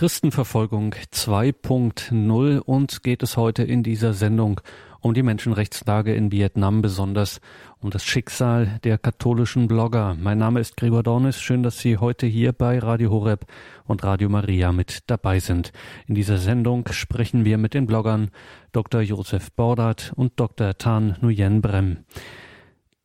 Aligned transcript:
Christenverfolgung 0.00 0.94
2.0 1.12 2.58
und 2.60 3.02
geht 3.02 3.22
es 3.22 3.36
heute 3.36 3.64
in 3.64 3.82
dieser 3.82 4.14
Sendung 4.14 4.62
um 5.00 5.12
die 5.12 5.22
Menschenrechtslage 5.22 6.14
in 6.14 6.32
Vietnam, 6.32 6.80
besonders 6.80 7.42
um 7.80 7.90
das 7.90 8.02
Schicksal 8.02 8.80
der 8.82 8.96
katholischen 8.96 9.68
Blogger. 9.68 10.16
Mein 10.18 10.38
Name 10.38 10.58
ist 10.60 10.78
Gregor 10.78 11.02
Dornis. 11.02 11.38
Schön, 11.42 11.62
dass 11.62 11.80
Sie 11.80 11.98
heute 11.98 12.26
hier 12.26 12.54
bei 12.54 12.78
Radio 12.78 13.10
Horeb 13.10 13.44
und 13.84 14.02
Radio 14.02 14.30
Maria 14.30 14.72
mit 14.72 15.00
dabei 15.10 15.38
sind. 15.38 15.70
In 16.06 16.14
dieser 16.14 16.38
Sendung 16.38 16.88
sprechen 16.92 17.44
wir 17.44 17.58
mit 17.58 17.74
den 17.74 17.86
Bloggern 17.86 18.30
Dr. 18.72 19.02
Josef 19.02 19.52
Bordat 19.52 20.14
und 20.16 20.40
Dr. 20.40 20.78
Tan 20.78 21.18
Nguyen 21.20 21.60
Brem. 21.60 22.06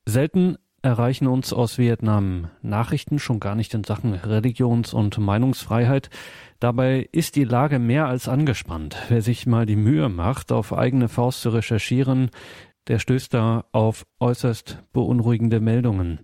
Selten 0.05 0.55
erreichen 0.85 1.27
uns 1.27 1.51
aus 1.51 1.79
Vietnam 1.79 2.49
Nachrichten, 2.61 3.17
schon 3.17 3.39
gar 3.39 3.55
nicht 3.55 3.73
in 3.73 3.83
Sachen 3.83 4.13
Religions- 4.13 4.93
und 4.93 5.17
Meinungsfreiheit. 5.17 6.11
Dabei 6.59 7.09
ist 7.11 7.35
die 7.35 7.43
Lage 7.43 7.79
mehr 7.79 8.07
als 8.07 8.27
angespannt. 8.27 8.97
Wer 9.09 9.21
sich 9.21 9.45
mal 9.45 9.65
die 9.65 9.75
Mühe 9.75 10.09
macht, 10.09 10.51
auf 10.51 10.73
eigene 10.73 11.09
Faust 11.09 11.41
zu 11.41 11.49
recherchieren, 11.49 12.29
der 12.87 12.99
stößt 12.99 13.33
da 13.33 13.65
auf 13.71 14.05
äußerst 14.25 14.79
beunruhigende 14.91 15.59
Meldungen. 15.59 16.19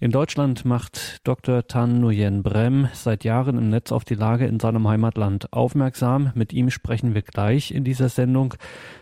In 0.00 0.10
Deutschland 0.10 0.64
macht 0.64 1.20
Dr. 1.22 1.68
Tan 1.68 2.00
Nguyen 2.00 2.42
Brem 2.42 2.88
seit 2.92 3.22
Jahren 3.22 3.56
im 3.58 3.68
Netz 3.68 3.92
auf 3.92 4.04
die 4.04 4.16
Lage 4.16 4.46
in 4.46 4.58
seinem 4.58 4.88
Heimatland 4.88 5.52
aufmerksam. 5.52 6.32
Mit 6.34 6.52
ihm 6.52 6.68
sprechen 6.70 7.14
wir 7.14 7.22
gleich 7.22 7.70
in 7.70 7.84
dieser 7.84 8.08
Sendung. 8.08 8.54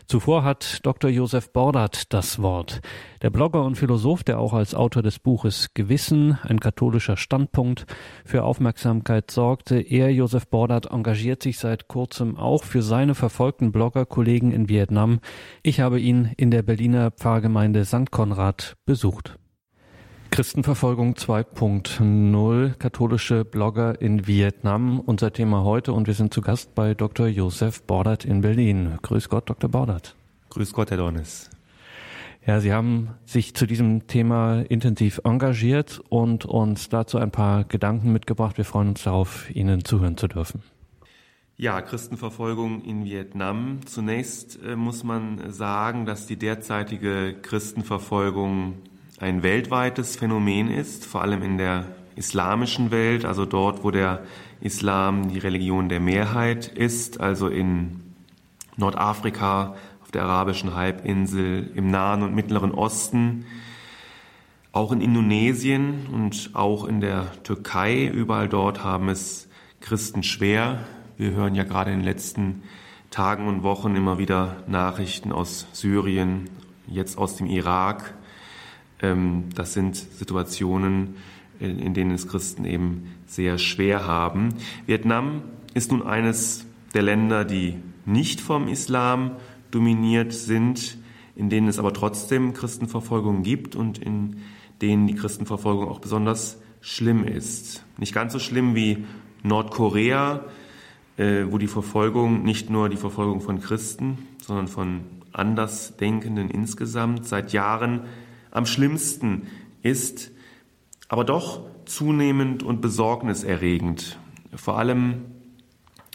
Zuvor 0.06 0.44
hat 0.44 0.80
Dr. 0.82 1.10
Josef 1.10 1.50
Bordert 1.50 2.12
das 2.12 2.42
Wort. 2.42 2.82
Der 3.22 3.30
Blogger 3.30 3.64
und 3.64 3.76
Philosoph, 3.76 4.22
der 4.22 4.38
auch 4.38 4.52
als 4.52 4.74
Autor 4.74 5.02
des 5.02 5.18
Buches 5.18 5.72
Gewissen, 5.72 6.38
ein 6.42 6.60
katholischer 6.60 7.16
Standpunkt, 7.16 7.86
für 8.26 8.42
Aufmerksamkeit 8.42 9.30
sorgte. 9.30 9.80
Er, 9.80 10.12
Josef 10.12 10.46
Bordert, 10.46 10.90
engagiert 10.90 11.42
sich 11.42 11.58
seit 11.58 11.88
kurzem 11.88 12.36
auch 12.36 12.64
für 12.64 12.82
seine 12.82 13.14
verfolgten 13.14 13.72
Bloggerkollegen 13.72 14.52
in 14.52 14.68
Vietnam. 14.68 15.20
Ich 15.62 15.80
habe 15.80 16.00
ihn 16.00 16.32
in 16.36 16.50
der 16.50 16.62
Berliner 16.62 17.12
Pfarrgemeinde 17.12 17.86
St. 17.86 18.10
Konrad 18.10 18.41
besucht. 18.84 19.38
Christenverfolgung 20.30 21.14
2.0, 21.14 22.74
katholische 22.74 23.44
Blogger 23.44 24.00
in 24.00 24.26
Vietnam, 24.26 24.98
unser 24.98 25.32
Thema 25.32 25.62
heute 25.62 25.92
und 25.92 26.06
wir 26.06 26.14
sind 26.14 26.32
zu 26.32 26.40
Gast 26.40 26.74
bei 26.74 26.94
Dr. 26.94 27.26
Josef 27.26 27.82
Bordert 27.82 28.24
in 28.24 28.40
Berlin. 28.40 28.98
Grüß 29.02 29.28
Gott, 29.28 29.48
Dr. 29.50 29.70
Bordert. 29.70 30.16
Grüß 30.48 30.72
Gott, 30.72 30.90
Herr 30.90 30.96
Dornis. 30.96 31.50
Ja, 32.44 32.58
Sie 32.58 32.72
haben 32.72 33.10
sich 33.24 33.54
zu 33.54 33.66
diesem 33.66 34.08
Thema 34.08 34.62
intensiv 34.62 35.20
engagiert 35.22 36.00
und 36.08 36.44
uns 36.44 36.88
dazu 36.88 37.18
ein 37.18 37.30
paar 37.30 37.64
Gedanken 37.64 38.12
mitgebracht. 38.12 38.56
Wir 38.56 38.64
freuen 38.64 38.88
uns 38.88 39.04
darauf, 39.04 39.54
Ihnen 39.54 39.84
zuhören 39.84 40.16
zu 40.16 40.26
dürfen. 40.26 40.62
Ja, 41.58 41.82
Christenverfolgung 41.82 42.82
in 42.82 43.04
Vietnam. 43.04 43.80
Zunächst 43.84 44.58
äh, 44.64 44.74
muss 44.74 45.04
man 45.04 45.52
sagen, 45.52 46.06
dass 46.06 46.26
die 46.26 46.36
derzeitige 46.36 47.36
Christenverfolgung 47.42 48.78
ein 49.20 49.42
weltweites 49.42 50.16
Phänomen 50.16 50.70
ist, 50.70 51.04
vor 51.04 51.20
allem 51.20 51.42
in 51.42 51.58
der 51.58 51.94
islamischen 52.16 52.90
Welt, 52.90 53.26
also 53.26 53.44
dort, 53.44 53.84
wo 53.84 53.90
der 53.90 54.22
Islam 54.60 55.28
die 55.28 55.38
Religion 55.38 55.90
der 55.90 56.00
Mehrheit 56.00 56.68
ist, 56.68 57.20
also 57.20 57.48
in 57.48 58.00
Nordafrika, 58.78 59.76
auf 60.02 60.10
der 60.10 60.22
arabischen 60.22 60.74
Halbinsel, 60.74 61.70
im 61.74 61.90
Nahen 61.90 62.22
und 62.22 62.34
Mittleren 62.34 62.72
Osten, 62.72 63.44
auch 64.72 64.90
in 64.90 65.02
Indonesien 65.02 66.06
und 66.10 66.50
auch 66.54 66.86
in 66.86 67.02
der 67.02 67.30
Türkei. 67.42 68.06
Überall 68.06 68.48
dort 68.48 68.82
haben 68.82 69.10
es 69.10 69.48
Christen 69.80 70.22
schwer. 70.22 70.86
Wir 71.18 71.32
hören 71.32 71.54
ja 71.54 71.64
gerade 71.64 71.92
in 71.92 71.98
den 71.98 72.04
letzten 72.04 72.62
Tagen 73.10 73.46
und 73.46 73.62
Wochen 73.62 73.94
immer 73.96 74.18
wieder 74.18 74.62
Nachrichten 74.66 75.30
aus 75.30 75.66
Syrien, 75.72 76.48
jetzt 76.86 77.18
aus 77.18 77.36
dem 77.36 77.46
Irak, 77.46 78.14
ähm, 79.02 79.50
das 79.54 79.74
sind 79.74 79.96
Situationen, 79.96 81.16
in 81.60 81.94
denen 81.94 82.12
es 82.12 82.26
Christen 82.26 82.64
eben 82.64 83.12
sehr 83.26 83.58
schwer 83.58 84.06
haben. 84.06 84.54
Vietnam 84.86 85.42
ist 85.74 85.92
nun 85.92 86.02
eines 86.02 86.66
der 86.94 87.02
Länder, 87.02 87.44
die 87.44 87.76
nicht 88.04 88.40
vom 88.40 88.66
Islam 88.66 89.32
dominiert 89.70 90.32
sind, 90.32 90.98
in 91.36 91.50
denen 91.50 91.68
es 91.68 91.78
aber 91.78 91.92
trotzdem 91.92 92.52
Christenverfolgung 92.52 93.42
gibt 93.42 93.76
und 93.76 93.98
in 93.98 94.38
denen 94.80 95.06
die 95.06 95.14
Christenverfolgung 95.14 95.88
auch 95.88 96.00
besonders 96.00 96.58
schlimm 96.80 97.24
ist. 97.24 97.84
Nicht 97.96 98.14
ganz 98.14 98.32
so 98.32 98.38
schlimm 98.38 98.74
wie 98.74 99.04
Nordkorea, 99.44 100.44
wo 101.16 101.58
die 101.58 101.66
Verfolgung 101.66 102.42
nicht 102.42 102.70
nur 102.70 102.88
die 102.88 102.96
Verfolgung 102.96 103.40
von 103.40 103.60
Christen, 103.60 104.18
sondern 104.40 104.68
von 104.68 105.00
Andersdenkenden 105.32 106.50
insgesamt 106.50 107.26
seit 107.26 107.52
Jahren 107.52 108.02
am 108.50 108.66
schlimmsten 108.66 109.46
ist, 109.82 110.30
aber 111.08 111.24
doch 111.24 111.62
zunehmend 111.84 112.62
und 112.62 112.80
besorgniserregend, 112.80 114.18
vor 114.54 114.78
allem 114.78 115.24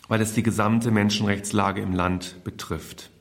weil 0.07 0.21
es 0.21 0.33
die 0.33 0.43
gesamte 0.43 0.89
Menschenrechtslage 0.89 1.81
im 1.81 1.93
Land 1.93 2.43
betrifft. 2.43 3.11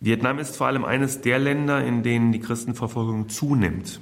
Vietnam 0.00 0.38
ist 0.38 0.56
vor 0.56 0.66
allem 0.66 0.84
eines 0.84 1.22
der 1.22 1.38
Länder, 1.38 1.84
in 1.84 2.02
denen 2.02 2.30
die 2.30 2.40
Christenverfolgung 2.40 3.28
zunimmt. 3.28 4.00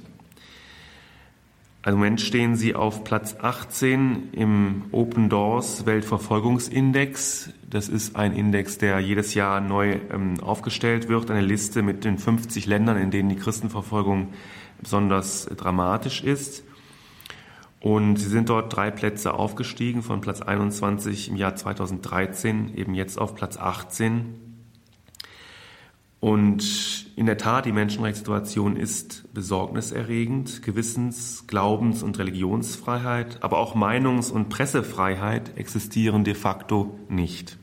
Im 1.85 1.95
Moment 1.95 2.21
stehen 2.21 2.55
sie 2.55 2.75
auf 2.75 3.03
Platz 3.03 3.35
18 3.41 4.29
im 4.31 4.83
Open 4.93 5.27
Doors 5.27 5.85
Weltverfolgungsindex. 5.85 7.49
Das 7.69 7.89
ist 7.89 8.15
ein 8.15 8.33
Index, 8.33 8.77
der 8.77 9.01
jedes 9.01 9.33
Jahr 9.33 9.59
neu 9.59 9.99
ähm, 10.09 10.39
aufgestellt 10.39 11.09
wird, 11.09 11.29
eine 11.29 11.41
Liste 11.41 11.81
mit 11.81 12.05
den 12.05 12.17
50 12.17 12.67
Ländern, 12.67 12.95
in 12.95 13.11
denen 13.11 13.27
die 13.27 13.35
Christenverfolgung 13.35 14.29
besonders 14.79 15.45
dramatisch 15.57 16.23
ist. 16.23 16.63
Und 17.81 18.15
sie 18.15 18.29
sind 18.29 18.47
dort 18.47 18.73
drei 18.73 18.89
Plätze 18.89 19.33
aufgestiegen, 19.33 20.03
von 20.03 20.21
Platz 20.21 20.41
21 20.41 21.31
im 21.31 21.35
Jahr 21.35 21.57
2013 21.57 22.77
eben 22.77 22.95
jetzt 22.95 23.19
auf 23.19 23.35
Platz 23.35 23.57
18. 23.57 24.42
Und 26.23 27.11
in 27.17 27.25
der 27.25 27.37
Tat, 27.37 27.65
die 27.65 27.73
Menschenrechtssituation 27.73 28.77
ist 28.77 29.33
besorgniserregend. 29.33 30.63
Gewissens-, 30.63 31.47
Glaubens- 31.47 32.01
und 32.01 32.17
Religionsfreiheit, 32.17 33.43
aber 33.43 33.57
auch 33.57 33.75
Meinungs- 33.75 34.31
und 34.31 34.47
Pressefreiheit 34.47 35.57
existieren 35.57 36.23
de 36.23 36.33
facto 36.33 36.97
nicht. 37.09 37.57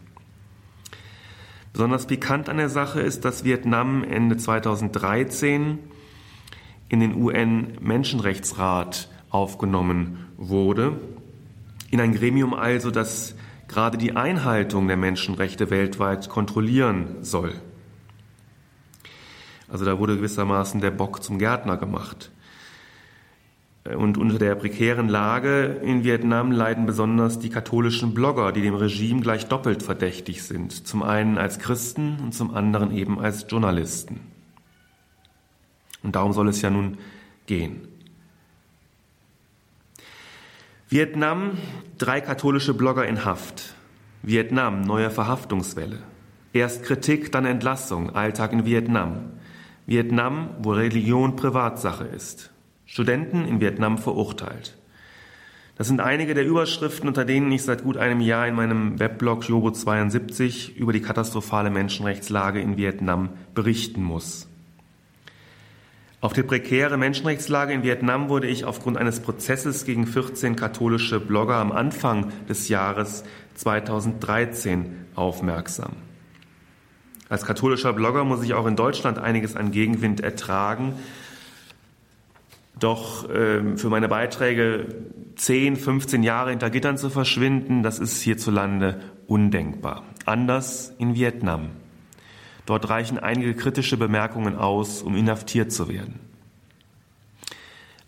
Besonders 1.72 2.06
pikant 2.06 2.50
an 2.50 2.58
der 2.58 2.68
Sache 2.68 3.00
ist, 3.00 3.24
dass 3.24 3.44
Vietnam 3.44 4.04
Ende 4.04 4.36
2013 4.36 5.78
in 6.90 7.00
den 7.00 7.14
UN-Menschenrechtsrat 7.14 9.08
aufgenommen 9.30 10.26
wurde. 10.36 11.00
In 11.90 11.98
ein 11.98 12.12
Gremium 12.12 12.52
also, 12.52 12.90
das 12.90 13.36
gerade 13.68 13.96
die 13.96 14.16
Einhaltung 14.16 14.86
der 14.86 14.98
Menschenrechte 14.98 15.70
weltweit 15.70 16.28
kontrollieren 16.28 17.16
soll. 17.22 17.54
Also 19.70 19.84
da 19.84 19.98
wurde 19.98 20.16
gewissermaßen 20.16 20.80
der 20.80 20.90
Bock 20.90 21.22
zum 21.22 21.38
Gärtner 21.38 21.76
gemacht. 21.76 22.30
Und 23.84 24.18
unter 24.18 24.38
der 24.38 24.54
prekären 24.56 25.08
Lage 25.08 25.80
in 25.82 26.04
Vietnam 26.04 26.52
leiden 26.52 26.84
besonders 26.84 27.38
die 27.38 27.48
katholischen 27.48 28.12
Blogger, 28.12 28.52
die 28.52 28.60
dem 28.60 28.74
Regime 28.74 29.22
gleich 29.22 29.46
doppelt 29.46 29.82
verdächtig 29.82 30.42
sind. 30.42 30.86
Zum 30.86 31.02
einen 31.02 31.38
als 31.38 31.58
Christen 31.58 32.18
und 32.22 32.34
zum 32.34 32.54
anderen 32.54 32.94
eben 32.94 33.18
als 33.18 33.46
Journalisten. 33.48 34.20
Und 36.02 36.14
darum 36.14 36.32
soll 36.32 36.48
es 36.48 36.60
ja 36.60 36.70
nun 36.70 36.98
gehen. 37.46 37.88
Vietnam, 40.88 41.52
drei 41.98 42.20
katholische 42.20 42.74
Blogger 42.74 43.06
in 43.06 43.24
Haft. 43.24 43.74
Vietnam, 44.22 44.82
neue 44.82 45.10
Verhaftungswelle. 45.10 45.98
Erst 46.52 46.82
Kritik, 46.82 47.32
dann 47.32 47.46
Entlassung, 47.46 48.14
Alltag 48.14 48.52
in 48.52 48.66
Vietnam. 48.66 49.39
Vietnam, 49.90 50.50
wo 50.62 50.70
Religion 50.70 51.34
Privatsache 51.34 52.04
ist. 52.04 52.52
Studenten 52.86 53.44
in 53.44 53.60
Vietnam 53.60 53.98
verurteilt. 53.98 54.78
Das 55.76 55.88
sind 55.88 56.00
einige 56.00 56.32
der 56.34 56.46
Überschriften, 56.46 57.08
unter 57.08 57.24
denen 57.24 57.50
ich 57.50 57.64
seit 57.64 57.82
gut 57.82 57.96
einem 57.96 58.20
Jahr 58.20 58.46
in 58.46 58.54
meinem 58.54 59.00
Weblog 59.00 59.48
Jobo 59.48 59.72
72 59.72 60.76
über 60.76 60.92
die 60.92 61.02
katastrophale 61.02 61.70
Menschenrechtslage 61.70 62.60
in 62.60 62.76
Vietnam 62.76 63.30
berichten 63.52 64.04
muss. 64.04 64.46
Auf 66.20 66.34
die 66.34 66.44
prekäre 66.44 66.96
Menschenrechtslage 66.96 67.72
in 67.72 67.82
Vietnam 67.82 68.28
wurde 68.28 68.46
ich 68.46 68.64
aufgrund 68.64 68.96
eines 68.96 69.18
Prozesses 69.18 69.84
gegen 69.84 70.06
14 70.06 70.54
katholische 70.54 71.18
Blogger 71.18 71.56
am 71.56 71.72
Anfang 71.72 72.30
des 72.48 72.68
Jahres 72.68 73.24
2013 73.56 74.86
aufmerksam. 75.16 75.96
Als 77.30 77.44
katholischer 77.44 77.92
Blogger 77.92 78.24
muss 78.24 78.42
ich 78.42 78.54
auch 78.54 78.66
in 78.66 78.74
Deutschland 78.74 79.18
einiges 79.18 79.54
an 79.54 79.70
Gegenwind 79.70 80.20
ertragen. 80.20 80.94
Doch 82.76 83.30
äh, 83.30 83.76
für 83.76 83.88
meine 83.88 84.08
Beiträge 84.08 84.88
10, 85.36 85.76
15 85.76 86.24
Jahre 86.24 86.50
hinter 86.50 86.70
Gittern 86.70 86.98
zu 86.98 87.08
verschwinden, 87.08 87.84
das 87.84 88.00
ist 88.00 88.20
hierzulande 88.20 89.00
undenkbar. 89.28 90.02
Anders 90.26 90.92
in 90.98 91.14
Vietnam. 91.14 91.68
Dort 92.66 92.90
reichen 92.90 93.20
einige 93.20 93.54
kritische 93.54 93.96
Bemerkungen 93.96 94.56
aus, 94.56 95.00
um 95.00 95.14
inhaftiert 95.14 95.70
zu 95.70 95.88
werden. 95.88 96.18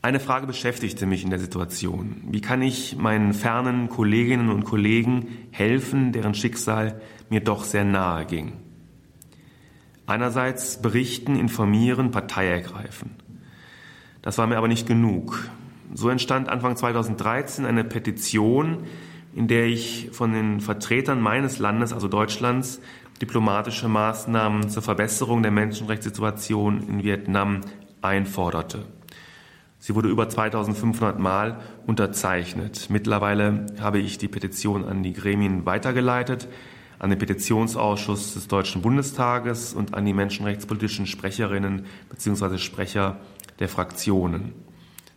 Eine 0.03 0.19
Frage 0.19 0.49
beschäftigte 0.49 1.07
mich 1.07 1.23
in 1.23 1.31
der 1.31 1.39
Situation. 1.39 2.23
Wie 2.29 2.41
kann 2.41 2.61
ich 2.61 2.97
meinen 2.97 3.35
fernen 3.35 3.89
Kolleginnen 3.89 4.51
und 4.51 4.65
Kollegen 4.65 5.29
helfen, 5.53 6.11
deren 6.11 6.35
Schicksal 6.35 7.01
mir 7.31 7.41
doch 7.41 7.63
sehr 7.63 7.85
nahe 7.85 8.27
ging? 8.27 8.55
Einerseits 10.07 10.83
berichten, 10.83 11.37
informieren, 11.37 12.11
Partei 12.11 12.49
ergreifen. 12.49 13.11
Das 14.21 14.39
war 14.39 14.47
mir 14.47 14.57
aber 14.57 14.69
nicht 14.69 14.87
genug. 14.87 15.49
So 15.95 16.09
entstand 16.09 16.49
Anfang 16.49 16.77
2013 16.77 17.65
eine 17.65 17.85
Petition, 17.85 18.85
in 19.35 19.49
der 19.49 19.67
ich 19.67 20.11
von 20.13 20.33
den 20.33 20.61
Vertretern 20.61 21.21
meines 21.21 21.59
Landes, 21.59 21.93
also 21.93 22.09
Deutschlands, 22.09 22.81
diplomatische 23.21 23.89
Maßnahmen 23.89 24.69
zur 24.69 24.83
Verbesserung 24.83 25.43
der 25.43 25.53
Menschenrechtssituation 25.53 26.89
in 26.89 27.03
Vietnam 27.03 27.61
einforderte. 28.01 28.85
Sie 29.79 29.95
wurde 29.95 30.09
über 30.09 30.29
2500 30.29 31.19
Mal 31.19 31.61
unterzeichnet. 31.87 32.89
Mittlerweile 32.89 33.67
habe 33.81 33.99
ich 33.99 34.19
die 34.19 34.29
Petition 34.29 34.85
an 34.85 35.03
die 35.03 35.13
Gremien 35.13 35.67
weitergeleitet, 35.67 36.49
an 37.03 37.11
den 37.11 37.19
Petitionsausschuss 37.19 38.35
des 38.35 38.47
Deutschen 38.47 38.81
Bundestages 38.81 39.75
und 39.75 39.93
an 39.93 40.05
die 40.05 40.13
menschenrechtspolitischen 40.13 41.07
Sprecherinnen 41.07 41.87
bzw. 42.09 42.59
Sprecher 42.59 43.19
der 43.59 43.69
Fraktionen. 43.69 44.53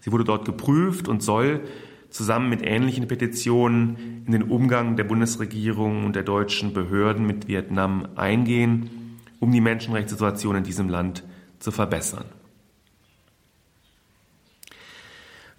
Sie 0.02 0.12
wurde 0.12 0.24
dort 0.24 0.46
geprüft 0.46 1.08
und 1.08 1.22
soll 1.22 1.62
zusammen 2.10 2.50
mit 2.50 2.64
ähnlichen 2.64 3.08
Petitionen 3.08 4.24
in 4.26 4.32
den 4.32 4.44
Umgang 4.44 4.96
der 4.96 5.04
Bundesregierung 5.04 6.06
und 6.06 6.16
der 6.16 6.24
deutschen 6.24 6.74
Behörden 6.74 7.28
mit 7.28 7.48
Vietnam 7.48 8.08
eingehen, 8.16 9.20
um 9.40 9.52
die 9.52 9.62
Menschenrechtssituation 9.62 10.56
in 10.56 10.64
diesem 10.64 10.90
Land 10.90 11.24
zu 11.60 11.70
verbessern. 11.70 12.26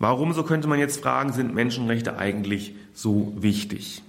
Warum, 0.01 0.33
so 0.33 0.43
könnte 0.43 0.67
man 0.67 0.81
jetzt 0.81 1.01
fragen, 1.01 1.33
sind 1.33 1.55
Menschenrechte 1.55 2.19
eigentlich 2.19 2.75
so 2.95 3.33
wichtig? 3.37 4.03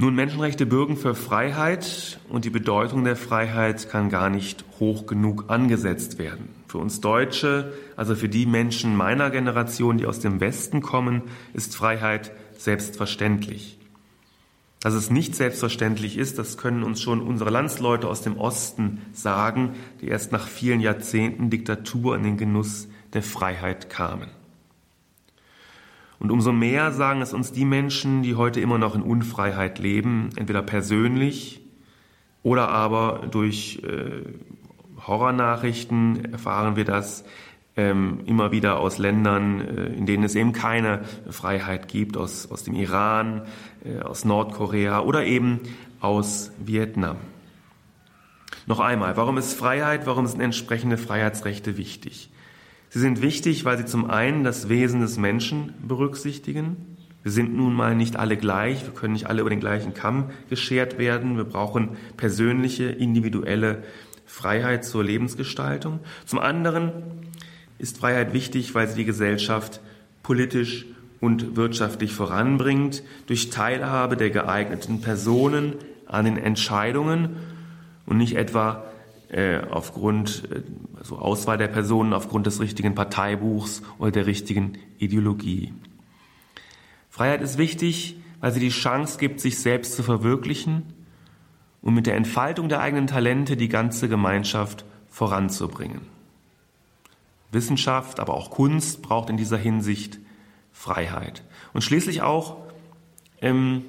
Nun, 0.00 0.14
Menschenrechte 0.14 0.64
bürgen 0.64 0.96
für 0.96 1.16
Freiheit 1.16 2.20
und 2.28 2.44
die 2.44 2.50
Bedeutung 2.50 3.02
der 3.02 3.16
Freiheit 3.16 3.90
kann 3.90 4.10
gar 4.10 4.30
nicht 4.30 4.64
hoch 4.78 5.06
genug 5.06 5.46
angesetzt 5.48 6.18
werden. 6.20 6.50
Für 6.68 6.78
uns 6.78 7.00
Deutsche, 7.00 7.72
also 7.96 8.14
für 8.14 8.28
die 8.28 8.46
Menschen 8.46 8.94
meiner 8.94 9.30
Generation, 9.30 9.98
die 9.98 10.06
aus 10.06 10.20
dem 10.20 10.38
Westen 10.38 10.82
kommen, 10.82 11.22
ist 11.52 11.74
Freiheit 11.74 12.30
selbstverständlich. 12.56 13.80
Dass 14.78 14.94
es 14.94 15.10
nicht 15.10 15.34
selbstverständlich 15.34 16.16
ist, 16.16 16.38
das 16.38 16.56
können 16.56 16.84
uns 16.84 17.02
schon 17.02 17.20
unsere 17.20 17.50
Landsleute 17.50 18.06
aus 18.06 18.22
dem 18.22 18.38
Osten 18.38 19.02
sagen, 19.12 19.74
die 20.00 20.06
erst 20.06 20.30
nach 20.30 20.46
vielen 20.46 20.78
Jahrzehnten 20.78 21.50
Diktatur 21.50 22.14
in 22.14 22.22
den 22.22 22.36
Genuss 22.36 22.86
der 23.14 23.24
Freiheit 23.24 23.90
kamen. 23.90 24.30
Und 26.18 26.30
umso 26.30 26.52
mehr 26.52 26.92
sagen 26.92 27.22
es 27.22 27.32
uns 27.32 27.52
die 27.52 27.64
Menschen, 27.64 28.22
die 28.22 28.34
heute 28.34 28.60
immer 28.60 28.78
noch 28.78 28.94
in 28.94 29.02
Unfreiheit 29.02 29.78
leben, 29.78 30.30
entweder 30.36 30.62
persönlich 30.62 31.60
oder 32.42 32.68
aber 32.68 33.26
durch 33.30 33.82
äh, 33.84 34.22
Horrornachrichten 35.06 36.32
erfahren 36.32 36.76
wir 36.76 36.84
das 36.84 37.24
ähm, 37.76 38.20
immer 38.26 38.50
wieder 38.50 38.80
aus 38.80 38.98
Ländern, 38.98 39.60
äh, 39.60 39.86
in 39.94 40.06
denen 40.06 40.24
es 40.24 40.34
eben 40.34 40.52
keine 40.52 41.04
Freiheit 41.30 41.86
gibt, 41.86 42.16
aus, 42.16 42.50
aus 42.50 42.64
dem 42.64 42.74
Iran, 42.74 43.42
äh, 43.84 44.00
aus 44.00 44.24
Nordkorea 44.24 45.00
oder 45.00 45.24
eben 45.24 45.60
aus 46.00 46.50
Vietnam. 46.58 47.16
Noch 48.66 48.80
einmal, 48.80 49.16
warum 49.16 49.38
ist 49.38 49.54
Freiheit, 49.54 50.06
warum 50.06 50.26
sind 50.26 50.40
entsprechende 50.40 50.98
Freiheitsrechte 50.98 51.76
wichtig? 51.76 52.30
Sie 52.90 53.00
sind 53.00 53.20
wichtig, 53.20 53.64
weil 53.64 53.76
sie 53.78 53.84
zum 53.84 54.10
einen 54.10 54.44
das 54.44 54.68
Wesen 54.68 55.00
des 55.00 55.18
Menschen 55.18 55.74
berücksichtigen. 55.86 56.76
Wir 57.22 57.32
sind 57.32 57.54
nun 57.54 57.74
mal 57.74 57.94
nicht 57.94 58.16
alle 58.16 58.36
gleich, 58.36 58.84
wir 58.84 58.94
können 58.94 59.12
nicht 59.12 59.26
alle 59.26 59.42
über 59.42 59.50
den 59.50 59.60
gleichen 59.60 59.92
Kamm 59.92 60.30
geschert 60.48 60.98
werden. 60.98 61.36
Wir 61.36 61.44
brauchen 61.44 61.90
persönliche, 62.16 62.84
individuelle 62.84 63.82
Freiheit 64.24 64.84
zur 64.84 65.04
Lebensgestaltung. 65.04 66.00
Zum 66.24 66.38
anderen 66.38 66.92
ist 67.78 67.98
Freiheit 67.98 68.32
wichtig, 68.32 68.74
weil 68.74 68.88
sie 68.88 68.96
die 68.96 69.04
Gesellschaft 69.04 69.80
politisch 70.22 70.86
und 71.20 71.56
wirtschaftlich 71.56 72.12
voranbringt, 72.14 73.02
durch 73.26 73.50
Teilhabe 73.50 74.16
der 74.16 74.30
geeigneten 74.30 75.00
Personen 75.00 75.74
an 76.06 76.24
den 76.24 76.38
Entscheidungen 76.38 77.36
und 78.06 78.16
nicht 78.16 78.36
etwa 78.36 78.84
aufgrund, 79.70 80.48
äh, 80.50 80.62
also 80.98 81.18
Auswahl 81.18 81.58
der 81.58 81.68
Personen 81.68 82.12
aufgrund 82.12 82.46
des 82.46 82.60
richtigen 82.60 82.94
Parteibuchs 82.94 83.82
oder 83.98 84.10
der 84.10 84.26
richtigen 84.26 84.78
Ideologie. 84.98 85.72
Freiheit 87.10 87.42
ist 87.42 87.58
wichtig, 87.58 88.16
weil 88.40 88.52
sie 88.52 88.60
die 88.60 88.68
Chance 88.68 89.18
gibt, 89.18 89.40
sich 89.40 89.58
selbst 89.58 89.96
zu 89.96 90.02
verwirklichen 90.02 90.82
und 91.82 91.94
mit 91.94 92.06
der 92.06 92.16
Entfaltung 92.16 92.68
der 92.68 92.80
eigenen 92.80 93.06
Talente 93.06 93.56
die 93.56 93.68
ganze 93.68 94.08
Gemeinschaft 94.08 94.84
voranzubringen. 95.08 96.00
Wissenschaft, 97.50 98.20
aber 98.20 98.34
auch 98.34 98.50
Kunst 98.50 99.02
braucht 99.02 99.30
in 99.30 99.36
dieser 99.36 99.58
Hinsicht 99.58 100.18
Freiheit. 100.72 101.42
Und 101.72 101.82
schließlich 101.82 102.22
auch 102.22 102.56
ähm, 103.40 103.84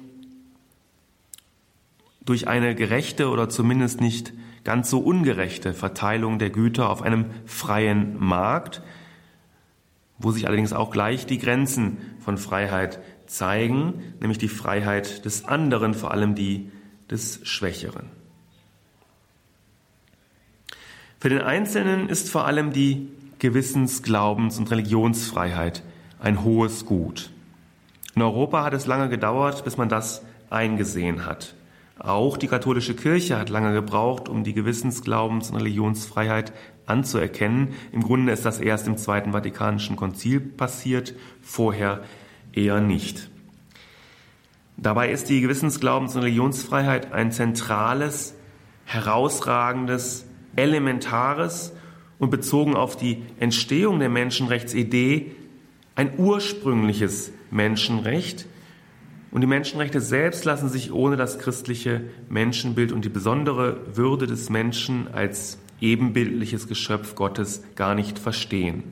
durch 2.24 2.48
eine 2.48 2.74
gerechte 2.74 3.28
oder 3.28 3.48
zumindest 3.48 4.00
nicht 4.00 4.32
ganz 4.64 4.90
so 4.90 4.98
ungerechte 5.00 5.72
Verteilung 5.72 6.38
der 6.38 6.50
Güter 6.50 6.90
auf 6.90 7.02
einem 7.02 7.26
freien 7.46 8.18
Markt, 8.18 8.82
wo 10.18 10.30
sich 10.30 10.46
allerdings 10.46 10.72
auch 10.72 10.90
gleich 10.90 11.26
die 11.26 11.38
Grenzen 11.38 11.98
von 12.20 12.36
Freiheit 12.36 13.00
zeigen, 13.26 14.14
nämlich 14.20 14.38
die 14.38 14.48
Freiheit 14.48 15.24
des 15.24 15.44
anderen, 15.44 15.94
vor 15.94 16.10
allem 16.10 16.34
die 16.34 16.70
des 17.10 17.40
Schwächeren. 17.42 18.06
Für 21.18 21.28
den 21.28 21.42
Einzelnen 21.42 22.08
ist 22.08 22.30
vor 22.30 22.46
allem 22.46 22.72
die 22.72 23.08
Gewissens-, 23.38 24.02
Glaubens- 24.02 24.58
und 24.58 24.70
Religionsfreiheit 24.70 25.82
ein 26.18 26.44
hohes 26.44 26.86
Gut. 26.86 27.30
In 28.14 28.22
Europa 28.22 28.64
hat 28.64 28.74
es 28.74 28.86
lange 28.86 29.08
gedauert, 29.08 29.64
bis 29.64 29.76
man 29.76 29.88
das 29.88 30.22
eingesehen 30.50 31.26
hat. 31.26 31.54
Auch 32.02 32.38
die 32.38 32.48
katholische 32.48 32.96
Kirche 32.96 33.38
hat 33.38 33.50
lange 33.50 33.74
gebraucht, 33.74 34.30
um 34.30 34.42
die 34.42 34.54
Gewissens-, 34.54 35.02
Glaubens- 35.02 35.50
und 35.50 35.56
Religionsfreiheit 35.56 36.54
anzuerkennen. 36.86 37.74
Im 37.92 38.02
Grunde 38.02 38.32
ist 38.32 38.46
das 38.46 38.58
erst 38.58 38.86
im 38.86 38.96
Zweiten 38.96 39.32
Vatikanischen 39.32 39.96
Konzil 39.96 40.40
passiert, 40.40 41.14
vorher 41.42 42.02
eher 42.54 42.80
nicht. 42.80 43.28
Dabei 44.78 45.10
ist 45.10 45.28
die 45.28 45.42
Gewissens-, 45.42 45.78
Glaubens- 45.78 46.16
und 46.16 46.22
Religionsfreiheit 46.22 47.12
ein 47.12 47.32
zentrales, 47.32 48.34
herausragendes, 48.86 50.24
elementares 50.56 51.74
und 52.18 52.30
bezogen 52.30 52.76
auf 52.76 52.96
die 52.96 53.22
Entstehung 53.38 53.98
der 53.98 54.08
Menschenrechtsidee 54.08 55.32
ein 55.96 56.18
ursprüngliches 56.18 57.30
Menschenrecht, 57.50 58.46
und 59.30 59.42
die 59.42 59.46
Menschenrechte 59.46 60.00
selbst 60.00 60.44
lassen 60.44 60.68
sich 60.68 60.92
ohne 60.92 61.16
das 61.16 61.38
christliche 61.38 62.02
Menschenbild 62.28 62.92
und 62.92 63.04
die 63.04 63.10
besondere 63.10 63.96
Würde 63.96 64.26
des 64.26 64.50
Menschen 64.50 65.08
als 65.12 65.58
ebenbildliches 65.80 66.66
Geschöpf 66.66 67.14
Gottes 67.14 67.62
gar 67.76 67.94
nicht 67.94 68.18
verstehen. 68.18 68.82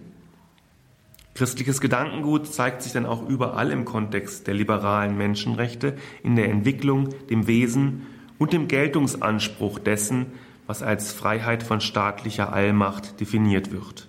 Christliches 1.35 1.81
Gedankengut 1.81 2.53
zeigt 2.53 2.83
sich 2.83 2.93
dann 2.93 3.07
auch 3.07 3.29
überall 3.29 3.71
im 3.71 3.85
Kontext 3.85 4.47
der 4.47 4.55
liberalen 4.55 5.17
Menschenrechte 5.17 5.95
in 6.23 6.35
der 6.35 6.51
Entwicklung, 6.51 7.11
dem 7.31 7.47
Wesen 7.47 8.07
und 8.39 8.53
dem 8.53 8.67
Geltungsanspruch 8.67 9.79
dessen, 9.79 10.27
was 10.67 10.83
als 10.83 11.13
Freiheit 11.13 11.63
von 11.63 11.81
staatlicher 11.81 12.53
Allmacht 12.53 13.21
definiert 13.21 13.71
wird. 13.73 14.09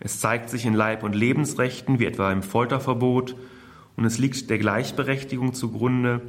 Es 0.00 0.20
zeigt 0.20 0.50
sich 0.50 0.66
in 0.66 0.74
Leib- 0.74 1.02
und 1.02 1.14
Lebensrechten, 1.14 1.98
wie 1.98 2.06
etwa 2.06 2.30
im 2.30 2.42
Folterverbot 2.42 3.36
und 3.98 4.04
es 4.04 4.16
liegt 4.16 4.48
der 4.48 4.58
Gleichberechtigung 4.58 5.54
zugrunde, 5.54 6.20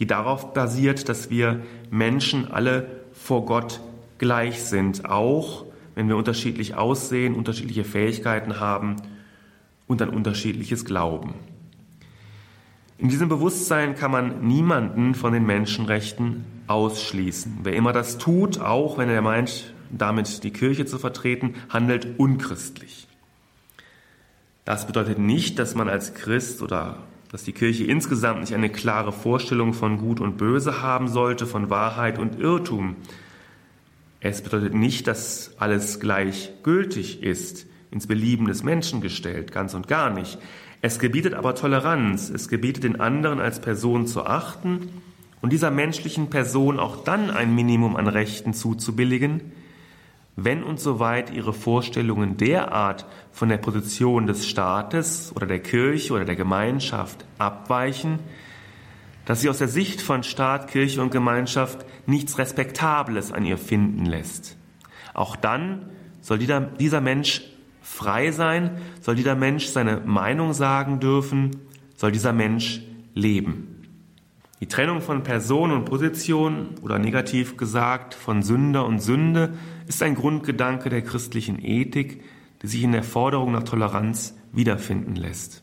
die 0.00 0.08
darauf 0.08 0.52
basiert, 0.52 1.08
dass 1.08 1.30
wir 1.30 1.62
Menschen 1.88 2.50
alle 2.50 2.90
vor 3.12 3.46
Gott 3.46 3.80
gleich 4.18 4.64
sind, 4.64 5.08
auch 5.08 5.64
wenn 5.94 6.08
wir 6.08 6.16
unterschiedlich 6.16 6.74
aussehen, 6.74 7.34
unterschiedliche 7.34 7.84
Fähigkeiten 7.84 8.58
haben 8.58 8.96
und 9.86 10.02
ein 10.02 10.08
unterschiedliches 10.08 10.84
Glauben. 10.84 11.34
In 12.98 13.08
diesem 13.08 13.28
Bewusstsein 13.28 13.94
kann 13.94 14.10
man 14.10 14.44
niemanden 14.44 15.14
von 15.14 15.32
den 15.32 15.46
Menschenrechten 15.46 16.44
ausschließen. 16.66 17.60
Wer 17.62 17.74
immer 17.74 17.92
das 17.92 18.18
tut, 18.18 18.60
auch 18.60 18.98
wenn 18.98 19.08
er 19.08 19.22
meint, 19.22 19.74
damit 19.96 20.42
die 20.42 20.50
Kirche 20.50 20.86
zu 20.86 20.98
vertreten, 20.98 21.54
handelt 21.68 22.18
unchristlich. 22.18 23.06
Das 24.66 24.84
bedeutet 24.88 25.20
nicht, 25.20 25.60
dass 25.60 25.76
man 25.76 25.88
als 25.88 26.14
Christ 26.14 26.60
oder 26.60 26.98
dass 27.30 27.44
die 27.44 27.52
Kirche 27.52 27.84
insgesamt 27.84 28.40
nicht 28.40 28.52
eine 28.52 28.68
klare 28.68 29.12
Vorstellung 29.12 29.72
von 29.72 29.96
Gut 29.96 30.18
und 30.20 30.38
Böse 30.38 30.82
haben 30.82 31.06
sollte, 31.06 31.46
von 31.46 31.70
Wahrheit 31.70 32.18
und 32.18 32.40
Irrtum. 32.40 32.96
Es 34.18 34.42
bedeutet 34.42 34.74
nicht, 34.74 35.06
dass 35.06 35.52
alles 35.58 36.00
gleichgültig 36.00 37.22
ist, 37.22 37.66
ins 37.92 38.08
Belieben 38.08 38.48
des 38.48 38.64
Menschen 38.64 39.00
gestellt, 39.00 39.52
ganz 39.52 39.72
und 39.72 39.86
gar 39.86 40.10
nicht. 40.10 40.36
Es 40.82 40.98
gebietet 40.98 41.34
aber 41.34 41.54
Toleranz, 41.54 42.28
es 42.28 42.48
gebietet 42.48 42.82
den 42.82 43.00
anderen 43.00 43.38
als 43.38 43.60
Person 43.60 44.08
zu 44.08 44.26
achten 44.26 44.88
und 45.42 45.52
dieser 45.52 45.70
menschlichen 45.70 46.28
Person 46.28 46.80
auch 46.80 47.04
dann 47.04 47.30
ein 47.30 47.54
Minimum 47.54 47.94
an 47.94 48.08
Rechten 48.08 48.52
zuzubilligen, 48.52 49.52
wenn 50.36 50.62
und 50.62 50.78
soweit 50.78 51.30
ihre 51.30 51.54
Vorstellungen 51.54 52.36
derart 52.36 53.06
von 53.32 53.48
der 53.48 53.56
Position 53.56 54.26
des 54.26 54.46
Staates 54.46 55.32
oder 55.34 55.46
der 55.46 55.60
Kirche 55.60 56.12
oder 56.12 56.26
der 56.26 56.36
Gemeinschaft 56.36 57.24
abweichen, 57.38 58.18
dass 59.24 59.40
sie 59.40 59.48
aus 59.48 59.58
der 59.58 59.68
Sicht 59.68 60.02
von 60.02 60.22
Staat, 60.22 60.68
Kirche 60.68 61.00
und 61.00 61.10
Gemeinschaft 61.10 61.86
nichts 62.06 62.38
Respektables 62.38 63.32
an 63.32 63.44
ihr 63.44 63.58
finden 63.58 64.04
lässt. 64.04 64.56
Auch 65.14 65.36
dann 65.36 65.86
soll 66.20 66.38
dieser 66.38 67.00
Mensch 67.00 67.42
frei 67.80 68.30
sein, 68.30 68.78
soll 69.00 69.14
dieser 69.14 69.36
Mensch 69.36 69.66
seine 69.66 70.00
Meinung 70.04 70.52
sagen 70.52 71.00
dürfen, 71.00 71.52
soll 71.96 72.12
dieser 72.12 72.34
Mensch 72.34 72.82
leben. 73.14 73.72
Die 74.60 74.68
Trennung 74.68 75.00
von 75.00 75.22
Person 75.22 75.72
und 75.72 75.84
Position 75.86 76.68
oder 76.82 76.98
negativ 76.98 77.56
gesagt 77.56 78.14
von 78.14 78.42
Sünder 78.42 78.86
und 78.86 79.00
Sünde 79.00 79.54
ist 79.86 80.02
ein 80.02 80.14
Grundgedanke 80.14 80.90
der 80.90 81.02
christlichen 81.02 81.64
Ethik, 81.64 82.22
die 82.62 82.66
sich 82.66 82.82
in 82.82 82.92
der 82.92 83.02
Forderung 83.02 83.52
nach 83.52 83.62
Toleranz 83.62 84.34
wiederfinden 84.52 85.16
lässt. 85.16 85.62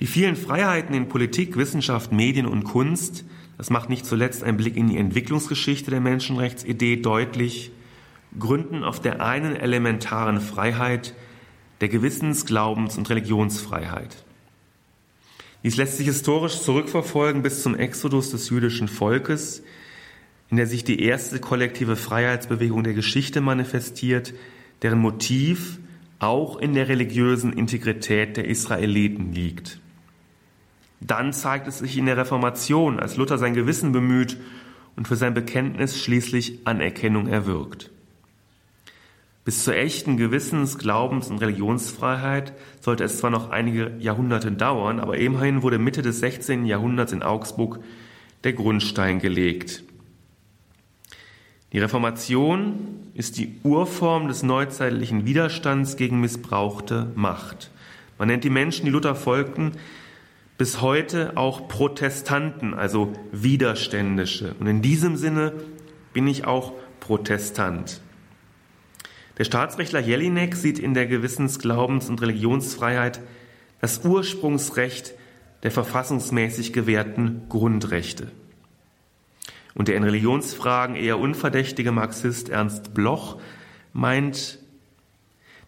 Die 0.00 0.06
vielen 0.06 0.36
Freiheiten 0.36 0.94
in 0.94 1.08
Politik, 1.08 1.56
Wissenschaft, 1.56 2.12
Medien 2.12 2.46
und 2.46 2.64
Kunst, 2.64 3.24
das 3.56 3.70
macht 3.70 3.88
nicht 3.88 4.06
zuletzt 4.06 4.44
ein 4.44 4.56
Blick 4.56 4.76
in 4.76 4.88
die 4.88 4.96
Entwicklungsgeschichte 4.96 5.90
der 5.90 6.00
Menschenrechtsidee 6.00 6.96
deutlich, 6.96 7.72
gründen 8.38 8.84
auf 8.84 9.00
der 9.00 9.20
einen 9.20 9.56
elementaren 9.56 10.40
Freiheit 10.40 11.14
der 11.80 11.88
Gewissens-, 11.88 12.46
Glaubens- 12.46 12.96
und 12.96 13.10
Religionsfreiheit. 13.10 14.24
Dies 15.64 15.76
lässt 15.76 15.96
sich 15.96 16.06
historisch 16.06 16.60
zurückverfolgen 16.60 17.42
bis 17.42 17.62
zum 17.62 17.74
Exodus 17.74 18.30
des 18.30 18.48
jüdischen 18.50 18.86
Volkes, 18.86 19.64
in 20.50 20.56
der 20.56 20.66
sich 20.66 20.84
die 20.84 21.02
erste 21.02 21.40
kollektive 21.40 21.96
Freiheitsbewegung 21.96 22.82
der 22.82 22.94
Geschichte 22.94 23.40
manifestiert, 23.40 24.32
deren 24.82 24.98
Motiv 24.98 25.78
auch 26.18 26.56
in 26.56 26.74
der 26.74 26.88
religiösen 26.88 27.52
Integrität 27.52 28.36
der 28.36 28.46
Israeliten 28.46 29.32
liegt. 29.32 29.78
Dann 31.00 31.32
zeigt 31.32 31.68
es 31.68 31.78
sich 31.78 31.96
in 31.96 32.06
der 32.06 32.16
Reformation, 32.16 32.98
als 32.98 33.16
Luther 33.16 33.38
sein 33.38 33.54
Gewissen 33.54 33.92
bemüht 33.92 34.36
und 34.96 35.06
für 35.06 35.16
sein 35.16 35.34
Bekenntnis 35.34 36.00
schließlich 36.00 36.60
Anerkennung 36.64 37.28
erwirkt. 37.28 37.90
Bis 39.44 39.64
zur 39.64 39.76
echten 39.76 40.16
Gewissens-, 40.16 40.76
Glaubens- 40.76 41.28
und 41.28 41.38
Religionsfreiheit 41.38 42.52
sollte 42.80 43.04
es 43.04 43.18
zwar 43.18 43.30
noch 43.30 43.50
einige 43.50 43.92
Jahrhunderte 43.98 44.52
dauern, 44.52 44.98
aber 45.00 45.16
immerhin 45.18 45.62
wurde 45.62 45.78
Mitte 45.78 46.02
des 46.02 46.18
16. 46.20 46.66
Jahrhunderts 46.66 47.12
in 47.12 47.22
Augsburg 47.22 47.78
der 48.44 48.52
Grundstein 48.52 49.20
gelegt. 49.20 49.84
Die 51.72 51.78
Reformation 51.78 53.10
ist 53.12 53.36
die 53.36 53.60
Urform 53.62 54.28
des 54.28 54.42
neuzeitlichen 54.42 55.26
Widerstands 55.26 55.96
gegen 55.96 56.20
missbrauchte 56.20 57.12
Macht. 57.14 57.70
Man 58.16 58.28
nennt 58.28 58.44
die 58.44 58.50
Menschen, 58.50 58.86
die 58.86 58.90
Luther 58.90 59.14
folgten, 59.14 59.72
bis 60.56 60.80
heute 60.80 61.36
auch 61.36 61.68
Protestanten, 61.68 62.72
also 62.72 63.12
Widerständische. 63.32 64.54
Und 64.58 64.66
in 64.66 64.82
diesem 64.82 65.16
Sinne 65.16 65.52
bin 66.14 66.26
ich 66.26 66.46
auch 66.46 66.72
Protestant. 67.00 68.00
Der 69.36 69.44
Staatsrechtler 69.44 70.00
Jelinek 70.00 70.56
sieht 70.56 70.78
in 70.78 70.94
der 70.94 71.06
Gewissens-, 71.06 71.58
Glaubens- 71.58 72.08
und 72.08 72.20
Religionsfreiheit 72.22 73.20
das 73.80 74.04
Ursprungsrecht 74.04 75.14
der 75.62 75.70
verfassungsmäßig 75.70 76.72
gewährten 76.72 77.42
Grundrechte. 77.48 78.32
Und 79.74 79.88
der 79.88 79.96
in 79.96 80.04
Religionsfragen 80.04 80.96
eher 80.96 81.18
unverdächtige 81.18 81.92
Marxist 81.92 82.48
Ernst 82.48 82.94
Bloch 82.94 83.40
meint, 83.92 84.58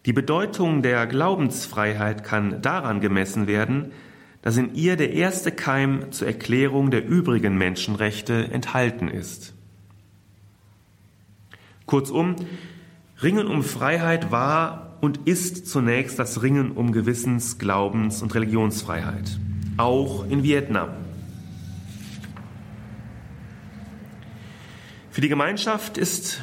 die 0.05 0.13
Bedeutung 0.13 0.81
der 0.81 1.05
Glaubensfreiheit 1.05 2.23
kann 2.23 2.61
daran 2.61 3.01
gemessen 3.01 3.47
werden, 3.47 3.91
dass 4.41 4.57
in 4.57 4.73
ihr 4.73 4.95
der 4.95 5.13
erste 5.13 5.51
Keim 5.51 6.11
zur 6.11 6.27
Erklärung 6.27 6.89
der 6.89 7.05
übrigen 7.05 7.57
Menschenrechte 7.57 8.51
enthalten 8.51 9.07
ist. 9.07 9.53
Kurzum, 11.85 12.35
Ringen 13.21 13.47
um 13.47 13.63
Freiheit 13.63 14.31
war 14.31 14.97
und 15.01 15.27
ist 15.27 15.67
zunächst 15.67 16.17
das 16.17 16.41
Ringen 16.41 16.71
um 16.71 16.91
Gewissens-, 16.91 17.59
Glaubens- 17.59 18.23
und 18.23 18.33
Religionsfreiheit. 18.33 19.37
Auch 19.77 20.25
in 20.27 20.41
Vietnam. 20.41 20.89
Für 25.11 25.19
die 25.19 25.27
Gemeinschaft 25.27 25.97
ist 25.97 26.41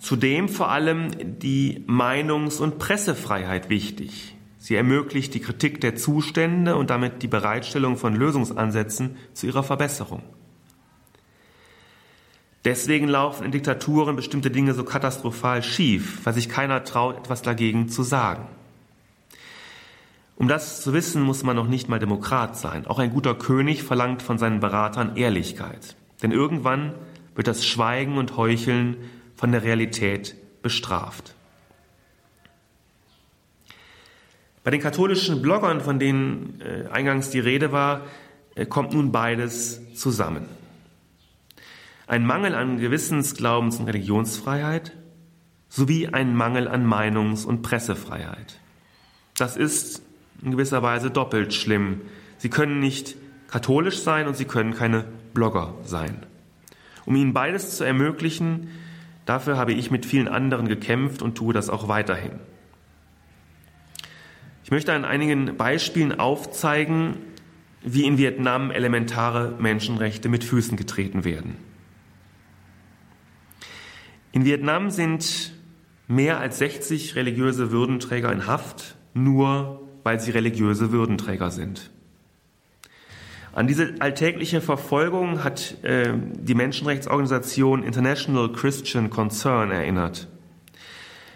zudem 0.00 0.48
vor 0.48 0.70
allem 0.70 1.10
die 1.40 1.84
Meinungs- 1.88 2.60
und 2.60 2.78
Pressefreiheit 2.78 3.68
wichtig. 3.68 4.36
Sie 4.58 4.76
ermöglicht 4.76 5.34
die 5.34 5.40
Kritik 5.40 5.80
der 5.80 5.96
Zustände 5.96 6.76
und 6.76 6.90
damit 6.90 7.24
die 7.24 7.28
Bereitstellung 7.28 7.96
von 7.96 8.14
Lösungsansätzen 8.14 9.16
zu 9.32 9.46
ihrer 9.46 9.64
Verbesserung. 9.64 10.22
Deswegen 12.64 13.08
laufen 13.08 13.44
in 13.44 13.50
Diktaturen 13.50 14.14
bestimmte 14.14 14.52
Dinge 14.52 14.72
so 14.72 14.84
katastrophal 14.84 15.64
schief, 15.64 16.20
weil 16.22 16.34
sich 16.34 16.48
keiner 16.48 16.84
traut, 16.84 17.18
etwas 17.18 17.42
dagegen 17.42 17.88
zu 17.88 18.04
sagen. 18.04 18.46
Um 20.36 20.46
das 20.46 20.82
zu 20.82 20.92
wissen, 20.92 21.22
muss 21.22 21.42
man 21.42 21.56
noch 21.56 21.66
nicht 21.66 21.88
mal 21.88 21.98
Demokrat 21.98 22.56
sein. 22.56 22.86
Auch 22.86 23.00
ein 23.00 23.10
guter 23.10 23.34
König 23.34 23.82
verlangt 23.82 24.22
von 24.22 24.38
seinen 24.38 24.60
Beratern 24.60 25.16
Ehrlichkeit. 25.16 25.96
Denn 26.22 26.32
irgendwann 26.32 26.94
wird 27.34 27.48
das 27.48 27.66
Schweigen 27.66 28.16
und 28.16 28.36
Heucheln 28.36 28.96
von 29.34 29.52
der 29.52 29.62
Realität 29.62 30.36
bestraft. 30.62 31.34
Bei 34.64 34.70
den 34.70 34.80
katholischen 34.80 35.42
Bloggern, 35.42 35.80
von 35.80 35.98
denen 35.98 36.60
äh, 36.60 36.88
eingangs 36.88 37.30
die 37.30 37.40
Rede 37.40 37.72
war, 37.72 38.02
äh, 38.54 38.64
kommt 38.64 38.92
nun 38.92 39.10
beides 39.10 39.80
zusammen 39.94 40.46
ein 42.12 42.26
Mangel 42.26 42.54
an 42.54 42.78
Gewissens-, 42.78 43.36
Glaubens- 43.36 43.78
und 43.78 43.86
Religionsfreiheit 43.86 44.92
sowie 45.70 46.08
ein 46.08 46.36
Mangel 46.36 46.68
an 46.68 46.86
Meinungs- 46.86 47.46
und 47.46 47.62
Pressefreiheit. 47.62 48.60
Das 49.38 49.56
ist 49.56 50.02
in 50.42 50.50
gewisser 50.50 50.82
Weise 50.82 51.10
doppelt 51.10 51.54
schlimm. 51.54 52.02
Sie 52.36 52.50
können 52.50 52.80
nicht 52.80 53.16
katholisch 53.48 54.00
sein 54.00 54.26
und 54.26 54.36
sie 54.36 54.44
können 54.44 54.74
keine 54.74 55.06
Blogger 55.34 55.74
sein. 55.84 56.26
Um 57.04 57.16
ihnen 57.16 57.32
beides 57.32 57.76
zu 57.76 57.84
ermöglichen, 57.84 58.68
dafür 59.26 59.56
habe 59.56 59.72
ich 59.72 59.90
mit 59.90 60.06
vielen 60.06 60.28
anderen 60.28 60.68
gekämpft 60.68 61.22
und 61.22 61.34
tue 61.36 61.52
das 61.52 61.68
auch 61.68 61.88
weiterhin. 61.88 62.32
Ich 64.64 64.70
möchte 64.70 64.92
an 64.92 65.04
einigen 65.04 65.56
Beispielen 65.56 66.18
aufzeigen, 66.18 67.16
wie 67.82 68.04
in 68.04 68.16
Vietnam 68.16 68.70
elementare 68.70 69.56
Menschenrechte 69.58 70.28
mit 70.28 70.44
Füßen 70.44 70.76
getreten 70.76 71.24
werden. 71.24 71.56
In 74.30 74.44
Vietnam 74.44 74.90
sind 74.90 75.52
mehr 76.08 76.38
als 76.38 76.58
60 76.58 77.16
religiöse 77.16 77.70
Würdenträger 77.70 78.32
in 78.32 78.46
Haft, 78.46 78.96
nur 79.14 79.88
weil 80.04 80.20
sie 80.20 80.30
religiöse 80.30 80.92
Würdenträger 80.92 81.50
sind. 81.50 81.91
An 83.54 83.66
diese 83.66 83.94
alltägliche 83.98 84.62
Verfolgung 84.62 85.44
hat 85.44 85.76
äh, 85.84 86.14
die 86.16 86.54
Menschenrechtsorganisation 86.54 87.82
International 87.82 88.50
Christian 88.50 89.10
Concern 89.10 89.70
erinnert. 89.70 90.28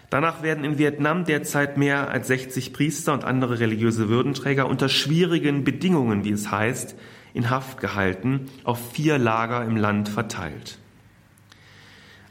Danach 0.09 0.41
werden 0.41 0.63
in 0.63 0.79
Vietnam 0.79 1.25
derzeit 1.25 1.77
mehr 1.77 2.09
als 2.09 2.27
60 2.27 2.73
Priester 2.73 3.13
und 3.13 3.23
andere 3.23 3.59
religiöse 3.59 4.09
Würdenträger 4.09 4.67
unter 4.67 4.89
schwierigen 4.89 5.63
Bedingungen, 5.63 6.23
wie 6.23 6.31
es 6.31 6.49
heißt, 6.49 6.95
in 7.33 7.49
Haft 7.51 7.81
gehalten, 7.81 8.49
auf 8.63 8.93
vier 8.93 9.19
Lager 9.19 9.63
im 9.63 9.75
Land 9.75 10.09
verteilt. 10.09 10.79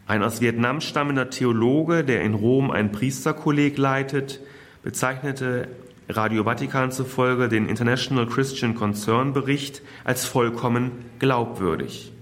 Ein 0.09 0.23
aus 0.23 0.41
Vietnam 0.41 0.81
stammender 0.81 1.31
Theologe, 1.31 2.03
der 2.03 2.23
in 2.23 2.35
Rom 2.35 2.71
ein 2.71 2.93
Priesterkolleg 2.93 3.77
leitet, 3.77 4.41
bezeichnete 4.83 5.69
Radio 6.09 6.45
Vatikan 6.45 6.93
zufolge 6.93 7.49
den 7.49 7.69
International 7.69 8.27
Christian 8.27 8.75
Concern 8.75 9.33
Bericht 9.33 9.83
als 10.05 10.25
vollkommen 10.25 10.93
glaubwürdig. 11.19 12.13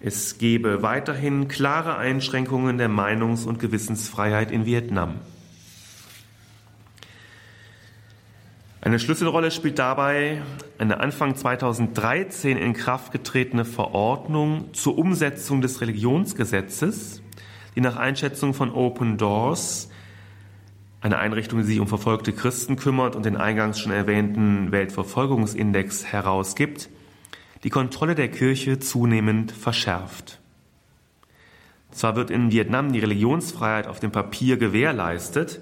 Es 0.00 0.38
gebe 0.38 0.80
weiterhin 0.82 1.48
klare 1.48 1.96
Einschränkungen 1.96 2.78
der 2.78 2.88
Meinungs- 2.88 3.44
und 3.44 3.58
Gewissensfreiheit 3.58 4.50
in 4.50 4.66
Vietnam. 4.66 5.16
Eine 8.82 8.98
Schlüsselrolle 8.98 9.50
spielt 9.50 9.78
dabei 9.78 10.40
eine 10.78 11.00
Anfang 11.00 11.36
2013 11.36 12.56
in 12.56 12.72
Kraft 12.72 13.12
getretene 13.12 13.66
Verordnung 13.66 14.72
zur 14.72 14.96
Umsetzung 14.96 15.60
des 15.60 15.82
Religionsgesetzes, 15.82 17.20
die 17.76 17.82
nach 17.82 17.96
Einschätzung 17.96 18.54
von 18.54 18.72
Open 18.72 19.18
Doors, 19.18 19.90
eine 21.00 21.18
Einrichtung, 21.18 21.60
die 21.60 21.64
sich 21.64 21.80
um 21.80 21.88
verfolgte 21.88 22.32
Christen 22.32 22.76
kümmert 22.76 23.16
und 23.16 23.24
den 23.24 23.36
eingangs 23.36 23.78
schon 23.78 23.92
erwähnten 23.92 24.70
Weltverfolgungsindex 24.70 26.06
herausgibt, 26.06 26.90
die 27.64 27.70
Kontrolle 27.70 28.14
der 28.14 28.28
Kirche 28.28 28.78
zunehmend 28.78 29.52
verschärft. 29.52 30.40
Zwar 31.90 32.16
wird 32.16 32.30
in 32.30 32.52
Vietnam 32.52 32.92
die 32.92 33.00
Religionsfreiheit 33.00 33.86
auf 33.86 34.00
dem 34.00 34.12
Papier 34.12 34.56
gewährleistet, 34.56 35.60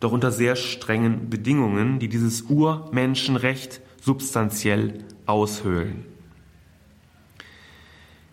doch 0.00 0.12
unter 0.12 0.30
sehr 0.30 0.56
strengen 0.56 1.28
Bedingungen, 1.28 1.98
die 1.98 2.08
dieses 2.08 2.42
Urmenschenrecht 2.42 3.80
substanziell 4.00 5.04
aushöhlen. 5.26 6.04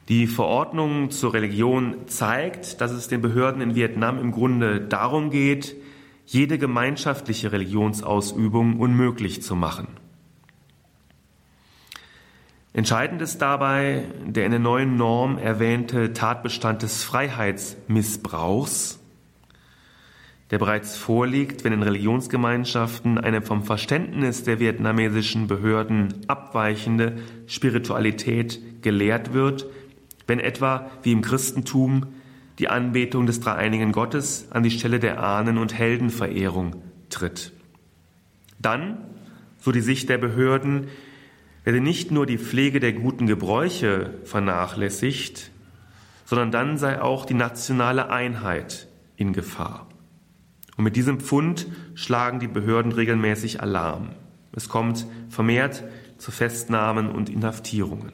Die 0.07 0.27
Verordnung 0.27 1.09
zur 1.09 1.33
Religion 1.33 2.07
zeigt, 2.07 2.79
dass 2.79 2.91
es 2.91 3.07
den 3.07 3.21
Behörden 3.21 3.61
in 3.61 3.75
Vietnam 3.75 4.19
im 4.19 4.31
Grunde 4.31 4.79
darum 4.81 5.31
geht, 5.31 5.75
jede 6.25 6.57
gemeinschaftliche 6.57 7.51
Religionsausübung 7.51 8.79
unmöglich 8.79 9.41
zu 9.41 9.55
machen. 9.55 9.87
Entscheidend 12.73 13.21
ist 13.21 13.41
dabei 13.41 14.03
der 14.25 14.45
in 14.45 14.51
der 14.51 14.59
neuen 14.59 14.97
Norm 14.97 15.37
erwähnte 15.37 16.11
Tatbestand 16.11 16.81
des 16.81 17.05
Freiheitsmissbrauchs, 17.05 18.99
der 20.51 20.59
bereits 20.59 20.97
vorliegt, 20.97 21.63
wenn 21.63 21.71
in 21.71 21.83
Religionsgemeinschaften 21.83 23.17
eine 23.17 23.41
vom 23.41 23.63
Verständnis 23.63 24.43
der 24.43 24.59
vietnamesischen 24.59 25.47
Behörden 25.47 26.25
abweichende 26.27 27.17
Spiritualität 27.47 28.81
gelehrt 28.81 29.33
wird, 29.33 29.67
wenn 30.27 30.39
etwa, 30.39 30.91
wie 31.01 31.13
im 31.13 31.21
Christentum, 31.21 32.07
die 32.59 32.69
Anbetung 32.69 33.25
des 33.25 33.39
dreieinigen 33.39 33.91
Gottes 33.91 34.47
an 34.51 34.63
die 34.63 34.71
Stelle 34.71 34.99
der 34.99 35.21
Ahnen- 35.21 35.57
und 35.57 35.73
Heldenverehrung 35.73 36.75
tritt. 37.09 37.51
Dann, 38.59 38.97
so 39.59 39.71
die 39.71 39.81
Sicht 39.81 40.09
der 40.09 40.17
Behörden, 40.17 40.87
werde 41.63 41.81
nicht 41.81 42.11
nur 42.11 42.25
die 42.25 42.37
Pflege 42.37 42.79
der 42.79 42.93
guten 42.93 43.27
Gebräuche 43.27 44.13
vernachlässigt, 44.23 45.51
sondern 46.25 46.51
dann 46.51 46.77
sei 46.77 47.01
auch 47.01 47.25
die 47.25 47.33
nationale 47.33 48.09
Einheit 48.09 48.87
in 49.17 49.33
Gefahr. 49.33 49.87
Und 50.77 50.83
mit 50.83 50.95
diesem 50.95 51.19
Pfund 51.19 51.67
schlagen 51.95 52.39
die 52.39 52.47
Behörden 52.47 52.91
regelmäßig 52.91 53.61
Alarm. 53.61 54.09
Es 54.53 54.69
kommt 54.69 55.05
vermehrt 55.29 55.83
zu 56.17 56.31
Festnahmen 56.31 57.09
und 57.09 57.29
Inhaftierungen. 57.29 58.11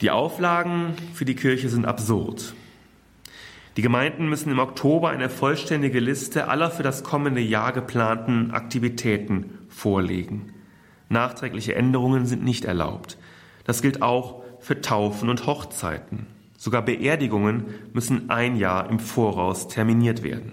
Die 0.00 0.10
Auflagen 0.10 0.94
für 1.12 1.24
die 1.24 1.34
Kirche 1.34 1.68
sind 1.68 1.84
absurd. 1.84 2.54
Die 3.76 3.82
Gemeinden 3.82 4.28
müssen 4.28 4.50
im 4.50 4.60
Oktober 4.60 5.10
eine 5.10 5.28
vollständige 5.28 5.98
Liste 5.98 6.48
aller 6.48 6.70
für 6.70 6.84
das 6.84 7.02
kommende 7.02 7.40
Jahr 7.40 7.72
geplanten 7.72 8.52
Aktivitäten 8.52 9.58
vorlegen. 9.68 10.52
Nachträgliche 11.08 11.74
Änderungen 11.74 12.26
sind 12.26 12.44
nicht 12.44 12.64
erlaubt. 12.64 13.18
Das 13.64 13.82
gilt 13.82 14.02
auch 14.02 14.42
für 14.60 14.80
Taufen 14.80 15.28
und 15.28 15.46
Hochzeiten. 15.46 16.26
Sogar 16.56 16.82
Beerdigungen 16.82 17.66
müssen 17.92 18.30
ein 18.30 18.56
Jahr 18.56 18.88
im 18.90 19.00
Voraus 19.00 19.68
terminiert 19.68 20.22
werden. 20.22 20.52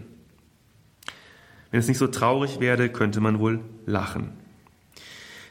Wenn 1.70 1.80
es 1.80 1.88
nicht 1.88 1.98
so 1.98 2.08
traurig 2.08 2.60
werde, 2.60 2.90
könnte 2.90 3.22
man 3.22 3.40
wohl 3.40 3.60
lachen. 3.86 4.34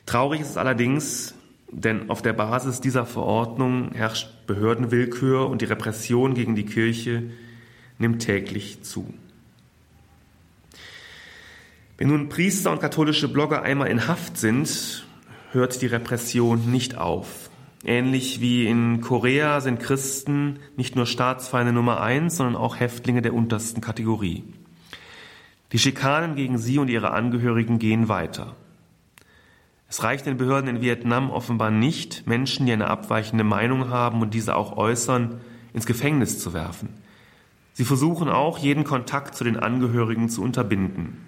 Traurig 0.06 0.40
ist 0.40 0.50
es 0.50 0.56
allerdings, 0.56 1.34
denn 1.74 2.08
auf 2.08 2.22
der 2.22 2.32
Basis 2.32 2.80
dieser 2.80 3.04
Verordnung 3.04 3.90
herrscht 3.92 4.46
Behördenwillkür 4.46 5.48
und 5.48 5.60
die 5.60 5.66
Repression 5.66 6.34
gegen 6.34 6.54
die 6.54 6.66
Kirche 6.66 7.24
nimmt 7.98 8.22
täglich 8.22 8.82
zu. 8.82 9.12
Wenn 11.98 12.08
nun 12.08 12.28
Priester 12.28 12.70
und 12.72 12.80
katholische 12.80 13.28
Blogger 13.28 13.62
einmal 13.62 13.88
in 13.88 14.06
Haft 14.06 14.36
sind, 14.36 15.06
hört 15.52 15.82
die 15.82 15.86
Repression 15.86 16.70
nicht 16.70 16.96
auf. 16.96 17.50
Ähnlich 17.84 18.40
wie 18.40 18.66
in 18.66 19.00
Korea 19.00 19.60
sind 19.60 19.78
Christen 19.78 20.58
nicht 20.76 20.96
nur 20.96 21.06
Staatsfeinde 21.06 21.72
Nummer 21.72 22.00
eins, 22.00 22.36
sondern 22.36 22.56
auch 22.56 22.80
Häftlinge 22.80 23.20
der 23.20 23.34
untersten 23.34 23.80
Kategorie. 23.80 24.42
Die 25.72 25.78
Schikanen 25.78 26.34
gegen 26.34 26.56
sie 26.56 26.78
und 26.78 26.88
ihre 26.88 27.10
Angehörigen 27.10 27.78
gehen 27.78 28.08
weiter. 28.08 28.56
Es 29.94 30.02
reicht 30.02 30.26
den 30.26 30.38
Behörden 30.38 30.68
in 30.68 30.82
Vietnam 30.82 31.30
offenbar 31.30 31.70
nicht, 31.70 32.26
Menschen, 32.26 32.66
die 32.66 32.72
eine 32.72 32.88
abweichende 32.88 33.44
Meinung 33.44 33.90
haben 33.90 34.22
und 34.22 34.34
diese 34.34 34.56
auch 34.56 34.76
äußern, 34.76 35.40
ins 35.72 35.86
Gefängnis 35.86 36.40
zu 36.40 36.52
werfen. 36.52 36.88
Sie 37.74 37.84
versuchen 37.84 38.28
auch, 38.28 38.58
jeden 38.58 38.82
Kontakt 38.82 39.36
zu 39.36 39.44
den 39.44 39.56
Angehörigen 39.56 40.28
zu 40.28 40.42
unterbinden. 40.42 41.18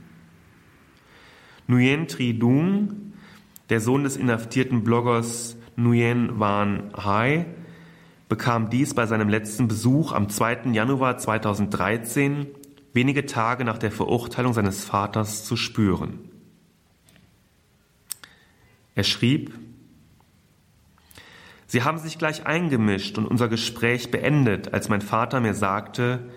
Nguyen 1.68 2.08
Tri 2.08 2.36
Dung, 2.36 3.12
der 3.70 3.80
Sohn 3.80 4.02
des 4.02 4.16
inhaftierten 4.16 4.82
Bloggers 4.82 5.56
Nguyen 5.76 6.40
Van 6.40 6.90
Hai 6.96 7.46
bekam 8.28 8.68
dies 8.68 8.94
bei 8.94 9.06
seinem 9.06 9.28
letzten 9.28 9.68
Besuch 9.68 10.10
am 10.10 10.28
2. 10.28 10.72
Januar 10.72 11.18
2013, 11.18 12.48
wenige 12.92 13.26
Tage 13.26 13.64
nach 13.64 13.78
der 13.78 13.92
Verurteilung 13.92 14.54
seines 14.54 14.84
Vaters, 14.84 15.44
zu 15.44 15.56
spüren. 15.56 16.25
Er 18.96 19.04
schrieb, 19.04 19.52
Sie 21.68 21.82
haben 21.82 21.98
sich 21.98 22.18
gleich 22.18 22.46
eingemischt 22.46 23.18
und 23.18 23.26
unser 23.26 23.48
Gespräch 23.48 24.10
beendet, 24.10 24.72
als 24.72 24.88
mein 24.88 25.02
Vater 25.02 25.40
mir 25.40 25.52
sagte, 25.54 26.30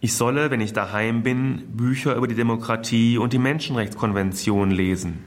ich 0.00 0.14
solle, 0.14 0.50
wenn 0.50 0.60
ich 0.60 0.72
daheim 0.72 1.22
bin, 1.22 1.76
Bücher 1.76 2.14
über 2.14 2.28
die 2.28 2.36
Demokratie 2.36 3.18
und 3.18 3.32
die 3.32 3.38
Menschenrechtskonvention 3.38 4.70
lesen. 4.70 5.24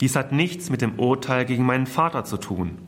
Dies 0.00 0.16
hat 0.16 0.32
nichts 0.32 0.70
mit 0.70 0.80
dem 0.80 0.98
Urteil 0.98 1.44
gegen 1.44 1.66
meinen 1.66 1.86
Vater 1.86 2.24
zu 2.24 2.36
tun. 2.36 2.78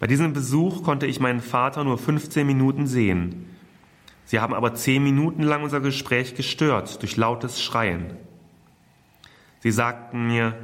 Bei 0.00 0.06
diesem 0.06 0.32
Besuch 0.32 0.82
konnte 0.82 1.06
ich 1.06 1.20
meinen 1.20 1.40
Vater 1.40 1.84
nur 1.84 1.96
15 1.96 2.46
Minuten 2.46 2.86
sehen. 2.86 3.46
Sie 4.24 4.40
haben 4.40 4.52
aber 4.52 4.74
zehn 4.74 5.02
Minuten 5.02 5.42
lang 5.42 5.62
unser 5.62 5.80
Gespräch 5.80 6.34
gestört 6.34 7.00
durch 7.00 7.16
lautes 7.16 7.62
Schreien. 7.62 8.16
Sie 9.60 9.70
sagten 9.70 10.26
mir, 10.26 10.54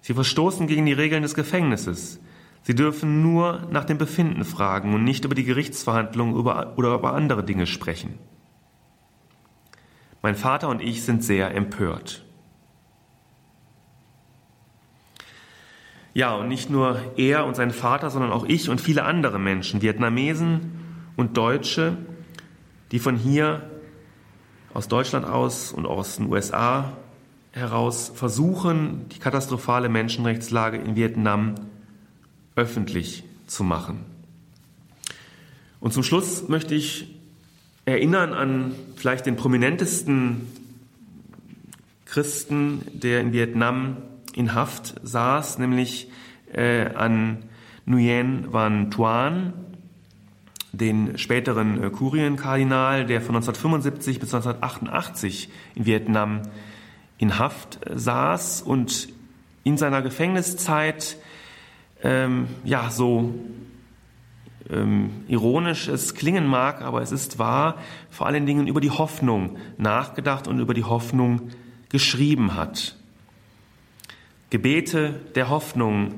Sie 0.00 0.14
verstoßen 0.14 0.66
gegen 0.66 0.84
die 0.84 0.92
Regeln 0.92 1.22
des 1.22 1.34
Gefängnisses. 1.34 2.20
Sie 2.62 2.74
dürfen 2.74 3.22
nur 3.22 3.66
nach 3.70 3.84
dem 3.84 3.98
Befinden 3.98 4.44
fragen 4.44 4.94
und 4.94 5.04
nicht 5.04 5.24
über 5.24 5.34
die 5.34 5.44
Gerichtsverhandlungen 5.44 6.34
oder 6.34 6.94
über 6.94 7.14
andere 7.14 7.44
Dinge 7.44 7.66
sprechen. 7.66 8.18
Mein 10.22 10.36
Vater 10.36 10.68
und 10.68 10.80
ich 10.80 11.04
sind 11.04 11.24
sehr 11.24 11.54
empört. 11.54 12.24
Ja, 16.14 16.34
und 16.34 16.48
nicht 16.48 16.68
nur 16.68 17.00
er 17.16 17.46
und 17.46 17.56
sein 17.56 17.70
Vater, 17.70 18.10
sondern 18.10 18.32
auch 18.32 18.44
ich 18.44 18.68
und 18.68 18.80
viele 18.80 19.04
andere 19.04 19.38
Menschen, 19.38 19.82
Vietnamesen 19.82 21.10
und 21.16 21.36
Deutsche, 21.36 21.96
die 22.92 22.98
von 22.98 23.16
hier 23.16 23.70
aus 24.74 24.88
Deutschland 24.88 25.26
aus 25.26 25.72
und 25.72 25.86
aus 25.86 26.16
den 26.16 26.30
USA 26.30 26.92
heraus 27.52 28.10
versuchen, 28.14 29.06
die 29.10 29.18
katastrophale 29.18 29.88
Menschenrechtslage 29.88 30.78
in 30.78 30.96
Vietnam 30.96 31.54
öffentlich 32.56 33.24
zu 33.46 33.64
machen. 33.64 34.04
Und 35.80 35.92
zum 35.92 36.02
Schluss 36.02 36.48
möchte 36.48 36.74
ich 36.74 37.14
erinnern 37.84 38.32
an 38.32 38.74
vielleicht 38.96 39.26
den 39.26 39.36
prominentesten 39.36 40.46
Christen, 42.06 42.82
der 42.92 43.20
in 43.20 43.32
Vietnam 43.32 43.96
in 44.34 44.54
Haft 44.54 44.94
saß, 45.02 45.58
nämlich 45.58 46.08
äh, 46.52 46.86
an 46.94 47.38
Nguyen 47.86 48.52
Van 48.52 48.90
Thuan, 48.90 49.52
den 50.72 51.18
späteren 51.18 51.82
äh, 51.82 51.90
Kurienkardinal, 51.90 53.06
der 53.06 53.20
von 53.20 53.34
1975 53.34 54.20
bis 54.20 54.34
1988 54.34 55.48
in 55.74 55.86
Vietnam 55.86 56.42
in 57.22 57.38
Haft 57.38 57.86
äh, 57.86 57.98
saß 57.98 58.62
und 58.62 59.08
in 59.62 59.78
seiner 59.78 60.02
Gefängniszeit 60.02 61.16
ähm, 62.02 62.48
ja 62.64 62.90
so 62.90 63.32
ähm, 64.68 65.10
ironisch 65.28 65.86
es 65.86 66.14
klingen 66.14 66.46
mag, 66.46 66.82
aber 66.82 67.00
es 67.00 67.12
ist 67.12 67.38
wahr, 67.38 67.76
vor 68.10 68.26
allen 68.26 68.44
Dingen 68.44 68.66
über 68.66 68.80
die 68.80 68.90
Hoffnung 68.90 69.56
nachgedacht 69.78 70.48
und 70.48 70.58
über 70.58 70.74
die 70.74 70.82
Hoffnung 70.82 71.50
geschrieben 71.90 72.54
hat. 72.54 72.96
Gebete 74.50 75.20
der 75.36 75.48
Hoffnung 75.48 76.14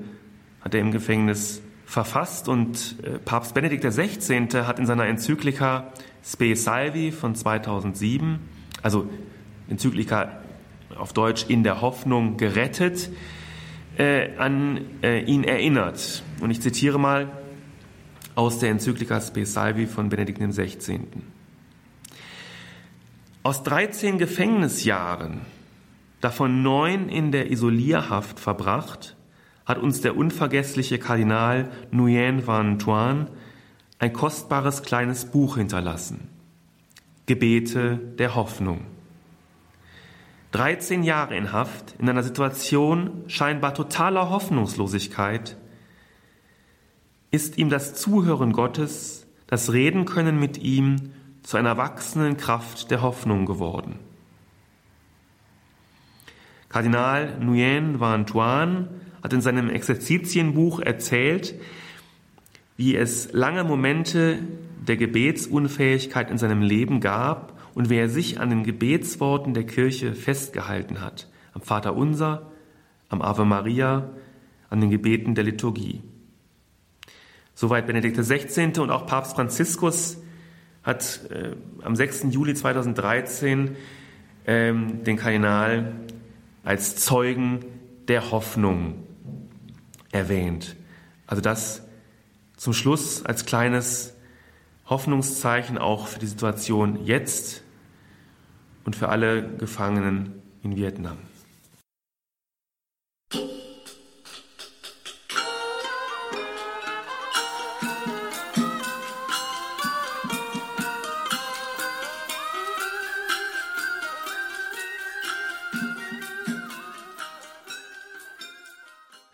hat 0.62 0.72
er 0.74 0.80
im 0.80 0.90
Gefängnis 0.90 1.60
verfasst 1.84 2.48
und 2.48 2.96
äh, 3.02 3.18
Papst 3.18 3.52
Benedikt 3.52 3.84
XVI. 3.84 4.48
hat 4.66 4.78
in 4.78 4.86
seiner 4.86 5.04
Enzyklika 5.04 5.92
Spe 6.24 6.56
Salvi 6.56 7.12
von 7.12 7.34
2007, 7.34 8.38
also 8.82 9.06
Enzyklika 9.68 10.43
auf 10.96 11.12
Deutsch 11.12 11.46
in 11.48 11.62
der 11.62 11.80
Hoffnung 11.80 12.36
gerettet, 12.36 13.10
äh, 13.98 14.36
an 14.36 14.80
äh, 15.02 15.24
ihn 15.24 15.44
erinnert. 15.44 16.22
Und 16.40 16.50
ich 16.50 16.60
zitiere 16.60 16.98
mal 16.98 17.30
aus 18.34 18.58
der 18.58 18.70
Enzyklika 18.70 19.20
Spe 19.20 19.46
Salvi 19.46 19.86
von 19.86 20.08
Benedikt 20.08 20.40
XVI. 20.40 21.00
Aus 23.42 23.62
13 23.62 24.18
Gefängnisjahren, 24.18 25.42
davon 26.20 26.62
neun 26.62 27.08
in 27.08 27.30
der 27.30 27.50
Isolierhaft 27.50 28.40
verbracht, 28.40 29.16
hat 29.66 29.78
uns 29.78 30.00
der 30.00 30.16
unvergessliche 30.16 30.98
Kardinal 30.98 31.70
Nguyen 31.92 32.46
Van 32.46 32.78
Thuan 32.78 33.28
ein 33.98 34.12
kostbares 34.12 34.82
kleines 34.82 35.26
Buch 35.26 35.56
hinterlassen. 35.56 36.28
Gebete 37.26 37.98
der 38.18 38.34
Hoffnung. 38.34 38.93
13 40.54 41.02
Jahre 41.02 41.36
in 41.36 41.50
Haft, 41.50 41.96
in 41.98 42.08
einer 42.08 42.22
Situation 42.22 43.24
scheinbar 43.26 43.74
totaler 43.74 44.30
Hoffnungslosigkeit, 44.30 45.56
ist 47.32 47.58
ihm 47.58 47.70
das 47.70 47.96
Zuhören 47.96 48.52
Gottes, 48.52 49.26
das 49.48 49.72
Reden 49.72 50.04
können 50.04 50.38
mit 50.38 50.58
ihm 50.58 51.10
zu 51.42 51.56
einer 51.56 51.76
wachsenden 51.76 52.36
Kraft 52.36 52.92
der 52.92 53.02
Hoffnung 53.02 53.46
geworden. 53.46 53.98
Kardinal 56.68 57.36
Nguyen 57.40 57.98
Van 57.98 58.24
Thuan 58.24 58.88
hat 59.24 59.32
in 59.32 59.40
seinem 59.40 59.68
Exerzitienbuch 59.68 60.78
erzählt, 60.78 61.56
wie 62.76 62.94
es 62.94 63.32
lange 63.32 63.64
Momente 63.64 64.38
der 64.86 64.96
Gebetsunfähigkeit 64.96 66.30
in 66.30 66.38
seinem 66.38 66.62
Leben 66.62 67.00
gab 67.00 67.53
und 67.74 67.90
wie 67.90 67.96
er 67.96 68.08
sich 68.08 68.40
an 68.40 68.50
den 68.50 68.64
Gebetsworten 68.64 69.54
der 69.54 69.64
Kirche 69.64 70.14
festgehalten 70.14 71.00
hat, 71.00 71.28
am 71.52 71.60
Vater 71.60 71.96
Unser, 71.96 72.50
am 73.08 73.22
Ave 73.22 73.44
Maria, 73.44 74.10
an 74.70 74.80
den 74.80 74.90
Gebeten 74.90 75.34
der 75.34 75.44
Liturgie. 75.44 76.02
Soweit 77.54 77.86
Benedikt 77.86 78.16
XVI. 78.16 78.80
und 78.80 78.90
auch 78.90 79.06
Papst 79.06 79.36
Franziskus 79.36 80.18
hat 80.82 81.20
äh, 81.30 81.56
am 81.82 81.96
6. 81.96 82.26
Juli 82.30 82.54
2013 82.54 83.76
ähm, 84.46 85.04
den 85.04 85.16
Kardinal 85.16 85.94
als 86.64 86.96
Zeugen 86.96 87.64
der 88.08 88.30
Hoffnung 88.30 89.04
erwähnt. 90.12 90.76
Also 91.26 91.40
das 91.40 91.82
zum 92.56 92.72
Schluss 92.72 93.24
als 93.24 93.46
kleines 93.46 94.14
Hoffnungszeichen 94.86 95.78
auch 95.78 96.06
für 96.06 96.18
die 96.18 96.26
Situation 96.26 97.04
jetzt 97.04 97.63
und 98.84 98.96
für 98.96 99.08
alle 99.08 99.56
Gefangenen 99.56 100.42
in 100.62 100.76
Vietnam. 100.76 101.18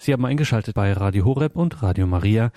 Sie 0.02 0.14
haben 0.14 0.24
eingeschaltet 0.24 0.74
bei 0.74 0.92
Radio 0.92 1.24
Horeb 1.24 1.54
und 1.54 1.82
Radio 1.82 2.06
Maria. 2.06 2.50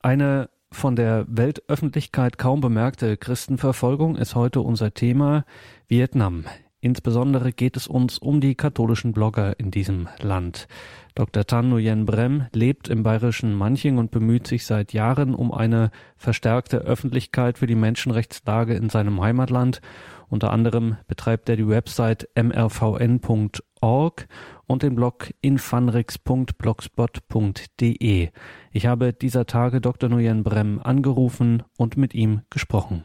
Eine 0.00 0.48
von 0.70 0.96
der 0.96 1.24
Weltöffentlichkeit 1.28 2.38
kaum 2.38 2.60
bemerkte 2.60 3.16
Christenverfolgung 3.16 4.16
ist 4.16 4.34
heute 4.34 4.60
unser 4.60 4.92
Thema 4.94 5.44
Vietnam. 5.88 6.44
Insbesondere 6.88 7.52
geht 7.52 7.76
es 7.76 7.86
uns 7.86 8.16
um 8.16 8.40
die 8.40 8.54
katholischen 8.54 9.12
Blogger 9.12 9.60
in 9.60 9.70
diesem 9.70 10.08
Land. 10.22 10.68
Dr. 11.14 11.44
Tan 11.44 11.68
Nguyen 11.68 12.06
Brem 12.06 12.46
lebt 12.54 12.88
im 12.88 13.02
bayerischen 13.02 13.54
Manching 13.54 13.98
und 13.98 14.10
bemüht 14.10 14.46
sich 14.46 14.64
seit 14.64 14.94
Jahren 14.94 15.34
um 15.34 15.52
eine 15.52 15.90
verstärkte 16.16 16.78
Öffentlichkeit 16.78 17.58
für 17.58 17.66
die 17.66 17.74
Menschenrechtslage 17.74 18.72
in 18.72 18.88
seinem 18.88 19.20
Heimatland. 19.20 19.82
Unter 20.30 20.50
anderem 20.50 20.96
betreibt 21.08 21.50
er 21.50 21.56
die 21.56 21.68
Website 21.68 22.26
mrvn.org 22.34 24.26
und 24.66 24.82
den 24.82 24.94
Blog 24.94 25.34
infanrix.blogspot.de. 25.42 28.30
Ich 28.72 28.86
habe 28.86 29.12
dieser 29.12 29.44
Tage 29.44 29.82
Dr. 29.82 30.08
Nguyen 30.08 30.42
Brem 30.42 30.80
angerufen 30.82 31.64
und 31.76 31.98
mit 31.98 32.14
ihm 32.14 32.40
gesprochen. 32.48 33.04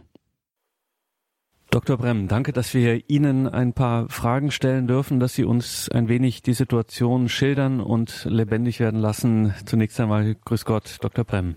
Dr. 1.74 1.98
Brem, 1.98 2.28
danke, 2.28 2.54
dass 2.54 2.76
wir 2.76 3.02
Ihnen 3.10 3.48
ein 3.48 3.74
paar 3.74 4.08
Fragen 4.08 4.52
stellen 4.52 4.86
dürfen, 4.86 5.20
dass 5.20 5.34
Sie 5.34 5.44
uns 5.44 5.90
ein 5.92 6.08
wenig 6.08 6.44
die 6.44 6.54
Situation 6.54 7.30
schildern 7.30 7.82
und 7.82 8.26
lebendig 8.30 8.80
werden 8.80 9.00
lassen. 9.00 9.56
Zunächst 9.66 10.00
einmal 10.00 10.36
Grüß 10.46 10.66
Gott, 10.66 11.00
Dr. 11.02 11.26
Brem. 11.26 11.56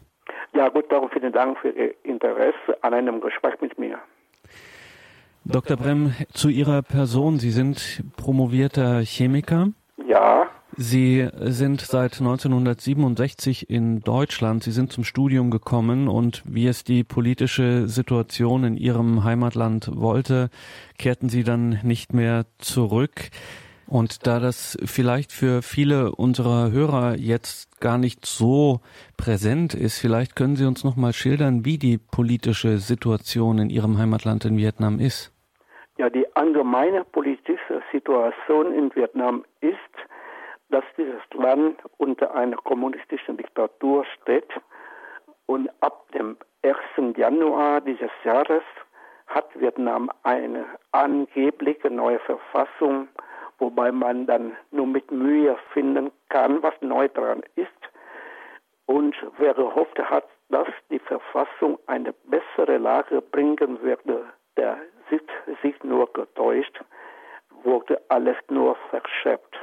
Ja, 0.55 0.71
gut, 0.71 0.91
darum 0.91 1.11
vielen 1.11 1.35
Dank 1.35 1.59
für 1.59 1.69
Ihr 1.69 1.95
Interesse 2.03 2.79
an 2.81 2.95
einem 2.95 3.21
Gespräch 3.21 3.61
mit 3.61 3.79
mir. 3.79 3.99
Dr. 5.45 5.77
Brem, 5.77 6.15
zu 6.33 6.49
Ihrer 6.49 6.81
Person. 6.81 7.39
Sie 7.39 7.51
sind 7.51 8.03
promovierter 8.17 9.01
Chemiker. 9.01 9.69
Ja. 10.07 10.49
Sie 10.79 11.27
sind 11.33 11.81
seit 11.81 12.21
1967 12.21 13.71
in 13.71 14.01
Deutschland. 14.01 14.63
Sie 14.63 14.73
sind 14.73 14.93
zum 14.93 15.05
Studium 15.05 15.51
gekommen 15.51 16.07
und 16.07 16.43
wie 16.45 16.67
es 16.67 16.85
die 16.85 17.03
politische 17.03 17.89
Situation 17.89 18.63
in 18.63 18.77
Ihrem 18.77 19.25
Heimatland 19.25 19.91
wollte, 19.95 20.51
kehrten 20.99 21.31
Sie 21.31 21.45
dann 21.45 21.81
nicht 21.83 22.13
mehr 22.13 22.45
zurück. 22.59 23.31
Und 23.89 24.27
da 24.27 24.39
das 24.39 24.77
vielleicht 24.85 25.33
für 25.33 25.63
viele 25.63 26.13
unserer 26.13 26.71
Hörer 26.73 27.17
jetzt 27.17 27.81
gar 27.81 27.97
nicht 27.97 28.27
so 28.27 28.81
präsent 29.17 29.73
ist, 29.73 29.99
vielleicht 29.99 30.37
können 30.37 30.57
Sie 30.57 30.67
uns 30.67 30.85
noch 30.85 30.97
mal 30.97 31.15
schildern, 31.15 31.65
wie 31.65 31.79
die 31.79 31.97
politische 31.97 32.77
Situation 32.77 33.59
in 33.59 33.71
Ihrem 33.71 33.97
Heimatland 33.97 34.45
in 34.45 34.59
Vietnam 34.59 34.99
ist. 34.99 35.33
Ja, 35.97 36.11
die 36.11 36.27
allgemeine 36.37 37.05
politische 37.05 37.81
Situation 37.93 38.75
in 38.75 38.95
Vietnam 38.95 39.47
ist, 39.63 39.79
dass 40.71 40.85
dieses 40.97 41.23
Land 41.33 41.81
unter 41.99 42.35
einer 42.35 42.57
kommunistischen 42.57 43.37
Diktatur 43.37 44.05
steht 44.21 44.49
und 45.47 45.71
ab 45.81 46.11
dem 46.13 46.37
1. 46.63 47.17
Januar 47.17 47.81
dieses 47.81 48.11
Jahres 48.25 48.63
hat 49.29 49.49
Vietnam 49.61 50.11
eine 50.23 50.65
angebliche 50.93 51.91
neue 51.91 52.19
Verfassung, 52.21 53.09
wobei 53.59 53.93
man 53.93 54.27
dann 54.27 54.57
nur 54.71 54.87
mit 54.87 55.11
Mühe 55.11 55.57
finden 55.73 56.11
kann, 56.29 56.63
was 56.63 56.75
neu 56.81 57.09
dran 57.09 57.43
ist. 57.55 57.71
Und 58.87 59.15
wer 59.39 59.55
gehofft 59.55 59.99
hat, 59.99 60.27
dass 60.49 60.69
die 60.91 61.01
Verfassung 61.01 61.79
eine 61.87 62.13
bessere 62.25 62.79
Lage 62.79 63.21
bringen 63.21 63.81
würde, 63.83 64.25
der 64.57 64.79
sieht 65.11 65.29
sich 65.63 65.83
nur 65.83 66.13
getäuscht, 66.13 66.81
wurde 67.63 68.01
alles 68.09 68.37
nur 68.49 68.77
verschärft. 68.91 69.57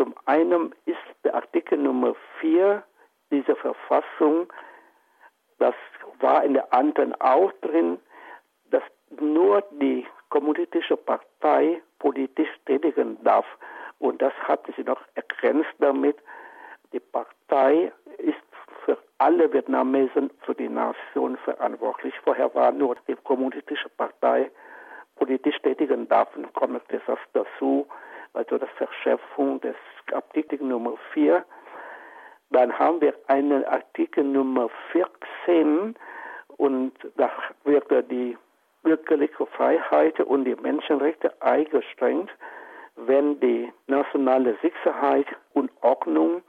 Zum 0.00 0.14
einen 0.24 0.74
ist 0.86 0.96
der 1.24 1.34
Artikel 1.34 1.76
Nummer 1.76 2.16
4 2.40 2.82
dieser 3.30 3.54
Verfassung, 3.54 4.50
das 5.58 5.74
war 6.20 6.42
in 6.42 6.54
der 6.54 6.72
anderen 6.72 7.14
auch 7.20 7.52
drin, 7.60 7.98
dass 8.70 8.82
nur 9.20 9.62
die 9.72 10.06
kommunistische 10.30 10.96
Partei 10.96 11.82
politisch 11.98 12.48
tätigen 12.64 13.22
darf. 13.24 13.44
Und 13.98 14.22
das 14.22 14.32
hatten 14.48 14.72
sie 14.74 14.84
noch 14.84 15.02
ergänzt 15.16 15.74
damit. 15.80 16.16
Die 16.94 17.00
Partei 17.00 17.92
ist 18.16 18.38
für 18.86 18.96
alle 19.18 19.52
Vietnamesen, 19.52 20.30
für 20.46 20.54
die 20.54 20.70
Nation 20.70 21.36
verantwortlich. 21.44 22.14
Vorher 22.24 22.54
war 22.54 22.72
nur 22.72 22.96
die 23.06 23.16
kommunistische 23.16 23.90
Partei 23.90 24.50
politisch 25.16 25.58
tätigen 25.60 26.08
darf, 26.08 26.30
kommt 26.54 26.80
das 26.88 27.18
dazu, 27.34 27.86
also 28.34 28.58
das 28.58 28.70
Verschärfung 28.76 29.60
des 29.60 29.76
Artikel 30.12 30.62
Nummer 30.62 30.94
4. 31.12 31.44
Dann 32.50 32.76
haben 32.78 33.00
wir 33.00 33.14
einen 33.28 33.64
Artikel 33.64 34.24
Nummer 34.24 34.68
14 34.92 35.94
und 36.56 36.92
da 37.16 37.30
wird 37.64 37.90
die 38.10 38.36
bürgerliche 38.82 39.46
Freiheit 39.46 40.18
und 40.20 40.44
die 40.44 40.56
Menschenrechte 40.56 41.32
eingeschränkt, 41.40 42.30
wenn 42.96 43.38
die 43.40 43.72
nationale 43.86 44.56
Sicherheit 44.62 45.26
und 45.52 45.70
Ordnung 45.82 46.42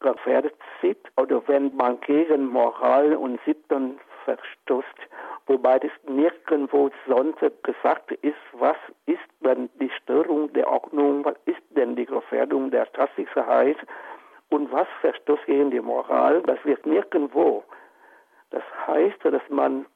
gefährdet 0.00 0.54
sind 0.80 0.98
oder 1.16 1.42
wenn 1.48 1.74
man 1.76 2.00
gegen 2.00 2.46
Moral 2.46 3.14
und 3.14 3.40
Sitten 3.44 3.98
verstößt, 4.24 4.98
wobei 5.46 5.78
das 5.78 5.90
nirgendwo 6.08 6.90
sonst 7.06 7.40
gesagt 7.62 8.12
ist, 8.12 8.34
was 8.52 8.76
ist 9.06 9.18
denn 9.40 9.68
die 9.80 9.90
Störung 10.02 10.52
der 10.52 10.68
Ordnung, 10.70 11.24
was 11.24 11.36
ist 11.44 11.62
denn 11.70 11.96
die 11.96 12.06
Gefährdung 12.06 12.70
der 12.70 12.86
Staatssicherheit 12.86 13.76
und 14.50 14.70
was 14.72 14.86
verstößt 15.00 15.46
gegen 15.46 15.70
die 15.70 15.80
Moral, 15.80 16.42
das 16.42 16.58
wird 16.64 16.86
nirgendwo. 16.86 17.64
Das 18.50 18.62
heißt, 18.86 19.24
dass 19.24 19.42
man 19.48 19.86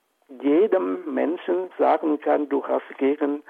jedem 0.43 1.15
Menschen 1.15 1.71
sagen 1.79 2.21
kann, 2.21 2.49
du 2.49 2.67
hast 2.67 2.87
gegen 2.99 3.43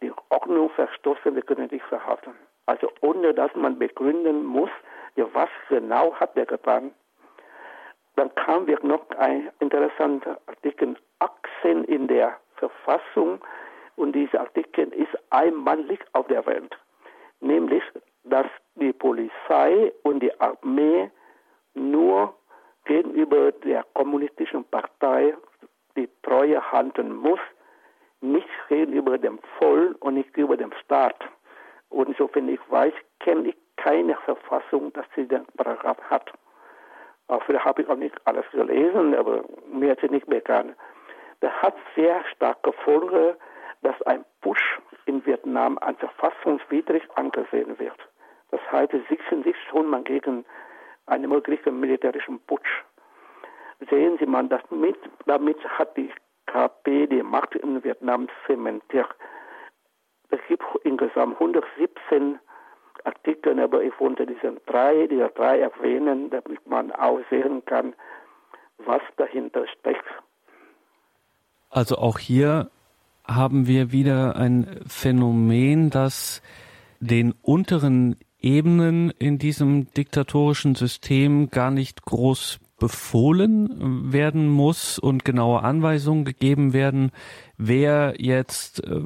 die 0.00 0.12
Ordnung 0.30 0.70
verstoßen, 0.70 1.34
wir 1.34 1.42
können 1.42 1.68
dich 1.68 1.82
verhaften. 1.84 2.32
Also 2.66 2.90
ohne 3.00 3.34
dass 3.34 3.54
man 3.54 3.78
begründen 3.78 4.44
muss, 4.44 4.70
was 5.16 5.50
genau 5.68 6.14
hat 6.14 6.36
der 6.36 6.46
getan. 6.46 6.92
Dann 8.16 8.34
kam 8.34 8.66
wir 8.66 8.78
noch 8.82 9.08
ein 9.18 9.50
interessanter 9.60 10.38
Artikel 10.46 10.96
18 11.20 11.84
in 11.84 12.08
der 12.08 12.36
Verfassung 12.56 13.40
und 13.96 14.12
dieser 14.12 14.40
Artikel 14.40 14.92
ist 14.92 15.16
einmalig 15.30 16.00
auf 16.12 16.26
der 16.28 16.44
Welt. 16.46 16.76
Nämlich, 17.40 17.82
dass 18.24 18.46
die 18.76 18.92
Polizei 18.92 19.92
und 20.02 20.20
die 20.20 20.40
Armee 20.40 21.10
nur 21.74 22.34
gegenüber 22.84 23.52
der 23.52 23.84
kommunistischen 23.94 24.64
Partei 24.64 25.34
die 25.96 26.08
Treue 26.22 26.60
halten 26.72 27.14
muss, 27.14 27.40
nicht 28.20 28.48
gegenüber 28.68 29.18
dem 29.18 29.38
Volk 29.58 30.02
und 30.04 30.14
nicht 30.14 30.32
gegenüber 30.34 30.56
dem 30.56 30.72
Staat. 30.84 31.16
Und 31.90 32.16
soviel 32.16 32.48
ich 32.48 32.60
weiß, 32.70 32.94
kenne 33.20 33.48
ich 33.48 33.56
keine 33.76 34.16
Verfassung, 34.24 34.92
dass 34.92 35.06
sie 35.14 35.26
den 35.26 35.44
Paragraph 35.56 36.00
hat. 36.08 36.32
Vielleicht 37.40 37.64
habe 37.64 37.82
ich 37.82 37.88
auch 37.88 37.96
nicht 37.96 38.14
alles 38.26 38.44
gelesen, 38.50 39.14
aber 39.14 39.44
mir 39.70 39.96
ist 39.96 40.10
nicht 40.10 40.26
bekannt. 40.26 40.76
Das 41.40 41.52
hat 41.62 41.74
sehr 41.96 42.22
starke 42.34 42.72
Folge, 42.84 43.36
dass 43.82 44.00
ein 44.02 44.24
Push 44.40 44.80
in 45.06 45.24
Vietnam 45.26 45.78
als 45.78 45.98
verfassungswidrig 45.98 47.02
angesehen 47.16 47.78
wird. 47.78 47.98
Das 48.50 48.60
heißt, 48.70 48.92
sie 48.92 49.02
sichern 49.08 49.42
sich 49.42 49.56
schon 49.68 49.86
mal 49.88 50.02
gegen 50.02 50.44
einen 51.06 51.28
möglichen 51.30 51.80
militärischen 51.80 52.38
Putsch. 52.46 52.84
Sehen 53.90 54.16
Sie 54.18 54.26
mal, 54.26 54.46
damit, 54.46 54.96
damit 55.26 55.58
hat 55.78 55.96
die 55.96 56.12
KP 56.46 57.06
die 57.08 57.22
Macht 57.22 57.54
in 57.56 57.82
Vietnam 57.82 58.28
zementiert. 58.46 59.08
Es 60.30 60.40
gibt 60.48 60.64
insgesamt 60.84 61.40
117 61.40 62.38
Artikel, 63.04 63.58
aber 63.60 63.82
ich 63.82 63.92
wollte 63.98 64.26
diese 64.26 64.60
drei, 64.66 65.06
diese 65.06 65.30
drei 65.34 65.60
erwähnen, 65.60 66.30
damit 66.30 66.66
man 66.66 66.92
auch 66.92 67.20
sehen 67.30 67.64
kann, 67.64 67.94
was 68.78 69.02
dahinter 69.16 69.66
steckt. 69.78 70.04
Also 71.70 71.96
auch 71.96 72.18
hier 72.18 72.70
haben 73.24 73.66
wir 73.66 73.92
wieder 73.92 74.36
ein 74.36 74.80
Phänomen, 74.86 75.90
das 75.90 76.42
den 77.00 77.34
unteren 77.42 78.16
Ebenen 78.38 79.10
in 79.18 79.38
diesem 79.38 79.92
diktatorischen 79.92 80.74
System 80.74 81.50
gar 81.50 81.70
nicht 81.70 82.02
groß 82.02 82.60
befohlen 82.82 84.12
werden 84.12 84.48
muss 84.48 84.98
und 84.98 85.24
genaue 85.24 85.62
Anweisungen 85.62 86.24
gegeben 86.24 86.72
werden, 86.72 87.12
wer 87.56 88.14
jetzt 88.18 88.82
äh, 88.82 89.00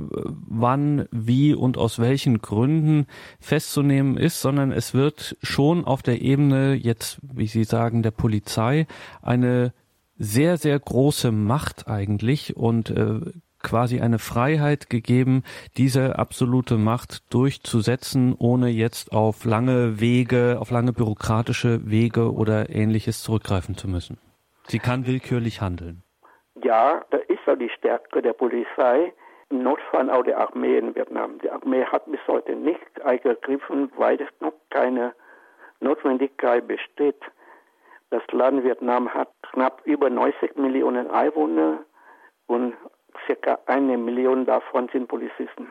wann, 0.49 1.07
wie 1.11 1.53
und 1.53 1.77
aus 1.77 1.99
welchen 1.99 2.39
Gründen 2.39 3.05
festzunehmen 3.39 4.17
ist, 4.17 4.41
sondern 4.41 4.73
es 4.73 4.95
wird 4.95 5.37
schon 5.43 5.85
auf 5.85 6.03
der 6.03 6.23
Ebene 6.23 6.73
jetzt, 6.73 7.19
wie 7.21 7.49
Sie 7.49 7.65
sagen, 7.65 8.03
der 8.03 8.12
Polizei 8.12 8.87
eine 9.21 9.75
sehr, 10.17 10.57
sehr 10.57 10.81
große 10.81 11.31
Macht 11.31 11.87
eigentlich 11.87 12.57
und 12.57 12.89
äh, 12.89 13.21
quasi 13.66 14.00
eine 14.00 14.18
Freiheit 14.18 14.88
gegeben, 14.88 15.42
diese 15.76 16.18
absolute 16.18 16.76
Macht 16.76 17.35
durchzusetzen, 17.35 18.35
ohne 18.38 18.68
jetzt 18.68 19.12
auf 19.12 19.44
lange 19.44 20.00
Wege, 20.00 20.59
auf 20.61 20.70
lange 20.70 20.92
bürokratische 20.92 21.81
Wege 21.90 22.33
oder 22.33 22.70
ähnliches 22.70 23.22
zurückgreifen 23.24 23.76
zu 23.76 23.88
müssen. 23.88 24.18
Sie 24.68 24.79
kann 24.79 25.07
willkürlich 25.07 25.61
handeln. 25.61 26.02
Ja, 26.62 27.05
das 27.11 27.22
ist 27.29 27.40
ja 27.46 27.57
die 27.57 27.70
Stärke 27.70 28.22
der 28.22 28.33
Polizei, 28.33 29.12
im 29.50 29.62
Notfall 29.62 30.11
auch 30.11 30.24
der 30.24 30.38
Armee 30.38 30.79
in 30.79 30.94
Vietnam. 30.94 31.38
Die 31.40 31.50
Armee 31.50 31.85
hat 31.85 32.11
bis 32.11 32.20
heute 32.29 32.55
nicht 32.55 33.02
eingegriffen, 33.05 33.90
weil 33.96 34.20
es 34.20 34.29
noch 34.40 34.55
keine 34.70 35.12
Notwendigkeit 35.81 36.66
besteht. 36.66 37.20
Das 38.11 38.22
Land 38.31 38.64
Vietnam 38.64 39.12
hat 39.12 39.29
knapp 39.42 39.83
über 39.85 40.09
90 40.09 40.57
Millionen 40.57 41.11
Einwohner 41.11 41.81
und 42.46 42.74
circa 43.26 43.59
eine 43.66 43.96
Million 43.96 44.44
davon 44.44 44.88
sind 44.92 45.09
Polizisten. 45.09 45.70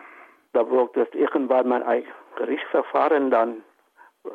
Da 0.54 0.70
wurde 0.70 1.08
irgendwann 1.14 1.68
mal 1.68 1.84
ein 1.84 2.04
Gerichtsverfahren 2.38 3.30
dann 3.30 3.64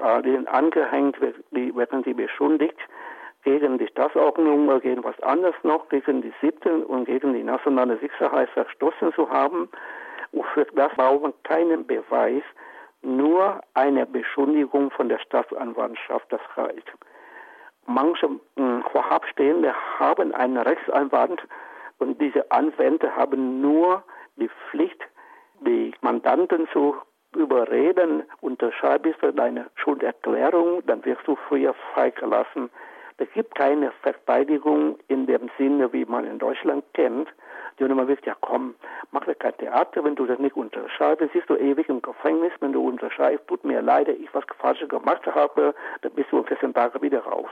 äh, 0.02 0.46
angehängt, 0.46 1.16
die 1.50 1.74
werden 1.74 2.04
sie 2.04 2.14
beschuldigt 2.14 2.78
gegen 3.42 3.78
die 3.78 3.86
Staatsordnung 3.88 4.68
oder 4.68 4.80
gegen 4.80 5.02
was 5.02 5.18
anderes 5.22 5.54
noch, 5.62 5.88
gegen 5.88 6.22
die 6.22 6.32
Sitte 6.40 6.86
und 6.86 7.06
gegen 7.06 7.32
die 7.32 7.42
nationale 7.42 7.96
Sicherheit 7.98 8.50
verstoßen 8.50 9.12
zu 9.14 9.30
haben. 9.30 9.68
Und 10.32 10.46
für 10.48 10.66
das 10.74 10.92
braucht 10.94 11.22
man 11.22 11.32
keinen 11.44 11.86
Beweis, 11.86 12.42
nur 13.02 13.60
eine 13.74 14.04
Beschuldigung 14.06 14.90
von 14.90 15.08
der 15.08 15.18
Staatsanwaltschaft, 15.20 16.26
das 16.30 16.40
reicht. 16.56 16.92
Manche 17.86 18.26
äh, 18.26 18.80
Vorhabstehende 18.92 19.74
haben 19.98 20.34
einen 20.34 20.58
Rechtsanwalt, 20.58 21.42
und 22.00 22.20
diese 22.20 22.50
Anwender 22.50 23.14
haben 23.14 23.60
nur 23.60 24.02
die 24.36 24.50
Pflicht, 24.70 25.00
die 25.60 25.92
Mandanten 26.00 26.66
zu 26.72 26.96
überreden, 27.36 28.24
unterschreibst 28.40 29.22
du 29.22 29.32
deine 29.32 29.70
Schulderklärung, 29.76 30.82
dann 30.86 31.04
wirst 31.04 31.26
du 31.26 31.36
früher 31.48 31.74
freigelassen. 31.94 32.70
Es 33.18 33.30
gibt 33.34 33.54
keine 33.54 33.92
Verteidigung 34.02 34.98
in 35.08 35.26
dem 35.26 35.50
Sinne, 35.58 35.92
wie 35.92 36.06
man 36.06 36.24
in 36.24 36.38
Deutschland 36.38 36.84
kennt. 36.94 37.28
Die 37.78 37.84
man 37.84 38.06
sagt, 38.06 38.26
ja 38.26 38.34
komm, 38.40 38.74
mach 39.10 39.24
dir 39.24 39.34
kein 39.34 39.56
Theater, 39.58 40.02
wenn 40.04 40.14
du 40.14 40.26
das 40.26 40.38
nicht 40.38 40.56
unterschreibst, 40.56 41.32
bist 41.32 41.48
du 41.48 41.56
ewig 41.56 41.88
im 41.88 42.02
Gefängnis, 42.02 42.52
wenn 42.60 42.72
du 42.72 42.86
unterschreibst, 42.86 43.46
tut 43.46 43.64
mir 43.64 43.82
leid, 43.82 44.08
ich 44.08 44.32
was 44.34 44.44
Falsches 44.58 44.88
gemacht 44.88 45.24
habe, 45.26 45.74
dann 46.02 46.12
bist 46.12 46.32
du 46.32 46.38
in 46.38 46.46
14 46.46 46.74
Tagen 46.74 47.00
wieder 47.02 47.20
raus. 47.20 47.50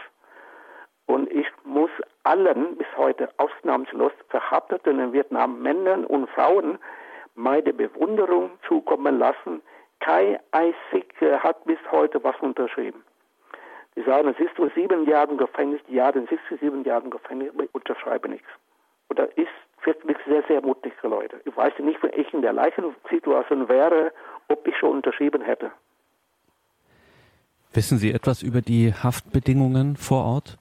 Und 1.09 1.33
ich 1.33 1.47
muss 1.65 1.91
allen 2.23 2.77
bis 2.77 2.87
heute 2.99 3.31
ausnahmslos 3.39 4.13
verhafteten 4.29 5.01
in 5.01 5.15
Vietnam 5.15 5.63
Männern 5.63 6.05
und 6.05 6.29
Frauen 6.29 6.79
meine 7.35 7.73
Bewunderung 7.73 8.51
zukommen 8.69 9.19
lassen. 9.19 9.63
Kein 10.01 10.39
einziger 10.51 11.43
hat 11.43 11.65
bis 11.65 11.79
heute 11.91 12.23
was 12.23 12.37
unterschrieben. 12.41 13.03
Die 13.97 14.03
sagen, 14.03 14.29
ist 14.29 14.55
so 14.59 14.69
sieben 14.75 15.09
Jahre 15.09 15.35
Gefängnis, 15.35 15.81
ja, 15.89 16.13
dann 16.13 16.27
sitzt 16.27 16.45
du 16.51 16.59
sieben 16.59 16.85
Jahre 16.85 17.09
Gefängnis, 17.09 17.53
ich 17.59 17.75
unterschreibe 17.75 18.29
nichts. 18.29 18.49
Und 19.09 19.19
das 19.19 19.31
ist 19.37 19.49
wirklich 19.85 20.19
sehr, 20.27 20.43
sehr 20.47 20.61
mutige 20.61 21.09
Leute. 21.09 21.41
Ich 21.47 21.57
weiß 21.57 21.73
nicht, 21.79 22.03
wenn 22.03 22.13
ich 22.21 22.33
in 22.35 22.43
der 22.43 22.53
gleichen 22.53 22.95
Situation 23.11 23.67
wäre, 23.71 24.13
ob 24.49 24.69
ich 24.69 24.77
schon 24.77 24.91
unterschrieben 24.91 25.41
hätte. 25.41 25.73
Wissen 27.73 27.97
Sie 27.97 28.13
etwas 28.13 28.43
über 28.43 28.61
die 28.61 28.93
Haftbedingungen 28.93 29.97
vor 29.97 30.25
Ort? 30.25 30.59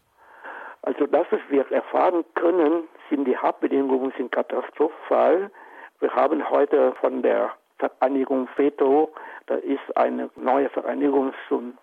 Also 0.88 1.06
das, 1.06 1.28
was 1.32 1.42
wir 1.50 1.70
erfahren 1.70 2.24
können, 2.36 2.88
sind 3.10 3.26
die 3.26 3.36
Hauptbedingungen 3.36 4.14
sind 4.16 4.32
katastrophal. 4.32 5.52
Wir 6.00 6.16
haben 6.16 6.50
heute 6.50 6.94
von 7.02 7.22
der 7.22 7.52
Vereinigung 7.78 8.48
FETO, 8.56 9.12
da 9.48 9.56
ist 9.56 9.98
eine 9.98 10.30
neue 10.38 10.70
Vereinigung 10.70 11.34
zum 11.50 11.78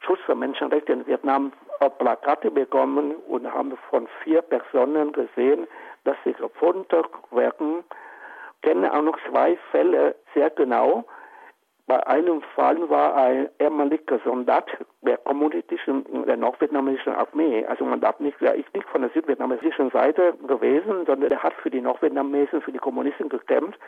Schutz 0.00 0.18
der 0.26 0.34
Menschenrechte 0.34 0.92
in 0.92 1.06
Vietnam, 1.06 1.52
Plakate 2.00 2.50
bekommen 2.50 3.14
und 3.28 3.46
haben 3.54 3.78
von 3.88 4.08
vier 4.24 4.42
Personen 4.42 5.12
gesehen, 5.12 5.68
dass 6.02 6.16
sie 6.24 6.32
gefunden 6.32 7.04
werden. 7.30 7.84
Ich 8.56 8.62
kenne 8.62 8.92
auch 8.92 9.02
noch 9.02 9.18
zwei 9.30 9.56
Fälle 9.70 10.16
sehr 10.34 10.50
genau. 10.50 11.04
Bei 11.90 12.06
einem 12.06 12.40
Fall 12.54 12.88
war 12.88 13.16
ein 13.16 13.48
ehemaliger 13.58 14.20
Soldat 14.24 14.70
der 15.02 15.16
kommunistischen, 15.16 16.04
der 16.24 16.36
nordvietnamesischen 16.36 17.16
Armee. 17.16 17.66
Also 17.66 17.84
man 17.84 18.00
darf 18.00 18.20
nicht, 18.20 18.40
er 18.40 18.54
ist 18.54 18.72
nicht 18.72 18.88
von 18.90 19.00
der 19.00 19.10
südvietnamesischen 19.10 19.90
Seite 19.90 20.34
gewesen, 20.46 21.04
sondern 21.06 21.32
er 21.32 21.42
hat 21.42 21.52
für 21.54 21.68
die 21.68 21.80
Nordvietnamesen, 21.80 22.62
für 22.62 22.70
die 22.70 22.78
Kommunisten 22.78 23.28
gekämpft. 23.28 23.80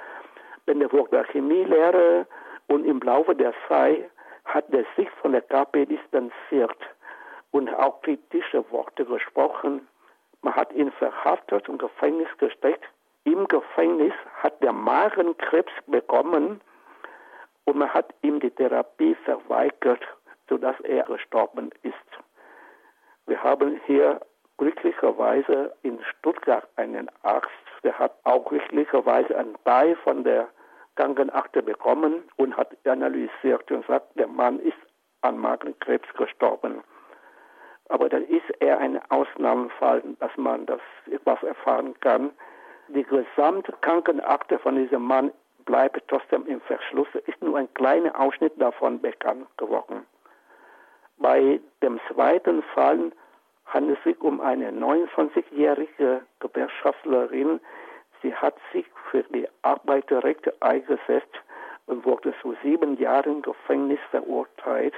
Denn 0.67 0.81
er 0.81 0.91
wurde 0.91 1.25
Chemielehrer 1.31 2.27
und 2.67 2.87
im 2.87 2.99
Laufe 2.99 3.37
der 3.37 3.55
Zeit 3.69 4.11
hat 4.47 4.65
er 4.73 4.85
sich 4.97 5.09
von 5.21 5.31
der 5.31 5.43
KP 5.43 5.87
distanziert 5.87 6.79
und 7.53 7.73
auch 7.73 8.03
kritische 8.03 8.69
Worte 8.73 9.05
gesprochen. 9.05 9.87
Man 10.41 10.57
hat 10.57 10.73
ihn 10.73 10.91
verhaftet 10.91 11.69
und 11.69 11.79
Gefängnis 11.79 12.37
gesteckt. 12.39 12.85
Im 13.23 13.47
Gefängnis 13.47 14.15
hat 14.43 14.61
der 14.61 14.73
Magenkrebs 14.73 15.71
bekommen 15.87 16.61
und 17.65 17.77
man 17.77 17.93
hat 17.93 18.15
ihm 18.23 18.41
die 18.41 18.51
Therapie 18.51 19.15
verweigert, 19.25 20.03
sodass 20.49 20.79
er 20.81 21.05
gestorben 21.05 21.71
ist. 21.83 21.95
Wir 23.27 23.43
haben 23.43 23.81
hier 23.87 24.21
glücklicherweise 24.59 25.75
in 25.83 25.99
Stuttgart 26.05 26.69
einen 26.77 27.09
Arzt, 27.23 27.49
der 27.85 27.99
hat 27.99 28.17
auch 28.25 28.45
glücklicherweise 28.45 29.37
einen 29.37 29.57
Teil 29.65 29.97
von 29.97 30.25
der 30.25 30.49
Krankenakte 30.97 31.63
bekommen 31.63 32.23
und 32.37 32.57
hat 32.57 32.77
analysiert 32.87 33.71
und 33.71 33.87
sagt, 33.87 34.19
der 34.19 34.29
Mann 34.29 34.61
ist 34.61 34.77
an 35.23 35.39
Magenkrebs 35.39 36.09
gestorben. 36.15 36.83
Aber 37.89 38.09
das 38.09 38.23
ist 38.23 38.49
eher 38.61 38.79
ein 38.79 39.01
Ausnahmefall, 39.11 40.03
dass 40.21 40.37
man 40.37 40.67
das 40.67 40.81
etwas 41.11 41.43
erfahren 41.43 41.99
kann. 42.01 42.31
Die 42.89 43.05
gesamte 43.05 43.73
Krankenakte 43.81 44.59
von 44.59 44.77
diesem 44.77 45.03
Mann 45.03 45.33
bleibt 45.65 46.03
trotzdem 46.09 46.47
im 46.47 46.61
Verschluss. 46.63 47.09
Ist 47.27 47.43
nur 47.43 47.59
ein 47.59 47.73
kleiner 47.75 48.19
Ausschnitt 48.19 48.53
davon 48.61 49.01
bekannt 49.01 49.47
geworden. 49.57 50.07
Bei 51.19 51.61
dem 51.83 52.01
zweiten 52.09 52.63
Fall 52.75 53.13
handelt 53.67 53.99
es 53.99 54.05
sich 54.05 54.21
um 54.21 54.41
eine 54.41 54.71
29-jährige 54.71 56.23
Gewerkschaftlerin. 56.41 57.61
Sie 58.23 58.35
hat 58.35 58.57
sich 58.73 58.87
für 59.11 59.23
die 59.25 59.49
Arbeiterrechte 59.63 60.55
eingesetzt 60.61 61.35
und 61.87 62.05
wurde 62.05 62.35
zu 62.43 62.55
sieben 62.63 62.97
Jahren 62.99 63.43
Gefängnis 63.43 64.01
verurteilt. 64.11 64.95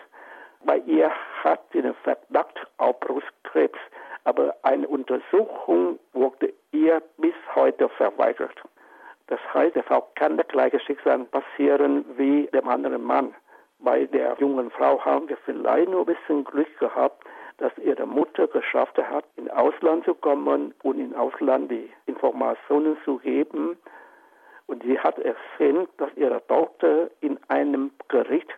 Bei 0.65 0.79
ihr 0.79 1.11
hat 1.43 1.61
sie 1.73 1.83
den 1.83 1.95
Verdacht 1.95 2.67
auf 2.79 2.99
Brustkrebs, 3.01 3.79
aber 4.25 4.55
eine 4.63 4.89
Untersuchung 4.89 5.99
wurde 6.13 6.53
ihr 6.73 7.03
bis 7.19 7.35
heute 7.55 7.89
verweigert. 7.91 8.63
Das 9.27 9.41
heißt, 9.53 9.75
der 9.75 9.85
Frau 9.85 10.07
kann 10.15 10.37
das 10.37 10.49
gleiche 10.49 10.79
Schicksal 10.81 11.25
passieren 11.25 12.05
wie 12.17 12.47
dem 12.53 12.69
anderen 12.69 13.03
Mann. 13.03 13.35
Bei 13.79 14.05
der 14.05 14.37
jungen 14.39 14.71
Frau 14.71 15.05
haben 15.05 15.29
wir 15.29 15.37
vielleicht 15.45 15.91
nur 15.91 16.01
ein 16.01 16.15
bisschen 16.15 16.45
Glück 16.45 16.79
gehabt, 16.79 17.25
dass 17.59 17.77
ihre 17.79 18.07
Mutter 18.07 18.47
geschafft 18.49 18.99
hat, 18.99 19.25
ins 19.37 19.51
Ausland 19.51 20.05
zu 20.05 20.15
kommen 20.15 20.75
und 20.83 20.99
im 20.99 21.15
Ausland 21.15 21.71
die 21.71 21.91
Informationen 22.07 22.97
zu 23.05 23.19
geben. 23.19 23.77
Und 24.67 24.83
sie 24.83 24.99
hat 24.99 25.19
erzählt, 25.19 25.89
dass 25.99 26.11
ihre 26.17 26.45
Tochter 26.47 27.11
in 27.21 27.39
einem 27.49 27.93
Gericht 28.09 28.51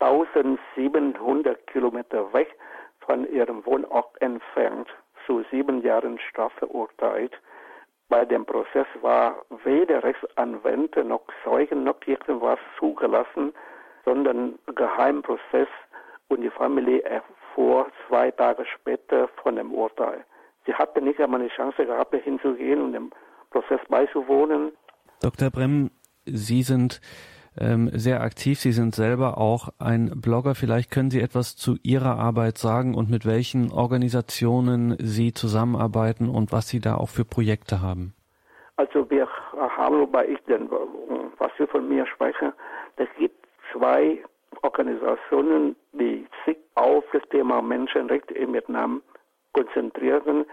1700 0.00 1.66
Kilometer 1.68 2.32
weg 2.32 2.54
von 3.00 3.30
ihrem 3.32 3.64
Wohnort 3.64 4.20
entfernt 4.20 4.88
zu 5.26 5.44
sieben 5.50 5.82
Jahren 5.82 6.18
Strafe 6.18 6.58
verurteilt. 6.58 7.32
Bei 8.08 8.24
dem 8.24 8.44
Prozess 8.46 8.86
war 9.00 9.42
weder 9.64 10.02
Rechtsanwender 10.04 11.02
noch 11.02 11.22
Zeugen 11.42 11.84
noch 11.84 11.96
irgendwas 12.06 12.58
zugelassen, 12.78 13.52
sondern 14.04 14.58
Geheimprozess 14.74 15.68
und 16.28 16.40
die 16.42 16.50
Familie 16.50 17.02
erfuhr 17.02 17.86
zwei 18.06 18.30
Tage 18.30 18.64
später 18.66 19.28
von 19.42 19.56
dem 19.56 19.72
Urteil. 19.72 20.24
Sie 20.66 20.74
hatte 20.74 21.00
nicht 21.00 21.20
einmal 21.20 21.40
eine 21.40 21.50
Chance 21.50 21.84
gehabt, 21.84 22.14
hinzugehen 22.14 22.80
und 22.80 22.92
dem 22.92 23.10
Prozess 23.50 23.80
beizuwohnen. 23.88 24.72
Dr. 25.20 25.50
Brem, 25.50 25.90
Sie 26.26 26.62
sind 26.62 27.00
ähm, 27.58 27.90
sehr 27.92 28.20
aktiv. 28.20 28.58
Sie 28.60 28.72
sind 28.72 28.94
selber 28.94 29.38
auch 29.38 29.68
ein 29.78 30.10
Blogger. 30.20 30.54
Vielleicht 30.54 30.90
können 30.90 31.10
Sie 31.10 31.20
etwas 31.20 31.56
zu 31.56 31.76
Ihrer 31.82 32.18
Arbeit 32.18 32.58
sagen 32.58 32.94
und 32.94 33.10
mit 33.10 33.26
welchen 33.26 33.72
Organisationen 33.72 34.96
Sie 34.98 35.32
zusammenarbeiten 35.32 36.28
und 36.28 36.52
was 36.52 36.68
Sie 36.68 36.80
da 36.80 36.96
auch 36.96 37.08
für 37.08 37.24
Projekte 37.24 37.80
haben. 37.80 38.14
Also 38.76 39.08
wir 39.10 39.26
haben, 39.76 40.00
wobei 40.00 40.28
ich 40.28 40.38
denn, 40.48 40.68
was 41.38 41.50
ich 41.58 41.68
von 41.70 41.88
mir 41.88 42.06
spreche, 42.06 42.52
es 42.96 43.08
gibt 43.18 43.46
zwei 43.72 44.22
Organisationen, 44.62 45.76
die 45.92 46.26
sich 46.44 46.56
auf 46.74 47.04
das 47.12 47.22
Thema 47.30 47.62
Menschenrechte 47.62 48.34
in 48.34 48.52
Vietnam 48.52 49.02
konzentrieren. 49.52 50.44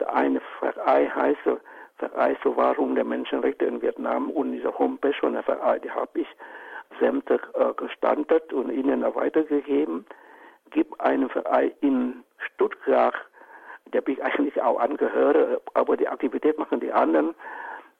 Der 0.00 0.14
eine 0.14 0.40
Verein 0.58 1.14
heißt 1.14 1.38
Verein 1.98 2.36
zur 2.42 2.56
Wahrung 2.56 2.94
der 2.94 3.04
Menschenrechte 3.04 3.64
in 3.64 3.82
Vietnam 3.82 4.30
und 4.30 4.52
diese 4.52 4.76
Homepage 4.78 5.14
von 5.20 5.32
der 5.32 5.42
Verein, 5.42 5.80
die 5.82 5.90
habe 5.90 6.20
ich 6.20 6.28
sämtlich 7.00 7.40
äh, 7.54 7.72
gestandet 7.76 8.52
und 8.52 8.70
ihnen 8.70 9.02
weitergegeben. 9.14 10.06
Gibt 10.70 11.00
einen 11.00 11.28
Verein 11.28 11.72
in 11.80 12.22
Stuttgart, 12.38 13.14
der 13.92 14.00
bin 14.02 14.14
ich 14.14 14.22
eigentlich 14.22 14.60
auch 14.60 14.78
angehöre, 14.78 15.60
aber 15.74 15.96
die 15.96 16.06
Aktivität 16.08 16.56
machen 16.58 16.80
die 16.80 16.92
anderen. 16.92 17.34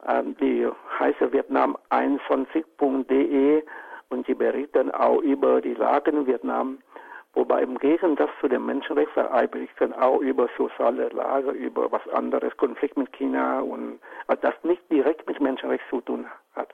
Ähm, 0.06 0.36
die 0.40 0.68
heißt 0.98 1.20
vietnam21.de 1.20 3.62
und 4.10 4.26
sie 4.26 4.34
berichten 4.34 4.90
auch 4.92 5.20
über 5.20 5.60
die 5.60 5.74
Lage 5.74 6.10
in 6.10 6.26
Vietnam. 6.26 6.78
Wobei 7.34 7.62
im 7.62 7.78
Gegensatz 7.78 8.30
zu 8.40 8.48
dem 8.48 8.66
Menschenrechtsverein 8.66 9.50
berichten 9.50 9.92
auch 9.92 10.18
über 10.20 10.48
soziale 10.56 11.08
Lage, 11.10 11.50
über 11.50 11.90
was 11.92 12.06
anderes, 12.08 12.56
Konflikt 12.56 12.96
mit 12.96 13.12
China 13.12 13.60
und 13.60 14.00
also 14.26 14.42
das 14.42 14.54
nicht 14.64 14.82
direkt 14.90 15.26
mit 15.28 15.40
Menschenrecht 15.40 15.84
zu 15.90 16.00
tun 16.00 16.26
hat. 16.54 16.68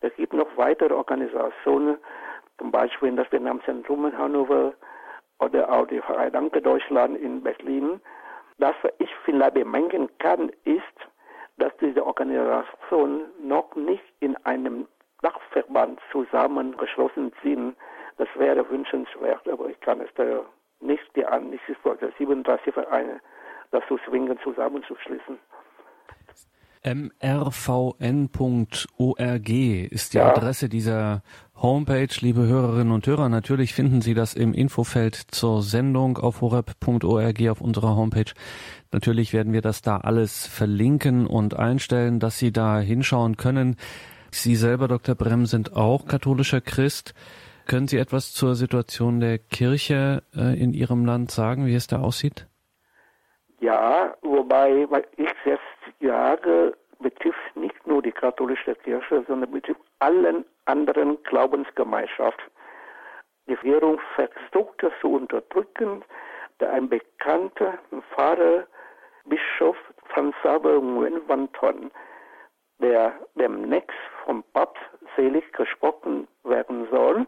Es 0.00 0.14
gibt 0.16 0.32
noch 0.32 0.48
weitere 0.56 0.92
Organisationen, 0.92 1.96
zum 2.58 2.70
Beispiel 2.70 3.14
das 3.16 3.30
Vietnamzentrum 3.32 4.06
in 4.06 4.18
Hannover 4.18 4.74
oder 5.38 5.70
auch 5.72 5.86
die 5.86 6.00
Verein 6.00 6.32
Danke 6.32 6.60
Deutschland 6.60 7.16
in 7.18 7.42
Berlin. 7.42 8.00
Das, 8.58 8.74
was 8.82 8.92
ich 8.98 9.10
vielleicht 9.24 9.54
bemängeln 9.54 10.08
kann, 10.18 10.50
ist, 10.64 10.82
dass 11.56 11.76
diese 11.78 12.04
Organisationen 12.04 13.22
noch 13.42 13.74
nicht 13.74 14.04
in 14.20 14.36
einem 14.44 14.86
Dachverband 15.22 16.00
zusammengeschlossen 16.12 17.32
sind. 17.42 17.76
Das 18.16 18.28
wäre 18.36 18.68
wünschenswert, 18.68 19.48
aber 19.48 19.68
ich 19.68 19.80
kann 19.80 20.00
es 20.00 20.10
da 20.14 20.24
nicht 20.80 21.04
die 21.16 21.24
an, 21.24 21.50
nicht 21.50 21.62
37 22.18 22.72
Vereine 22.72 23.20
dazu 23.70 23.98
zwingen, 24.06 24.38
zusammenzuschließen 24.42 25.38
mrvn.org 26.84 27.88
ist 29.48 30.12
die 30.12 30.18
ja. 30.18 30.28
Adresse 30.28 30.68
dieser 30.68 31.22
Homepage, 31.56 32.08
liebe 32.20 32.46
Hörerinnen 32.46 32.92
und 32.92 33.06
Hörer. 33.06 33.30
Natürlich 33.30 33.72
finden 33.72 34.02
Sie 34.02 34.12
das 34.12 34.34
im 34.34 34.52
Infofeld 34.52 35.14
zur 35.14 35.62
Sendung 35.62 36.18
auf 36.18 36.42
horeb.org 36.42 37.40
auf 37.48 37.60
unserer 37.62 37.96
Homepage. 37.96 38.32
Natürlich 38.92 39.32
werden 39.32 39.54
wir 39.54 39.62
das 39.62 39.80
da 39.80 39.96
alles 39.96 40.46
verlinken 40.46 41.26
und 41.26 41.58
einstellen, 41.58 42.20
dass 42.20 42.38
Sie 42.38 42.52
da 42.52 42.78
hinschauen 42.80 43.36
können. 43.38 43.76
Sie 44.30 44.56
selber, 44.56 44.88
Dr. 44.88 45.14
Brem, 45.14 45.46
sind 45.46 45.74
auch 45.74 46.06
katholischer 46.06 46.60
Christ. 46.60 47.14
Können 47.66 47.88
Sie 47.88 47.98
etwas 47.98 48.32
zur 48.32 48.54
Situation 48.54 49.20
der 49.20 49.38
Kirche 49.38 50.22
äh, 50.36 50.60
in 50.60 50.72
Ihrem 50.72 51.06
Land 51.06 51.30
sagen, 51.30 51.66
wie 51.66 51.74
es 51.74 51.86
da 51.86 52.00
aussieht? 52.00 52.46
Ja, 53.60 54.14
wobei 54.22 54.86
ich 55.16 55.30
selbst 55.44 55.64
Jahre 56.00 56.76
betrifft 57.00 57.56
nicht 57.56 57.86
nur 57.86 58.02
die 58.02 58.12
katholische 58.12 58.74
Kirche, 58.76 59.24
sondern 59.26 59.50
betrifft 59.50 59.80
allen 59.98 60.44
anderen 60.66 61.22
Glaubensgemeinschaften. 61.22 62.44
Die 63.46 63.54
Regierung 63.54 64.00
versucht 64.14 64.82
das 64.82 64.92
zu 65.00 65.14
unterdrücken, 65.14 66.02
da 66.58 66.70
ein 66.70 66.88
bekannter 66.88 67.78
Pfarrer, 68.14 68.66
Bischof 69.26 69.76
Franz 70.12 70.34
Saber 70.42 70.80
Nguyen 70.80 71.20
Van 71.26 71.48
der 72.80 73.14
demnächst 73.34 73.96
vom 74.24 74.42
Papst 74.52 74.82
selig 75.16 75.50
gesprochen 75.52 76.28
werden 76.42 76.86
soll, 76.90 77.26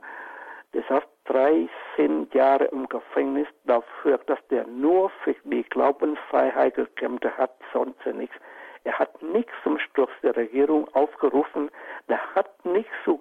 der 0.74 0.82
saß 0.88 1.02
13 1.24 2.28
Jahre 2.32 2.64
im 2.66 2.88
Gefängnis 2.88 3.48
dafür, 3.64 4.18
dass 4.26 4.38
der 4.48 4.66
nur 4.66 5.10
für 5.24 5.34
die 5.44 5.62
Glaubensfreiheit 5.64 6.74
gekämpft 6.74 7.24
hat, 7.36 7.52
sonst 7.72 8.04
nichts. 8.06 8.36
Er 8.84 8.98
hat 8.98 9.20
nicht 9.20 9.48
zum 9.64 9.78
Sturz 9.78 10.12
der 10.22 10.36
Regierung 10.36 10.86
aufgerufen. 10.94 11.70
Er 12.06 12.20
hat 12.34 12.64
nicht 12.64 12.88
zu 13.04 13.18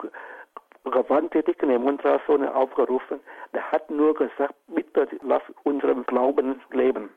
gewalttätigen 0.84 1.70
Demonstrationen 1.70 2.50
aufgerufen. 2.50 3.20
Er 3.52 3.72
hat 3.72 3.90
nur 3.90 4.14
gesagt, 4.14 4.54
bitte 4.68 5.08
lass 5.24 5.42
unseren 5.64 6.06
Glauben 6.06 6.62
leben. 6.72 7.10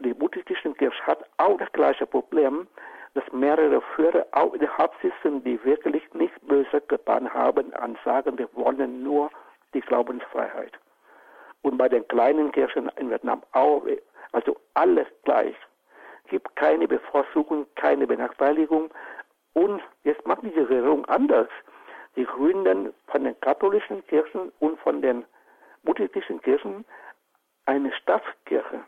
Die 0.00 0.14
buddhistische 0.14 0.72
Kirche 0.74 1.02
hat 1.06 1.24
auch 1.38 1.56
das 1.58 1.72
gleiche 1.72 2.06
Problem, 2.06 2.68
dass 3.14 3.24
mehrere 3.32 3.80
Führer 3.94 4.26
auch 4.32 4.52
in 4.54 4.60
der 4.60 4.76
Haft 4.76 5.00
sitzen, 5.00 5.42
die 5.44 5.62
wirklich 5.64 6.02
nichts 6.14 6.38
Böses 6.40 6.82
getan 6.88 7.32
haben, 7.32 7.72
an 7.74 7.98
sagen, 8.04 8.38
wir 8.38 8.48
wollen 8.54 9.02
nur 9.02 9.30
die 9.74 9.80
Glaubensfreiheit. 9.80 10.72
Und 11.62 11.78
bei 11.78 11.88
den 11.88 12.06
kleinen 12.08 12.52
Kirchen 12.52 12.90
in 12.96 13.10
Vietnam 13.10 13.42
auch, 13.52 13.82
also 14.32 14.56
alles 14.74 15.06
gleich 15.24 15.56
gibt 16.28 16.54
keine 16.56 16.88
Bevorzugung, 16.88 17.66
keine 17.76 18.06
Benachteiligung. 18.06 18.90
Und 19.54 19.82
jetzt 20.04 20.26
macht 20.26 20.42
diese 20.42 20.68
Regierung 20.68 21.04
anders. 21.06 21.48
Sie 22.14 22.24
gründen 22.24 22.92
von 23.08 23.24
den 23.24 23.38
katholischen 23.40 24.06
Kirchen 24.06 24.52
und 24.60 24.78
von 24.80 25.02
den 25.02 25.24
buddhistischen 25.82 26.40
Kirchen 26.42 26.84
eine 27.66 27.92
Staatskirche. 27.92 28.80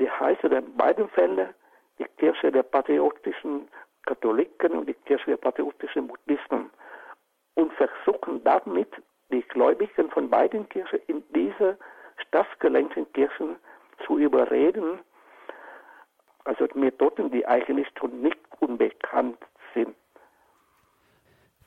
Die 0.00 0.10
heißt 0.10 0.44
in 0.44 0.76
beiden 0.76 1.08
Fällen 1.10 1.54
die 1.98 2.04
Kirche 2.18 2.52
der 2.52 2.62
patriotischen 2.62 3.68
Katholiken 4.06 4.72
und 4.72 4.88
die 4.88 4.94
Kirche 4.94 5.30
der 5.30 5.36
patriotischen 5.36 6.06
Buddhisten 6.06 6.70
und 7.54 7.72
versuchen 7.74 8.42
damit 8.44 8.88
die 9.30 9.42
Gläubigen 9.42 10.10
von 10.10 10.30
beiden 10.30 10.68
Kirchen 10.68 11.00
in 11.06 11.22
diese 11.34 11.78
staatsgelenkten 12.28 13.12
Kirchen 13.12 13.56
zu 14.06 14.18
überreden, 14.18 15.00
also 16.44 16.68
Methoden, 16.74 17.30
die 17.30 17.46
eigentlich 17.46 17.88
schon 17.98 18.20
nicht 18.22 18.38
unbekannt 18.60 19.38
sind. 19.74 19.94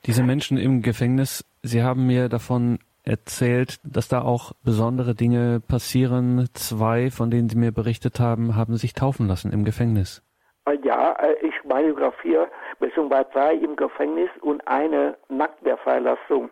Diese 0.06 0.22
Menschen 0.22 0.56
im 0.56 0.80
Gefängnis, 0.80 1.44
Sie 1.62 1.82
haben 1.82 2.06
mir 2.06 2.30
davon 2.30 2.78
erzählt, 3.10 3.80
dass 3.82 4.08
da 4.08 4.22
auch 4.22 4.52
besondere 4.64 5.14
Dinge 5.14 5.60
passieren. 5.60 6.48
Zwei, 6.54 7.10
von 7.10 7.30
denen 7.30 7.48
Sie 7.48 7.58
mir 7.58 7.72
berichtet 7.72 8.20
haben, 8.20 8.54
haben 8.56 8.76
sich 8.76 8.94
taufen 8.94 9.26
lassen 9.26 9.52
im 9.52 9.64
Gefängnis. 9.64 10.22
Äh, 10.66 10.78
ja, 10.84 11.12
äh, 11.12 11.34
ich 11.46 11.54
biografiere 11.64 12.48
beziehungsweise 12.78 13.28
drei 13.32 13.54
im 13.54 13.74
Gefängnis 13.76 14.30
und 14.40 14.66
eine 14.66 15.16
nach 15.28 15.50
der 15.64 15.76
Freilassung. 15.78 16.50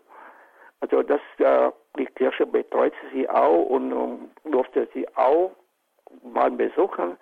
Also 0.80 1.02
das, 1.02 1.20
äh, 1.38 1.70
die 1.98 2.06
Kirche 2.06 2.44
betreut 2.46 2.92
sie 3.12 3.28
auch 3.28 3.64
und 3.66 3.92
um, 3.92 4.30
durfte 4.50 4.88
sie 4.92 5.06
auch 5.16 5.52
mal 6.22 6.50
besuchen 6.50 7.16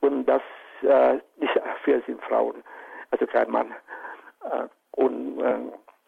und 0.00 0.26
das 0.26 0.42
äh, 0.82 1.18
die 1.40 1.48
vier 1.84 2.02
sind 2.06 2.20
Frauen, 2.22 2.56
also 3.10 3.26
kein 3.26 3.50
Mann. 3.50 3.72
Und 4.92 5.42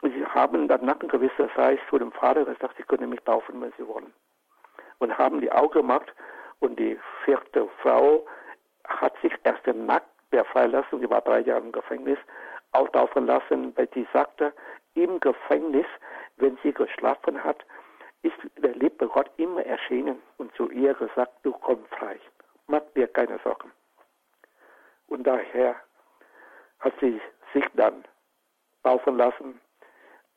sie 0.03 0.27
haben 0.27 0.69
dann 0.69 0.85
nach 0.85 1.01
einer 1.01 1.09
gewissen 1.09 1.51
Zeit 1.55 1.79
zu 1.89 1.99
dem 1.99 2.13
Vater 2.13 2.45
gesagt, 2.45 2.77
sie 2.77 2.83
können 2.83 3.11
mich 3.11 3.21
taufen, 3.21 3.61
wenn 3.61 3.73
sie 3.79 3.87
wollen. 3.87 4.13
Und 4.99 5.17
haben 5.17 5.41
die 5.41 5.51
auch 5.51 5.71
gemacht 5.71 6.13
und 6.61 6.79
die 6.79 6.99
vierte 7.25 7.69
Frau 7.83 8.27
hat 8.87 9.15
sich 9.21 9.33
erst 9.45 9.67
nach 9.67 10.03
der 10.33 10.45
Freilassung, 10.45 11.01
die 11.01 11.11
war 11.11 11.21
drei 11.21 11.41
Jahre 11.41 11.63
im 11.63 11.73
Gefängnis, 11.73 12.19
auch 12.73 12.89
taufen 12.91 13.27
lassen, 13.27 13.77
weil 13.77 13.89
sie 13.95 14.07
sagte, 14.13 14.53
im 14.95 15.21
Gefängnis, 15.21 15.87
wenn 16.37 16.59
sie 16.63 16.73
geschlafen 16.73 17.43
hat, 17.43 17.65
ist 18.23 18.37
der 18.57 18.75
liebe 18.75 19.07
Gott 19.09 19.31
immer 19.37 19.65
erschienen 19.65 20.21
und 20.39 20.55
zu 20.57 20.71
ihr 20.71 20.95
gesagt, 20.95 21.33
du 21.43 21.53
kommst 21.53 21.89
frei, 21.95 22.19
mach 22.67 22.83
dir 22.95 23.09
keine 23.09 23.39
Sorgen. 23.45 23.71
Und 25.07 25.25
daher 25.25 25.77
hat 26.81 26.95
sie 27.01 27.21
sich 27.53 27.65
dann 27.75 28.05
taufen 28.83 29.17
lassen. 29.17 29.61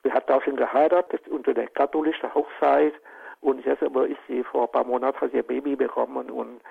Sie 0.03 0.11
hat 0.11 0.29
auch 0.31 0.41
schon 0.43 0.55
geheiratet 0.55 1.27
unter 1.27 1.53
der 1.53 1.67
katholischen 1.67 2.33
Hochzeit 2.33 2.93
und 3.41 3.65
jetzt 3.65 3.83
aber 3.83 4.07
ist 4.07 4.19
sie 4.27 4.43
vor 4.43 4.63
ein 4.63 4.71
paar 4.71 4.83
Monaten 4.83 5.19
hat 5.19 5.31
sie 5.31 5.39
ein 5.39 5.45
Baby 5.45 5.75
bekommen 5.75 6.29
und 6.29 6.61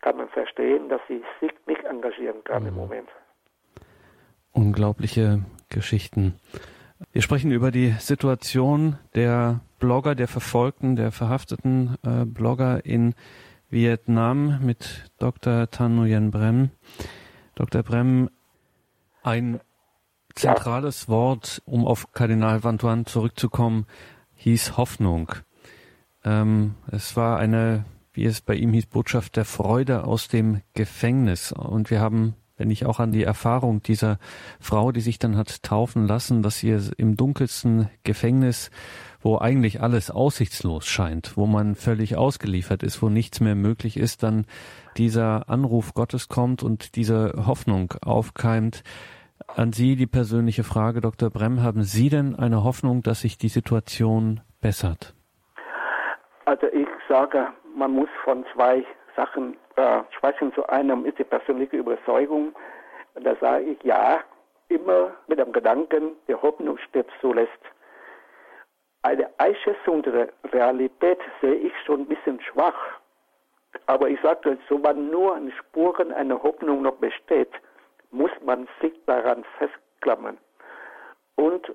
kann 0.00 0.16
man 0.16 0.28
verstehen, 0.28 0.88
dass 0.88 1.00
sie 1.08 1.22
sich 1.40 1.52
nicht 1.66 1.84
engagieren 1.84 2.42
kann 2.44 2.62
mhm. 2.62 2.68
im 2.68 2.74
Moment. 2.74 3.08
Unglaubliche 4.52 5.44
Geschichten. 5.68 6.38
Wir 7.12 7.22
sprechen 7.22 7.50
über 7.50 7.70
die 7.70 7.90
Situation 7.98 8.98
der 9.14 9.60
Blogger, 9.78 10.14
der 10.14 10.28
Verfolgten, 10.28 10.96
der 10.96 11.12
verhafteten 11.12 11.96
äh, 12.02 12.24
Blogger 12.24 12.84
in 12.84 13.14
Vietnam 13.68 14.60
mit 14.64 15.10
Dr. 15.18 15.68
Tan 15.70 15.96
Nguyen 15.96 16.30
Brem. 16.30 16.70
Dr. 17.54 17.82
Brem, 17.82 18.30
ein 19.22 19.60
zentrales. 20.36 21.08
Wort, 21.08 21.62
um 21.64 21.86
auf 21.86 22.12
Kardinal 22.12 22.62
Van 22.62 22.78
zurückzukommen, 23.06 23.86
hieß 24.34 24.76
Hoffnung. 24.76 25.32
Ähm, 26.24 26.74
es 26.90 27.16
war 27.16 27.38
eine, 27.38 27.84
wie 28.12 28.24
es 28.24 28.40
bei 28.40 28.54
ihm 28.54 28.72
hieß, 28.72 28.86
Botschaft 28.86 29.36
der 29.36 29.44
Freude 29.44 30.04
aus 30.04 30.28
dem 30.28 30.60
Gefängnis. 30.74 31.52
Und 31.52 31.90
wir 31.90 32.00
haben, 32.00 32.34
wenn 32.56 32.70
ich 32.70 32.86
auch 32.86 33.00
an 33.00 33.12
die 33.12 33.24
Erfahrung 33.24 33.82
dieser 33.82 34.18
Frau, 34.60 34.92
die 34.92 35.00
sich 35.00 35.18
dann 35.18 35.36
hat 35.36 35.62
taufen 35.62 36.06
lassen, 36.06 36.42
dass 36.42 36.58
sie 36.58 36.70
im 36.96 37.16
dunkelsten 37.16 37.88
Gefängnis 38.04 38.70
wo 39.26 39.38
eigentlich 39.38 39.82
alles 39.82 40.12
aussichtslos 40.12 40.86
scheint, 40.86 41.36
wo 41.36 41.48
man 41.48 41.74
völlig 41.74 42.16
ausgeliefert 42.16 42.84
ist, 42.84 43.02
wo 43.02 43.08
nichts 43.08 43.40
mehr 43.40 43.56
möglich 43.56 43.96
ist, 43.96 44.22
dann 44.22 44.46
dieser 44.96 45.48
Anruf 45.48 45.94
Gottes 45.94 46.28
kommt 46.28 46.62
und 46.62 46.94
diese 46.94 47.34
Hoffnung 47.44 47.92
aufkeimt. 48.02 48.84
An 49.46 49.72
Sie 49.72 49.96
die 49.96 50.06
persönliche 50.06 50.64
Frage, 50.64 51.00
Dr. 51.00 51.30
Brem, 51.30 51.62
haben 51.62 51.82
Sie 51.82 52.08
denn 52.08 52.36
eine 52.36 52.64
Hoffnung, 52.64 53.02
dass 53.02 53.20
sich 53.20 53.38
die 53.38 53.48
Situation 53.48 54.40
bessert? 54.60 55.14
Also 56.44 56.66
ich 56.68 56.88
sage, 57.08 57.48
man 57.74 57.92
muss 57.92 58.08
von 58.24 58.44
zwei 58.54 58.84
Sachen 59.16 59.56
äh, 59.76 60.00
sprechen. 60.16 60.52
Zu 60.54 60.68
einem 60.68 61.04
ist 61.04 61.18
die 61.18 61.24
persönliche 61.24 61.76
Überzeugung. 61.76 62.54
Da 63.14 63.34
sage 63.40 63.64
ich 63.64 63.82
ja, 63.82 64.20
immer 64.68 65.12
mit 65.26 65.38
dem 65.38 65.52
Gedanken, 65.52 66.12
die 66.28 66.34
Hoffnung 66.34 66.78
stirbt 66.78 67.12
zuletzt 67.20 67.60
eine 69.06 69.30
Einschätzung 69.38 70.02
der 70.02 70.30
Realität 70.52 71.20
sehe 71.40 71.54
ich 71.54 71.72
schon 71.84 72.00
ein 72.00 72.06
bisschen 72.06 72.40
schwach. 72.40 72.74
Aber 73.86 74.08
ich 74.08 74.20
sagte, 74.20 74.58
sobald 74.68 74.96
nur 74.96 75.36
an 75.36 75.52
Spuren 75.52 76.12
einer 76.12 76.42
Hoffnung 76.42 76.82
noch 76.82 76.96
besteht, 76.96 77.52
muss 78.10 78.30
man 78.44 78.68
sich 78.80 78.92
daran 79.06 79.44
festklammern. 79.58 80.38
Und 81.36 81.72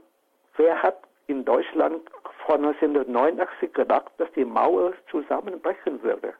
wer 0.58 0.82
hat 0.82 0.98
in 1.28 1.46
Deutschland 1.46 2.02
vor 2.46 2.56
1989 2.56 3.74
gedacht, 3.74 4.12
dass 4.18 4.32
die 4.34 4.46
Mauer 4.46 4.94
zusammenbrechen 5.10 6.02
würde? 6.04 6.34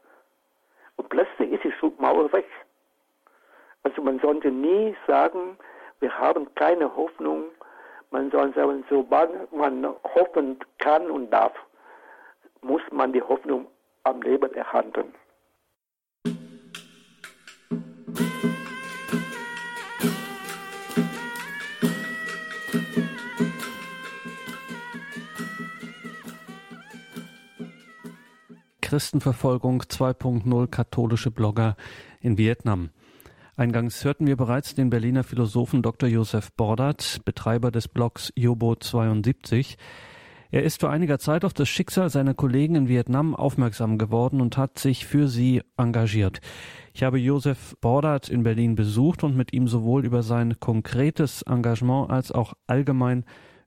Und 0.98 1.10
plötzlich 1.10 1.52
ist 1.52 1.64
die 1.64 1.92
Mauer 1.98 2.32
weg. 2.34 2.48
Also 3.84 4.02
man 4.02 4.20
sollte 4.20 4.52
nie 4.52 4.96
sagen, 5.08 5.58
wir 6.00 6.18
haben 6.18 6.54
keine 6.56 6.96
Hoffnung, 6.96 7.46
man 8.12 8.30
soll 8.32 8.54
sagen, 8.54 8.84
sobald 8.90 9.52
man 9.52 9.86
hoffen 10.16 10.60
kann 10.80 11.10
und 11.10 11.30
darf, 11.32 11.54
muss 12.62 12.82
man 12.92 13.14
die 13.14 13.22
Hoffnung 13.22 13.68
am 14.04 14.22
Leben 14.22 14.54
erhalten. 14.54 15.14
Christenverfolgung 28.92 29.84
2.0 29.84 30.68
katholische 30.68 31.32
Blogger 31.32 31.78
in 32.20 32.38
Vietnam. 32.38 32.90
Eingangs 33.56 34.04
hörten 34.04 34.28
wir 34.28 34.36
bereits 34.36 34.76
den 34.76 34.90
Berliner 34.90 35.24
Philosophen 35.24 35.82
Dr. 35.82 36.10
Josef 36.10 36.52
Bordert, 36.52 37.22
Betreiber 37.24 37.72
des 37.72 37.88
Blogs 37.88 38.34
Jobo 38.36 38.76
72. 38.76 39.78
Er 40.50 40.64
ist 40.64 40.82
vor 40.82 40.90
einiger 40.90 41.20
Zeit 41.20 41.46
auf 41.46 41.54
das 41.54 41.70
Schicksal 41.70 42.10
seiner 42.10 42.34
Kollegen 42.34 42.76
in 42.76 42.90
Vietnam 42.90 43.34
aufmerksam 43.34 43.98
geworden 43.98 44.42
und 44.42 44.58
hat 44.58 44.78
sich 44.78 45.06
für 45.06 45.30
sie 45.30 45.62
engagiert. 45.78 46.42
Ich 46.94 47.04
habe 47.04 47.18
Josef 47.18 47.78
Bordert 47.80 48.28
in 48.28 48.44
Berlin 48.44 48.76
besucht 48.76 49.24
und 49.24 49.38
mit 49.38 49.54
ihm 49.54 49.70
sowohl 49.70 50.04
über 50.04 50.22
sein 50.22 50.60
konkretes 50.60 51.44
Engagement 51.44 52.10
als 52.10 52.34
auch 52.34 52.56
allgemein 52.68 53.24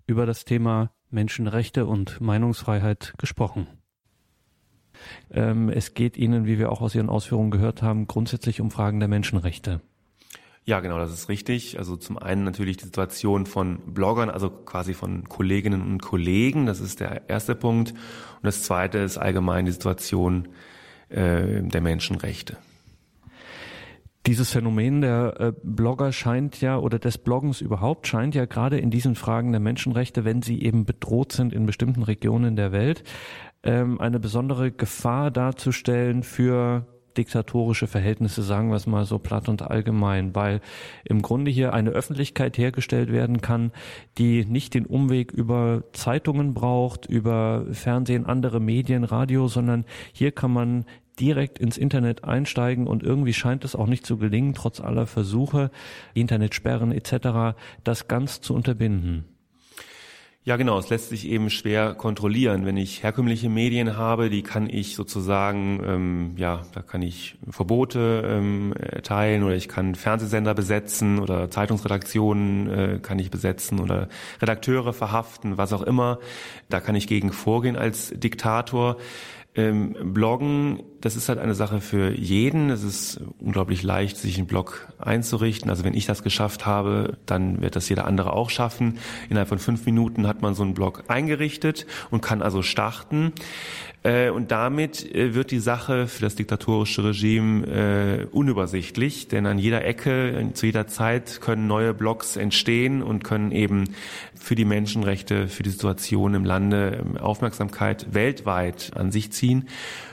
über 0.07 0.27
das 0.27 0.45
Thema 0.45 0.91
Menschenrechte 1.09 1.87
und 1.87 2.21
Meinungsfreiheit 2.21 3.15
gesprochen. 3.17 3.69
Ähm, 5.33 5.69
es 5.69 5.95
geht 5.95 6.17
Ihnen, 6.17 6.47
wie 6.47 6.59
wir 6.59 6.71
auch 6.73 6.81
aus 6.81 6.95
Ihren 6.95 7.09
Ausführungen 7.09 7.51
gehört 7.51 7.83
haben, 7.83 8.07
grundsätzlich 8.07 8.61
um 8.61 8.71
Fragen 8.71 9.01
der 9.01 9.09
Menschenrechte. 9.09 9.81
Ja, 10.67 10.81
genau, 10.81 10.99
das 10.99 11.13
ist 11.13 11.29
richtig. 11.29 11.79
Also 11.79 11.97
zum 11.97 12.19
einen 12.19 12.45
natürlich 12.45 12.79
die 12.79 12.87
Situation 12.87 13.45
von 13.45 13.79
Bloggern, 13.93 14.31
also 14.31 14.49
quasi 14.49 14.95
von 14.95 15.29
Kolleginnen 15.29 15.83
und 15.83 16.01
Kollegen, 16.01 16.65
das 16.65 16.81
ist 16.81 17.01
der 17.01 17.29
erste 17.29 17.55
Punkt. 17.55 17.91
Und 17.93 18.45
das 18.45 18.63
zweite 18.63 18.99
ist 18.99 19.19
allgemein 19.19 19.67
die 19.67 19.73
Situation 19.73 20.49
äh, 21.11 21.63
der 21.63 21.81
Menschenrechte. 21.83 22.57
Dieses 24.27 24.53
Phänomen 24.53 25.03
der 25.03 25.35
äh, 25.39 25.53
Blogger 25.63 26.11
scheint 26.11 26.63
ja, 26.63 26.79
oder 26.79 26.99
des 26.99 27.19
Bloggens 27.19 27.61
überhaupt, 27.61 28.07
scheint 28.07 28.35
ja 28.35 28.47
gerade 28.47 28.79
in 28.79 28.91
diesen 28.91 29.17
Fragen 29.17 29.53
der 29.53 29.61
Menschenrechte, 29.61 30.25
wenn 30.25 30.41
sie 30.41 30.63
eben 30.63 30.87
bedroht 30.87 31.33
sind 31.33 31.53
in 31.53 31.67
bestimmten 31.67 32.03
Regionen 32.03 32.57
der 32.57 32.73
Welt, 32.73 33.05
ähm, 33.65 34.01
eine 34.01 34.21
besondere 34.21 34.71
Gefahr 34.71 35.31
darzustellen 35.31 36.23
für 36.23 36.87
diktatorische 37.17 37.87
Verhältnisse, 37.87 38.43
sagen 38.43 38.71
wir 38.71 38.77
es 38.77 38.87
mal 38.87 39.05
so 39.05 39.19
platt 39.19 39.49
und 39.49 39.63
allgemein, 39.63 40.35
weil 40.35 40.61
im 41.05 41.23
Grunde 41.23 41.51
hier 41.51 41.73
eine 41.73 41.91
Öffentlichkeit 41.91 42.59
hergestellt 42.59 43.13
werden 43.13 43.41
kann, 43.41 43.73
die 44.19 44.45
nicht 44.45 44.75
den 44.75 44.87
Umweg 44.87 45.33
über 45.33 45.85
Zeitungen 45.93 46.55
braucht, 46.55 47.07
über 47.07 47.67
Fernsehen, 47.73 48.27
andere 48.27 48.61
Medien, 48.61 49.05
Radio, 49.05 49.49
sondern 49.49 49.85
hier 50.13 50.33
kann 50.33 50.53
man 50.53 50.85
direkt 51.21 51.61
ins 51.61 51.79
Internet 51.79 52.25
einsteigen 52.25 52.89
und 52.89 53.05
irgendwie 53.05 53.33
scheint 53.33 53.65
es 53.65 53.77
auch 53.77 53.87
nicht 53.87 54.05
zu 54.05 54.17
gelingen, 54.17 54.55
trotz 54.55 54.81
aller 54.81 55.07
Versuche, 55.07 55.71
Internetsperren 56.13 56.91
etc., 56.91 57.57
das 57.85 58.09
ganz 58.09 58.41
zu 58.41 58.55
unterbinden. 58.55 59.25
Ja, 60.47 60.57
genau. 60.57 60.79
Es 60.79 60.91
lässt 60.91 61.09
sich 61.09 61.27
eben 61.27 61.49
schwer 61.49 61.95
kontrollieren. 61.95 62.67
Wenn 62.67 62.77
ich 62.77 63.03
herkömmliche 63.03 63.49
Medien 63.49 63.97
habe, 63.97 64.29
die 64.29 64.43
kann 64.43 64.69
ich 64.69 64.95
sozusagen, 64.95 65.83
ähm, 65.87 66.35
ja, 66.37 66.67
da 66.75 66.83
kann 66.83 67.01
ich 67.01 67.37
Verbote 67.49 68.23
ähm, 68.27 68.75
erteilen 68.75 69.43
oder 69.43 69.55
ich 69.55 69.69
kann 69.69 69.95
Fernsehsender 69.95 70.53
besetzen 70.53 71.19
oder 71.19 71.51
Zeitungsredaktionen 71.51 72.69
äh, 72.69 72.99
kann 73.01 73.19
ich 73.19 73.31
besetzen 73.31 73.81
oder 73.81 74.11
Redakteure 74.43 74.93
verhaften, 74.93 75.57
was 75.57 75.73
auch 75.73 75.81
immer. 75.81 76.19
Da 76.69 76.81
kann 76.81 76.95
ich 76.95 77.07
gegen 77.07 77.33
vorgehen 77.33 77.77
als 77.77 78.11
Diktator. 78.15 78.99
Ähm, 79.57 80.13
Bloggen, 80.13 80.83
das 81.01 81.15
ist 81.15 81.29
halt 81.29 81.39
eine 81.39 81.55
Sache 81.55 81.81
für 81.81 82.11
jeden. 82.11 82.71
Es 82.71 82.83
ist 82.83 83.21
unglaublich 83.39 83.85
leicht, 83.85 84.17
sich 84.17 84.37
einen 84.37 84.49
Blog 84.49 84.89
einzurichten. 84.99 85.71
Also 85.71 85.85
wenn 85.85 85.95
ich 85.95 86.07
das 86.07 86.25
geschafft 86.25 86.67
habe, 86.67 87.19
dann 87.25 87.61
wird 87.63 87.77
das 87.77 87.89
jeder 87.89 88.07
andere 88.07 88.33
auch 88.33 88.51
schaffen. 88.51 88.99
Innerhalb 89.29 89.49
von 89.49 89.61
fünf 89.61 89.87
Minuten 89.87 90.27
hat 90.27 90.43
man 90.43 90.55
so 90.55 90.65
einen 90.65 90.75
Blog 90.75 91.05
eingerichtet 91.07 91.87
und 92.11 92.21
kann 92.21 92.43
also 92.43 92.63
starten. 92.63 93.33
Äh, 94.05 94.29
und 94.29 94.51
damit 94.51 95.15
äh, 95.15 95.35
wird 95.35 95.51
die 95.51 95.59
Sache 95.59 96.07
für 96.07 96.21
das 96.23 96.35
diktatorische 96.37 97.03
Regime 97.03 97.67
äh, 97.67 98.27
unübersichtlich, 98.27 99.29
denn 99.29 99.47
an 99.47 99.59
jeder 99.59 99.85
Ecke, 99.85 100.51
zu 100.53 100.67
jeder 100.67 100.87
Zeit 100.87 101.41
können 101.41 101.67
neue 101.67 101.95
Blogs 101.95 102.37
entstehen 102.37 103.03
und 103.03 103.25
können 103.25 103.51
eben 103.51 103.95
für 104.35 104.55
die 104.55 104.67
Menschenrechte, 104.67 105.49
für 105.49 105.63
die 105.63 105.71
Situation 105.71 106.35
im 106.35 106.45
Lande 106.45 107.03
ähm, 107.03 107.17
Aufmerksamkeit 107.17 108.13
weltweit 108.13 108.93
an 108.95 109.11
sich 109.11 109.33
ziehen. 109.33 109.69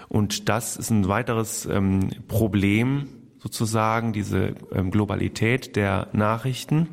Und 0.07 0.47
das 0.47 0.77
ist 0.77 0.89
ein 0.89 1.09
weiteres 1.09 1.65
ähm, 1.65 2.11
Problem 2.29 3.09
sozusagen, 3.39 4.13
diese 4.13 4.55
ähm, 4.73 4.91
Globalität 4.91 5.75
der 5.75 6.07
Nachrichten. 6.13 6.87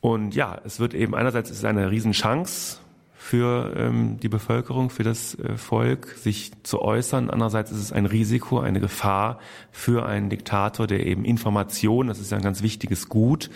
Und 0.00 0.34
ja, 0.34 0.60
es 0.64 0.80
wird 0.80 0.94
eben 0.94 1.14
einerseits 1.14 1.50
ist 1.50 1.58
es 1.58 1.64
eine 1.64 1.92
Riesenchance 1.92 2.78
für 3.24 3.72
ähm, 3.74 4.20
die 4.20 4.28
Bevölkerung, 4.28 4.90
für 4.90 5.02
das 5.02 5.34
äh, 5.38 5.56
Volk, 5.56 6.08
sich 6.08 6.52
zu 6.62 6.82
äußern. 6.82 7.30
Andererseits 7.30 7.70
ist 7.70 7.78
es 7.78 7.90
ein 7.90 8.04
Risiko, 8.04 8.60
eine 8.60 8.80
Gefahr 8.80 9.38
für 9.72 10.04
einen 10.04 10.28
Diktator, 10.28 10.86
der 10.86 11.06
eben 11.06 11.24
Information, 11.24 12.08
das 12.08 12.18
ist 12.18 12.32
ja 12.32 12.36
ein 12.36 12.42
ganz 12.42 12.60
wichtiges 12.62 13.08
Gut, 13.08 13.48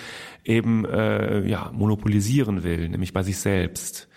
eben 0.42 0.86
äh, 0.86 1.46
ja, 1.46 1.70
monopolisieren 1.74 2.62
will, 2.62 2.88
nämlich 2.88 3.12
bei 3.12 3.22
sich 3.22 3.36
selbst. 3.36 4.08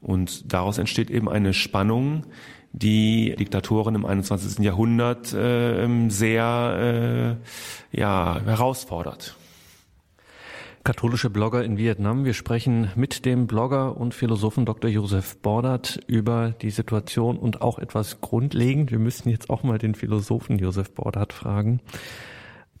Und 0.00 0.52
daraus 0.52 0.78
entsteht 0.78 1.10
eben 1.10 1.28
eine 1.28 1.54
Spannung, 1.54 2.22
die 2.70 3.34
Diktatoren 3.36 3.96
im 3.96 4.06
21. 4.06 4.64
Jahrhundert 4.64 5.32
äh, 5.32 5.88
sehr 6.08 7.38
äh, 7.92 7.98
ja, 7.98 8.40
herausfordert 8.44 9.34
katholische 10.90 11.30
Blogger 11.30 11.62
in 11.62 11.76
Vietnam. 11.76 12.24
Wir 12.24 12.34
sprechen 12.34 12.90
mit 12.96 13.24
dem 13.24 13.46
Blogger 13.46 13.96
und 13.96 14.12
Philosophen 14.12 14.66
Dr. 14.66 14.90
Josef 14.90 15.38
Bordert 15.38 16.00
über 16.08 16.50
die 16.50 16.70
Situation 16.70 17.38
und 17.38 17.62
auch 17.62 17.78
etwas 17.78 18.20
grundlegend. 18.20 18.90
Wir 18.90 18.98
müssen 18.98 19.28
jetzt 19.28 19.50
auch 19.50 19.62
mal 19.62 19.78
den 19.78 19.94
Philosophen 19.94 20.58
Josef 20.58 20.92
Bordert 20.92 21.32
fragen. 21.32 21.80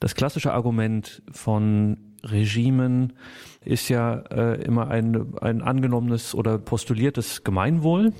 Das 0.00 0.16
klassische 0.16 0.52
Argument 0.52 1.22
von 1.30 1.98
Regimen 2.24 3.12
ist 3.64 3.88
ja 3.88 4.14
äh, 4.32 4.60
immer 4.60 4.88
ein, 4.88 5.38
ein 5.40 5.62
angenommenes 5.62 6.34
oder 6.34 6.58
postuliertes 6.58 7.44
Gemeinwohl 7.44 8.12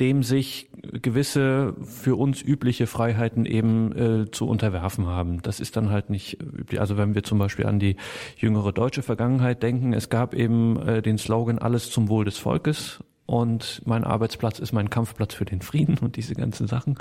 dem 0.00 0.22
sich 0.22 0.68
gewisse 1.02 1.74
für 1.82 2.16
uns 2.16 2.42
übliche 2.42 2.86
Freiheiten 2.86 3.46
eben 3.46 3.92
äh, 4.24 4.30
zu 4.30 4.48
unterwerfen 4.48 5.06
haben. 5.06 5.42
Das 5.42 5.60
ist 5.60 5.76
dann 5.76 5.90
halt 5.90 6.10
nicht 6.10 6.40
üblich. 6.42 6.80
Also 6.80 6.96
wenn 6.96 7.14
wir 7.14 7.22
zum 7.22 7.38
Beispiel 7.38 7.66
an 7.66 7.78
die 7.78 7.96
jüngere 8.36 8.72
deutsche 8.72 9.02
Vergangenheit 9.02 9.62
denken, 9.62 9.92
es 9.92 10.08
gab 10.08 10.34
eben 10.34 10.80
äh, 10.80 11.02
den 11.02 11.18
Slogan 11.18 11.58
Alles 11.58 11.90
zum 11.90 12.08
Wohl 12.08 12.24
des 12.24 12.38
Volkes 12.38 13.02
und 13.26 13.82
mein 13.84 14.04
Arbeitsplatz 14.04 14.60
ist 14.60 14.72
mein 14.72 14.88
Kampfplatz 14.88 15.34
für 15.34 15.44
den 15.44 15.60
Frieden 15.60 15.98
und 16.00 16.16
diese 16.16 16.34
ganzen 16.34 16.66
Sachen. 16.66 16.96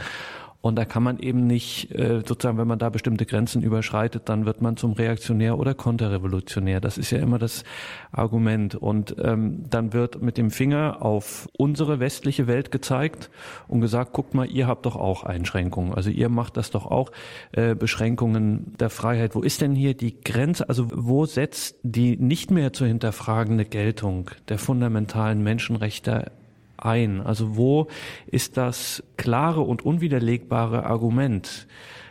Und 0.66 0.78
da 0.78 0.86
kann 0.86 1.04
man 1.04 1.20
eben 1.20 1.46
nicht, 1.46 1.94
äh, 1.94 2.24
sozusagen, 2.26 2.58
wenn 2.58 2.68
man 2.68 2.80
da 2.80 2.90
bestimmte 2.90 3.28
Grenzen 3.28 3.62
überschreitet, 3.62 4.24
dann 4.26 4.48
wird 4.48 4.64
man 4.64 4.78
zum 4.78 4.94
Reaktionär 4.94 5.60
oder 5.60 5.76
Konterrevolutionär. 5.76 6.82
Das 6.82 6.98
ist 6.98 7.12
ja 7.12 7.20
immer 7.20 7.38
das 7.38 7.64
Argument. 8.12 8.74
Und 8.74 9.16
ähm, 9.24 9.70
dann 9.70 9.94
wird 9.94 10.24
mit 10.24 10.40
dem 10.40 10.50
Finger 10.50 11.04
auf 11.04 11.48
unsere 11.56 12.00
westliche 12.00 12.48
Welt 12.48 12.72
gezeigt 12.72 13.30
und 13.68 13.80
gesagt, 13.80 14.14
guckt 14.14 14.34
mal, 14.34 14.50
ihr 14.50 14.66
habt 14.66 14.88
doch 14.88 14.96
auch 14.96 15.22
Einschränkungen. 15.22 15.94
Also 15.94 16.10
ihr 16.10 16.30
macht 16.30 16.58
das 16.58 16.72
doch 16.72 16.88
auch, 16.88 17.12
äh, 17.52 17.76
Beschränkungen 17.76 18.74
der 18.80 18.90
Freiheit. 18.90 19.36
Wo 19.36 19.44
ist 19.44 19.62
denn 19.62 19.76
hier 19.76 19.94
die 19.94 20.20
Grenze? 20.20 20.68
Also 20.68 20.88
wo 20.92 21.28
setzt 21.28 21.76
die 21.84 22.18
nicht 22.18 22.50
mehr 22.50 22.74
zu 22.74 22.88
hinterfragende 22.88 23.66
Geltung 23.66 24.32
der 24.50 24.58
fundamentalen 24.58 25.44
Menschenrechte 25.44 26.32
ein? 26.78 27.22
Also 27.22 27.56
wo 27.56 27.88
ist 28.28 28.58
das 28.58 29.04
klare 29.18 29.62
und 29.62 29.86
unwiderlegbare 29.86 30.86
Argument, 30.86 31.68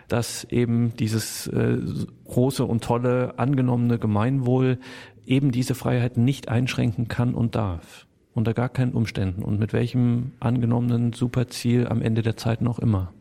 dass 0.09 0.45
eben 0.45 0.97
dieses 0.97 1.47
äh, 1.49 1.79
große 2.25 2.65
und 2.65 2.85
tolle 2.85 3.39
angenommene 3.39 3.99
Gemeinwohl 3.99 4.79
eben 5.27 5.51
diese 5.51 5.75
Freiheiten 5.75 6.25
nicht 6.25 6.49
einschränken 6.49 7.09
kann 7.09 7.35
und 7.35 7.55
darf? 7.55 8.07
Unter 8.35 8.53
gar 8.53 8.69
keinen 8.69 8.93
Umständen 8.93 9.43
und 9.43 9.61
mit 9.61 9.73
welchem 9.73 10.33
angenommenen 10.41 11.13
Superziel 11.13 11.87
am 11.87 12.03
Ende 12.03 12.23
der 12.23 12.37
Zeit 12.37 12.63
noch 12.63 12.81
immer? 12.81 13.13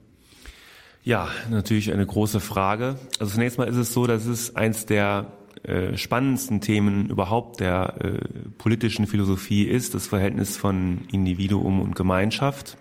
Ja, 1.03 1.27
natürlich 1.49 1.91
eine 1.91 2.05
große 2.05 2.39
Frage. 2.39 2.95
Also 3.19 3.33
zunächst 3.33 3.57
mal 3.57 3.67
ist 3.67 3.75
es 3.75 3.93
so, 3.93 4.07
dass 4.07 4.25
es 4.25 4.55
eins 4.55 4.85
der 4.85 5.27
äh, 5.64 5.97
spannendsten 5.97 6.61
Themen 6.61 7.09
überhaupt 7.09 7.59
der 7.59 7.95
äh, 8.01 8.18
politischen 8.57 9.07
Philosophie 9.07 9.64
ist, 9.64 9.93
das 9.93 10.07
Verhältnis 10.07 10.57
von 10.57 11.01
Individuum 11.11 11.82
und 11.82 11.95
Gemeinschaft. 11.95 12.78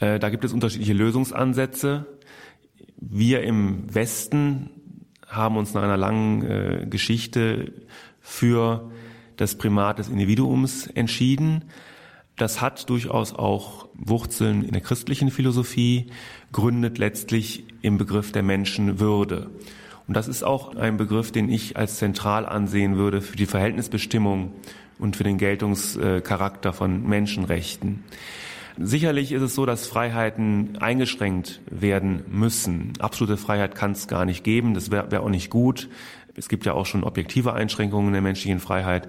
Äh, 0.00 0.18
da 0.18 0.30
gibt 0.30 0.44
es 0.44 0.52
unterschiedliche 0.52 0.94
Lösungsansätze. 0.94 2.06
Wir 2.96 3.42
im 3.42 3.94
Westen 3.94 4.70
haben 5.28 5.56
uns 5.56 5.74
nach 5.74 5.82
einer 5.82 5.96
langen 5.96 6.42
äh, 6.42 6.86
Geschichte 6.88 7.72
für 8.20 8.90
das 9.36 9.56
Primat 9.56 9.98
des 9.98 10.08
Individuums 10.08 10.86
entschieden. 10.86 11.64
Das 12.36 12.60
hat 12.60 12.88
durchaus 12.88 13.34
auch 13.34 13.88
Wurzeln 13.94 14.64
in 14.64 14.72
der 14.72 14.80
christlichen 14.80 15.30
Philosophie, 15.30 16.06
gründet 16.52 16.98
letztlich 16.98 17.64
im 17.82 17.98
Begriff 17.98 18.32
der 18.32 18.42
Menschenwürde. 18.42 19.50
Und 20.06 20.16
das 20.16 20.28
ist 20.28 20.42
auch 20.42 20.76
ein 20.76 20.96
Begriff, 20.96 21.32
den 21.32 21.48
ich 21.48 21.76
als 21.76 21.96
zentral 21.96 22.46
ansehen 22.46 22.96
würde 22.96 23.20
für 23.20 23.36
die 23.36 23.46
Verhältnisbestimmung 23.46 24.52
und 24.98 25.16
für 25.16 25.24
den 25.24 25.38
Geltungscharakter 25.38 26.72
von 26.72 27.06
Menschenrechten. 27.08 28.04
Sicherlich 28.76 29.32
ist 29.32 29.42
es 29.42 29.54
so, 29.54 29.66
dass 29.66 29.86
Freiheiten 29.86 30.78
eingeschränkt 30.78 31.60
werden 31.70 32.24
müssen. 32.28 32.92
Absolute 32.98 33.36
Freiheit 33.36 33.76
kann 33.76 33.92
es 33.92 34.08
gar 34.08 34.24
nicht 34.24 34.42
geben. 34.42 34.74
Das 34.74 34.90
wäre 34.90 35.10
wär 35.12 35.22
auch 35.22 35.30
nicht 35.30 35.48
gut. 35.48 35.88
Es 36.34 36.48
gibt 36.48 36.66
ja 36.66 36.72
auch 36.72 36.84
schon 36.84 37.04
objektive 37.04 37.52
Einschränkungen 37.52 38.12
der 38.12 38.22
menschlichen 38.22 38.58
Freiheit. 38.58 39.08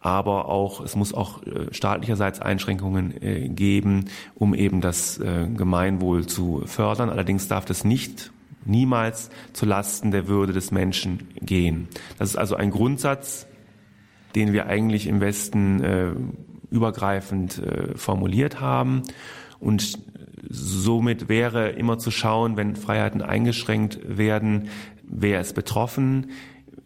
Aber 0.00 0.48
auch, 0.48 0.80
es 0.82 0.94
muss 0.94 1.14
auch 1.14 1.42
äh, 1.42 1.72
staatlicherseits 1.72 2.40
Einschränkungen 2.40 3.20
äh, 3.22 3.48
geben, 3.48 4.04
um 4.34 4.54
eben 4.54 4.82
das 4.82 5.18
äh, 5.18 5.48
Gemeinwohl 5.48 6.26
zu 6.26 6.62
fördern. 6.66 7.08
Allerdings 7.08 7.48
darf 7.48 7.64
das 7.64 7.84
nicht 7.84 8.30
niemals 8.66 9.30
zu 9.52 9.66
Lasten 9.66 10.10
der 10.10 10.28
Würde 10.28 10.52
des 10.52 10.70
Menschen 10.70 11.28
gehen. 11.40 11.88
Das 12.18 12.30
ist 12.30 12.36
also 12.36 12.56
ein 12.56 12.70
Grundsatz, 12.70 13.46
den 14.34 14.52
wir 14.52 14.66
eigentlich 14.66 15.06
im 15.06 15.20
Westen 15.20 15.82
äh, 15.82 16.12
übergreifend 16.70 17.58
äh, 17.58 17.96
formuliert 17.96 18.60
haben. 18.60 19.02
Und 19.58 19.98
somit 20.48 21.28
wäre 21.28 21.70
immer 21.70 21.98
zu 21.98 22.10
schauen, 22.10 22.56
wenn 22.56 22.76
Freiheiten 22.76 23.22
eingeschränkt 23.22 24.00
werden, 24.04 24.68
wer 25.02 25.40
ist 25.40 25.54
betroffen, 25.54 26.30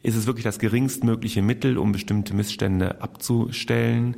ist 0.03 0.17
es 0.17 0.27
wirklich 0.27 0.45
das 0.45 0.59
geringstmögliche 0.59 1.43
Mittel, 1.43 1.77
um 1.77 1.93
bestimmte 1.93 2.35
Missstände 2.35 3.03
abzustellen? 3.03 4.17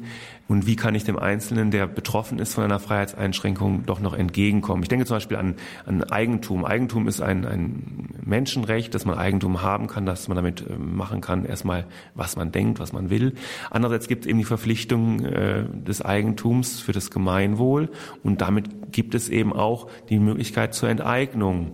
Und 0.49 0.67
wie 0.67 0.77
kann 0.77 0.95
ich 0.95 1.05
dem 1.05 1.19
Einzelnen, 1.19 1.71
der 1.71 1.87
betroffen 1.87 2.39
ist 2.39 2.55
von 2.55 2.65
einer 2.65 2.79
Freiheitseinschränkung, 2.79 3.87
doch 3.87 4.01
noch 4.01 4.15
entgegenkommen? 4.15 4.83
Ich 4.83 4.89
denke 4.89 5.07
zum 5.07 5.17
Beispiel 5.17 5.37
an, 5.37 5.55
an 5.87 6.05
Eigentum. 6.05 6.65
Eigentum 6.65 7.09
ist 7.09 7.21
ein, 7.21 7.47
ein 7.47 8.09
Menschenrecht, 8.25 8.95
dass 8.95 9.05
man 9.05 9.17
Eigentum 9.17 9.63
haben 9.63 9.87
kann, 9.87 10.05
dass 10.05 10.29
man 10.29 10.37
damit 10.37 10.67
äh, 10.69 10.77
machen 10.77 11.21
kann, 11.21 11.45
erstmal, 11.45 11.87
was 12.15 12.37
man 12.37 12.53
denkt, 12.53 12.81
was 12.81 12.93
man 12.93 13.09
will. 13.09 13.35
Andererseits 13.71 14.09
gibt 14.09 14.25
es 14.25 14.29
eben 14.29 14.39
die 14.39 14.45
Verpflichtung 14.45 15.25
äh, 15.25 15.65
des 15.73 16.03
Eigentums 16.03 16.81
für 16.81 16.93
das 16.93 17.11
Gemeinwohl 17.11 17.91
und 18.23 18.41
damit 18.41 18.93
gibt 18.93 19.15
es 19.15 19.29
eben 19.29 19.53
auch 19.53 19.89
die 20.09 20.19
Möglichkeit 20.19 20.75
zur 20.75 20.89
Enteignung. 20.89 21.73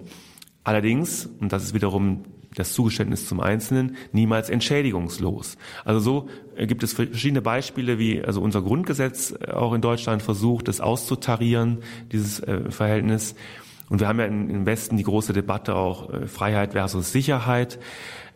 Allerdings, 0.65 1.27
und 1.41 1.53
das 1.53 1.65
ist 1.65 1.75
wiederum 1.75 2.25
das 2.59 2.73
Zugeständnis 2.73 3.27
zum 3.27 3.41
Einzelnen 3.41 3.97
niemals 4.13 4.51
entschädigungslos. 4.51 5.57
Also 5.85 6.01
so 6.01 6.29
äh, 6.57 6.67
gibt 6.67 6.83
es 6.83 6.93
verschiedene 6.93 7.43
Beispiele, 7.43 7.99
wie 7.99 8.23
also 8.23 8.41
unser 8.41 8.63
Grundgesetz 8.63 9.35
äh, 9.41 9.53
auch 9.53 9.73
in 9.73 9.81
Deutschland 9.81 10.23
versucht, 10.23 10.69
das 10.69 10.81
auszutarieren, 10.81 11.79
dieses 12.13 12.41
äh, 12.41 12.71
Verhältnis. 12.71 13.35
Und 13.89 14.01
wir 14.01 14.09
haben 14.09 14.21
ja 14.21 14.27
im 14.27 14.67
Westen 14.67 14.99
die 14.99 15.03
große 15.03 15.33
Debatte 15.33 15.75
auch 15.75 16.11
Freiheit 16.27 16.73
versus 16.73 17.11
Sicherheit. 17.11 17.79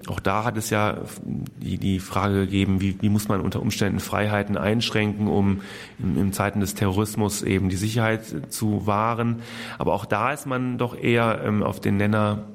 Auch 0.08 0.18
da 0.18 0.44
hat 0.44 0.56
es 0.56 0.70
ja 0.70 0.98
die, 1.24 1.78
die 1.78 2.00
Frage 2.00 2.40
gegeben, 2.40 2.80
wie, 2.80 3.00
wie 3.00 3.08
muss 3.08 3.28
man 3.28 3.40
unter 3.40 3.60
Umständen 3.60 4.00
Freiheiten 4.00 4.56
einschränken, 4.56 5.28
um 5.28 5.60
in, 5.98 6.16
in 6.16 6.32
Zeiten 6.32 6.60
des 6.60 6.74
Terrorismus 6.74 7.42
eben 7.42 7.68
die 7.68 7.76
Sicherheit 7.76 8.24
zu 8.52 8.86
wahren. 8.86 9.42
Aber 9.78 9.94
auch 9.94 10.04
da 10.04 10.32
ist 10.32 10.46
man 10.46 10.76
doch 10.78 10.98
eher 10.98 11.42
ähm, 11.44 11.62
auf 11.62 11.80
den 11.80 11.98
Nenner 11.98 12.48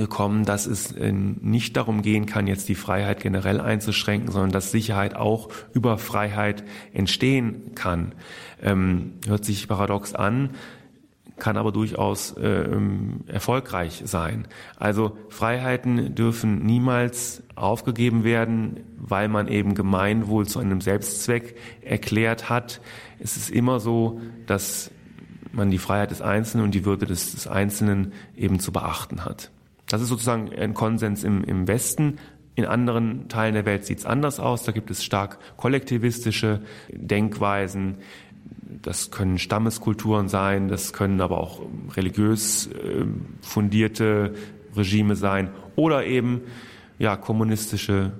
gekommen, 0.00 0.44
dass 0.44 0.66
es 0.66 0.92
äh, 0.92 1.12
nicht 1.12 1.76
darum 1.76 2.02
gehen 2.02 2.26
kann, 2.26 2.46
jetzt 2.46 2.68
die 2.68 2.74
Freiheit 2.74 3.20
generell 3.20 3.60
einzuschränken, 3.60 4.32
sondern 4.32 4.50
dass 4.50 4.72
Sicherheit 4.72 5.14
auch 5.14 5.48
über 5.72 5.98
Freiheit 5.98 6.64
entstehen 6.92 7.74
kann. 7.74 8.12
Ähm, 8.60 9.14
hört 9.26 9.44
sich 9.44 9.68
paradox 9.68 10.14
an, 10.14 10.50
kann 11.40 11.56
aber 11.56 11.72
durchaus 11.72 12.32
äh, 12.36 12.68
erfolgreich 13.26 14.02
sein. 14.04 14.46
Also 14.76 15.16
Freiheiten 15.28 16.14
dürfen 16.14 16.64
niemals 16.64 17.42
aufgegeben 17.56 18.22
werden, 18.22 18.80
weil 18.96 19.28
man 19.28 19.48
eben 19.48 19.74
Gemeinwohl 19.74 20.46
zu 20.46 20.60
einem 20.60 20.80
Selbstzweck 20.80 21.56
erklärt 21.82 22.48
hat. 22.48 22.80
Es 23.18 23.36
ist 23.36 23.50
immer 23.50 23.80
so, 23.80 24.20
dass 24.46 24.90
man 25.52 25.70
die 25.70 25.78
Freiheit 25.78 26.10
des 26.10 26.22
Einzelnen 26.22 26.64
und 26.64 26.74
die 26.74 26.84
Würde 26.84 27.06
des, 27.06 27.32
des 27.32 27.46
Einzelnen 27.46 28.12
eben 28.36 28.60
zu 28.60 28.72
beachten 28.72 29.24
hat. 29.24 29.50
Das 29.90 30.00
ist 30.00 30.08
sozusagen 30.08 30.50
ein 30.56 30.72
Konsens 30.72 31.24
im, 31.24 31.42
im 31.42 31.66
Westen. 31.66 32.18
In 32.54 32.64
anderen 32.64 33.28
Teilen 33.28 33.54
der 33.54 33.66
Welt 33.66 33.84
sieht 33.84 33.98
es 33.98 34.06
anders 34.06 34.38
aus. 34.38 34.62
Da 34.62 34.70
gibt 34.70 34.88
es 34.90 35.02
stark 35.02 35.38
kollektivistische 35.56 36.60
Denkweisen. 36.92 37.96
Das 38.82 39.10
können 39.10 39.38
Stammeskulturen 39.38 40.28
sein, 40.28 40.68
das 40.68 40.92
können 40.92 41.20
aber 41.20 41.38
auch 41.38 41.60
religiös 41.96 42.68
äh, 42.68 43.04
fundierte 43.40 44.34
Regime 44.76 45.16
sein 45.16 45.50
oder 45.74 46.06
eben 46.06 46.42
ja 46.98 47.16
kommunistische, 47.16 48.12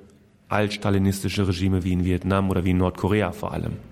altstalinistische 0.48 1.46
Regime 1.46 1.84
wie 1.84 1.92
in 1.92 2.04
Vietnam 2.04 2.50
oder 2.50 2.64
wie 2.64 2.70
in 2.70 2.78
Nordkorea 2.78 3.30
vor 3.30 3.52
allem. 3.52 3.89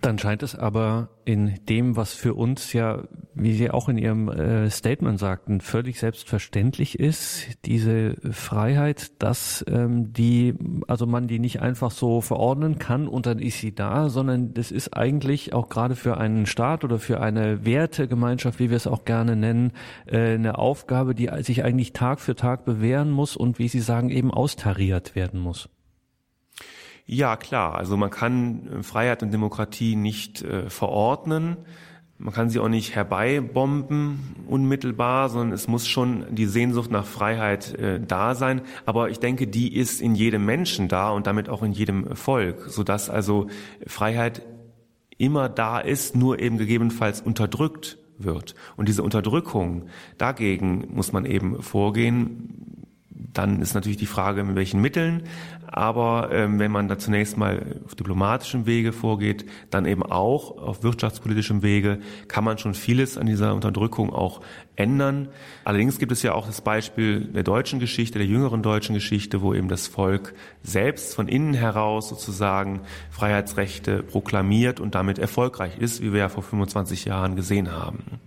Dann 0.00 0.18
scheint 0.18 0.42
es 0.42 0.54
aber 0.54 1.10
in 1.26 1.60
dem, 1.68 1.94
was 1.94 2.14
für 2.14 2.32
uns 2.32 2.72
ja, 2.72 3.04
wie 3.34 3.52
Sie 3.52 3.70
auch 3.70 3.90
in 3.90 3.98
Ihrem 3.98 4.28
äh, 4.28 4.70
Statement 4.70 5.18
sagten, 5.18 5.60
völlig 5.60 5.98
selbstverständlich 5.98 6.98
ist, 6.98 7.46
diese 7.66 8.14
Freiheit, 8.30 9.22
dass 9.22 9.62
ähm, 9.68 10.12
die, 10.14 10.54
also 10.88 11.06
man 11.06 11.28
die 11.28 11.38
nicht 11.38 11.60
einfach 11.60 11.90
so 11.90 12.22
verordnen 12.22 12.78
kann 12.78 13.08
und 13.08 13.26
dann 13.26 13.38
ist 13.38 13.58
sie 13.58 13.74
da, 13.74 14.08
sondern 14.08 14.54
das 14.54 14.70
ist 14.70 14.96
eigentlich 14.96 15.52
auch 15.52 15.68
gerade 15.68 15.96
für 15.96 16.16
einen 16.16 16.46
Staat 16.46 16.82
oder 16.82 16.98
für 16.98 17.20
eine 17.20 17.66
Wertegemeinschaft, 17.66 18.58
wie 18.58 18.70
wir 18.70 18.78
es 18.78 18.86
auch 18.86 19.04
gerne 19.04 19.36
nennen, 19.36 19.72
äh, 20.06 20.34
eine 20.34 20.56
Aufgabe, 20.56 21.14
die 21.14 21.28
sich 21.42 21.62
eigentlich 21.62 21.92
Tag 21.92 22.20
für 22.20 22.34
Tag 22.34 22.64
bewähren 22.64 23.10
muss 23.10 23.36
und 23.36 23.58
wie 23.58 23.68
Sie 23.68 23.80
sagen, 23.80 24.08
eben 24.08 24.30
austariert 24.30 25.14
werden 25.14 25.40
muss. 25.40 25.68
Ja, 27.12 27.36
klar. 27.36 27.74
Also 27.74 27.96
man 27.96 28.10
kann 28.10 28.68
äh, 28.68 28.82
Freiheit 28.84 29.24
und 29.24 29.32
Demokratie 29.32 29.96
nicht 29.96 30.42
äh, 30.42 30.70
verordnen. 30.70 31.56
Man 32.18 32.32
kann 32.32 32.50
sie 32.50 32.60
auch 32.60 32.68
nicht 32.68 32.94
herbeibomben 32.94 34.36
unmittelbar, 34.46 35.28
sondern 35.28 35.52
es 35.52 35.66
muss 35.66 35.88
schon 35.88 36.24
die 36.30 36.46
Sehnsucht 36.46 36.92
nach 36.92 37.04
Freiheit 37.04 37.74
äh, 37.74 37.98
da 37.98 38.36
sein. 38.36 38.60
Aber 38.86 39.10
ich 39.10 39.18
denke, 39.18 39.48
die 39.48 39.74
ist 39.74 40.00
in 40.00 40.14
jedem 40.14 40.44
Menschen 40.44 40.86
da 40.86 41.10
und 41.10 41.26
damit 41.26 41.48
auch 41.48 41.64
in 41.64 41.72
jedem 41.72 42.14
Volk, 42.14 42.66
sodass 42.68 43.10
also 43.10 43.48
Freiheit 43.88 44.42
immer 45.18 45.48
da 45.48 45.80
ist, 45.80 46.14
nur 46.14 46.38
eben 46.38 46.58
gegebenenfalls 46.58 47.20
unterdrückt 47.20 47.98
wird. 48.18 48.54
Und 48.76 48.88
diese 48.88 49.02
Unterdrückung, 49.02 49.86
dagegen 50.16 50.86
muss 50.94 51.10
man 51.10 51.24
eben 51.24 51.60
vorgehen 51.60 52.79
dann 53.32 53.60
ist 53.60 53.74
natürlich 53.74 53.98
die 53.98 54.06
Frage, 54.06 54.44
mit 54.44 54.56
welchen 54.56 54.80
Mitteln. 54.80 55.24
Aber 55.66 56.30
ähm, 56.32 56.58
wenn 56.58 56.72
man 56.72 56.88
da 56.88 56.98
zunächst 56.98 57.36
mal 57.36 57.80
auf 57.84 57.94
diplomatischem 57.94 58.66
Wege 58.66 58.92
vorgeht, 58.92 59.44
dann 59.70 59.86
eben 59.86 60.02
auch 60.02 60.58
auf 60.58 60.82
wirtschaftspolitischem 60.82 61.62
Wege, 61.62 62.00
kann 62.26 62.42
man 62.44 62.58
schon 62.58 62.74
vieles 62.74 63.16
an 63.16 63.26
dieser 63.26 63.54
Unterdrückung 63.54 64.12
auch 64.12 64.40
ändern. 64.74 65.28
Allerdings 65.64 65.98
gibt 65.98 66.10
es 66.10 66.22
ja 66.22 66.32
auch 66.32 66.46
das 66.46 66.60
Beispiel 66.60 67.20
der 67.20 67.44
deutschen 67.44 67.78
Geschichte, 67.78 68.18
der 68.18 68.26
jüngeren 68.26 68.62
deutschen 68.62 68.94
Geschichte, 68.94 69.42
wo 69.42 69.54
eben 69.54 69.68
das 69.68 69.86
Volk 69.86 70.34
selbst 70.62 71.14
von 71.14 71.28
innen 71.28 71.54
heraus 71.54 72.08
sozusagen 72.08 72.80
Freiheitsrechte 73.10 74.02
proklamiert 74.02 74.80
und 74.80 74.94
damit 74.94 75.18
erfolgreich 75.18 75.78
ist, 75.78 76.02
wie 76.02 76.12
wir 76.12 76.20
ja 76.20 76.28
vor 76.28 76.42
25 76.42 77.04
Jahren 77.04 77.36
gesehen 77.36 77.70
haben. 77.70 78.20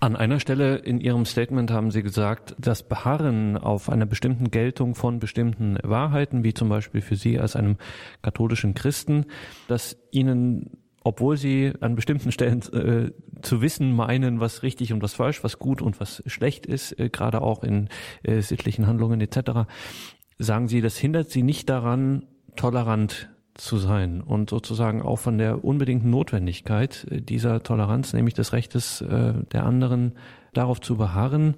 An 0.00 0.14
einer 0.14 0.38
Stelle 0.38 0.76
in 0.76 1.00
Ihrem 1.00 1.24
Statement 1.24 1.70
haben 1.72 1.90
Sie 1.90 2.02
gesagt, 2.02 2.54
das 2.58 2.82
Beharren 2.82 3.56
auf 3.56 3.88
einer 3.88 4.06
bestimmten 4.06 4.50
Geltung 4.50 4.94
von 4.94 5.18
bestimmten 5.18 5.76
Wahrheiten, 5.82 6.44
wie 6.44 6.54
zum 6.54 6.68
Beispiel 6.68 7.00
für 7.00 7.16
Sie 7.16 7.38
als 7.38 7.56
einem 7.56 7.76
katholischen 8.22 8.74
Christen, 8.74 9.26
dass 9.66 9.96
Ihnen 10.10 10.78
obwohl 11.04 11.38
sie 11.38 11.72
an 11.80 11.94
bestimmten 11.94 12.32
Stellen 12.32 12.60
äh, 12.72 13.12
zu 13.40 13.62
wissen 13.62 13.92
meinen, 13.94 14.40
was 14.40 14.62
richtig 14.62 14.92
und 14.92 15.02
was 15.02 15.14
falsch, 15.14 15.42
was 15.42 15.58
gut 15.58 15.80
und 15.80 16.00
was 16.00 16.22
schlecht 16.26 16.66
ist, 16.66 16.98
äh, 16.98 17.08
gerade 17.08 17.40
auch 17.40 17.62
in 17.62 17.88
äh, 18.24 18.42
sittlichen 18.42 18.86
Handlungen 18.86 19.20
etc., 19.22 19.70
sagen 20.38 20.68
sie, 20.68 20.82
das 20.82 20.98
hindert 20.98 21.30
sie 21.30 21.42
nicht 21.42 21.70
daran, 21.70 22.26
tolerant 22.56 23.30
zu 23.58 23.76
sein 23.76 24.22
und 24.22 24.48
sozusagen 24.48 25.02
auch 25.02 25.18
von 25.18 25.36
der 25.36 25.64
unbedingten 25.64 26.10
Notwendigkeit 26.10 27.06
äh, 27.10 27.20
dieser 27.20 27.62
Toleranz, 27.62 28.12
nämlich 28.12 28.34
des 28.34 28.52
Rechtes 28.52 29.00
äh, 29.02 29.34
der 29.52 29.64
anderen, 29.64 30.12
darauf 30.54 30.80
zu 30.80 30.96
beharren. 30.96 31.56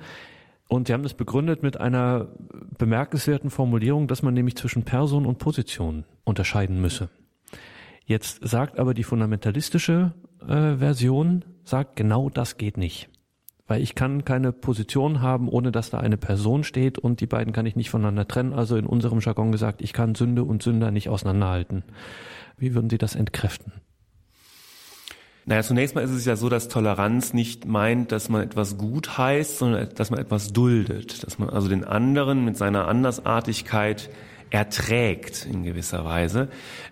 Und 0.69 0.87
sie 0.87 0.93
haben 0.93 1.03
das 1.03 1.15
begründet 1.15 1.63
mit 1.63 1.79
einer 1.79 2.29
bemerkenswerten 2.79 3.51
Formulierung, 3.51 4.09
dass 4.09 4.23
man 4.23 4.35
nämlich 4.35 4.57
zwischen 4.57 4.85
Person 4.85 5.27
und 5.27 5.39
Position 5.39 6.05
unterscheiden 6.25 6.81
müsse. 6.81 7.09
Jetzt 8.05 8.47
sagt 8.47 8.79
aber 8.79 8.95
die 8.95 9.05
fundamentalistische 9.05 10.13
äh, 10.41 10.77
Version, 10.77 11.45
sagt 11.65 11.97
genau 11.97 12.31
das 12.31 12.57
geht 12.57 12.77
nicht 12.77 13.09
weil 13.71 13.83
ich 13.83 13.95
kann 13.95 14.25
keine 14.25 14.51
Position 14.51 15.23
haben, 15.23 15.49
ohne 15.49 15.71
dass 15.71 15.91
da 15.91 16.01
eine 16.01 16.17
Person 16.17 16.65
steht 16.65 16.99
und 16.99 17.21
die 17.21 17.29
beiden 17.29 17.53
kann 17.53 17.67
ich 17.67 17.77
nicht 17.77 17.89
voneinander 17.89 18.27
trennen. 18.27 18.53
Also 18.53 18.77
in 18.77 18.85
unserem 18.85 19.21
Jargon 19.21 19.53
gesagt, 19.53 19.81
ich 19.81 19.93
kann 19.93 20.17
Sünde 20.17 20.43
und 20.43 20.61
Sünder 20.61 20.91
nicht 20.91 21.09
auseinanderhalten. 21.09 21.85
Wie 22.59 22.75
würden 22.75 22.91
Sie 22.91 22.99
das 22.99 23.15
entkräften? 23.15 23.73
Naja, 25.47 25.63
zunächst 25.63 25.95
mal 25.95 26.03
ist 26.03 26.11
es 26.11 26.25
ja 26.25 26.35
so, 26.35 26.49
dass 26.49 26.67
Toleranz 26.67 27.33
nicht 27.33 27.65
meint, 27.65 28.11
dass 28.11 28.29
man 28.29 28.43
etwas 28.43 28.77
gut 28.77 29.17
heißt, 29.17 29.59
sondern 29.59 29.89
dass 29.95 30.11
man 30.11 30.19
etwas 30.19 30.53
duldet. 30.53 31.23
Dass 31.23 31.39
man 31.39 31.49
also 31.49 31.69
den 31.69 31.85
anderen 31.85 32.45
mit 32.45 32.57
seiner 32.57 32.89
Andersartigkeit 32.89 34.11
erträgt 34.51 35.47
in 35.47 35.63
gewisser 35.63 36.05
Weise. 36.05 36.49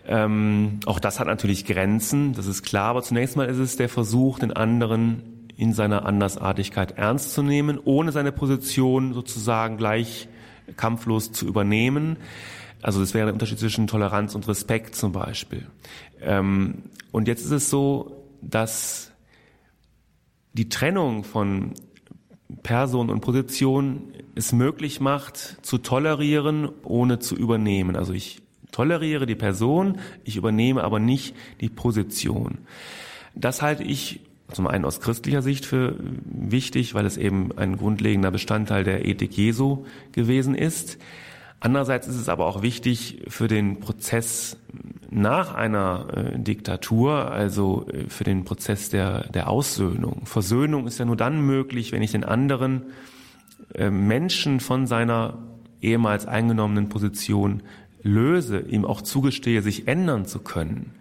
Ähm, 0.07 0.79
auch 0.87 1.01
das 1.01 1.18
hat 1.18 1.26
natürlich 1.26 1.66
Grenzen, 1.66 2.35
das 2.35 2.47
ist 2.47 2.62
klar, 2.62 2.91
aber 2.91 3.03
zunächst 3.03 3.37
mal 3.37 3.49
ist 3.49 3.59
es 3.59 3.76
der 3.76 3.89
Versuch, 3.89 4.39
den 4.39 4.53
anderen 4.53 5.38
in 5.59 5.73
seiner 5.73 6.07
Andersartigkeit 6.07 6.93
ernst 6.93 7.35
zu 7.35 7.43
nehmen, 7.43 7.81
ohne 7.85 8.13
seine 8.13 8.31
Position 8.31 9.13
sozusagen 9.13 9.77
gleich 9.77 10.29
kampflos 10.77 11.33
zu 11.33 11.47
übernehmen. 11.47 12.17
Also 12.81 13.01
das 13.01 13.13
wäre 13.13 13.27
der 13.27 13.35
Unterschied 13.35 13.59
zwischen 13.59 13.89
Toleranz 13.89 14.37
und 14.37 14.47
Respekt 14.47 14.95
zum 14.95 15.11
Beispiel. 15.11 15.67
Ähm, 16.21 16.85
und 17.11 17.27
jetzt 17.27 17.45
ist 17.45 17.51
es 17.51 17.71
so, 17.71 18.25
dass 18.41 19.11
die 20.53 20.69
Trennung 20.69 21.25
von 21.25 21.75
Person 22.63 23.11
und 23.11 23.21
Position 23.21 24.13
es 24.37 24.53
möglich 24.53 25.01
macht, 25.01 25.59
zu 25.67 25.79
tolerieren, 25.79 26.69
ohne 26.85 27.19
zu 27.19 27.35
übernehmen. 27.35 27.97
Also 27.97 28.13
ich 28.13 28.43
toleriere 28.71 29.27
die 29.27 29.35
Person, 29.35 29.99
ich 30.23 30.37
übernehme 30.37 30.85
aber 30.85 31.01
nicht 31.01 31.35
die 31.61 31.69
Position. 31.69 32.59
Das 33.35 33.61
halte 33.61 33.83
ich 33.83 34.21
zum 34.53 34.66
einen 34.66 34.84
aus 34.84 35.01
christlicher 35.01 35.42
Sicht 35.42 35.66
für 35.66 35.96
wichtig, 36.24 36.94
weil 36.94 37.07
es 37.07 37.16
eben 37.16 37.57
ein 37.57 37.76
grundlegender 37.76 38.30
Bestandteil 38.30 38.84
der 38.84 39.05
Ethik 39.05 39.36
Jesu 39.36 39.84
gewesen 40.12 40.55
ist. 40.55 40.99
Andererseits 41.61 42.07
ist 42.07 42.16
es 42.16 42.28
aber 42.28 42.46
auch 42.46 42.62
wichtig 42.62 43.22
für 43.28 43.49
den 43.49 43.80
Prozess 43.80 44.57
nach 45.11 45.55
einer 45.55 46.07
äh, 46.14 46.38
Diktatur, 46.38 47.30
also 47.30 47.86
äh, 47.88 48.09
für 48.09 48.24
den 48.24 48.44
Prozess 48.44 48.90
der, 48.90 49.28
der 49.28 49.49
Aussöhnung. 49.49 50.24
Versöhnung 50.24 50.86
ist 50.86 50.99
ja 50.99 51.05
nur 51.05 51.16
dann 51.16 51.40
möglich, 51.40 51.92
wenn 51.92 52.03
ich 52.03 52.12
den 52.12 52.24
anderen 52.24 52.82
äh, 53.74 53.90
Menschen 53.90 54.61
von 54.61 54.86
seiner 54.86 55.38
ehemals 55.80 56.26
eingenommenen 56.26 56.88
Position 56.88 57.62
löse, 58.03 58.61
ihm 58.61 58.84
auch 58.84 59.03
zugestehe, 59.03 59.62
sich 59.62 59.88
ändern 59.88 60.26
zu 60.26 60.40
können. 60.40 60.94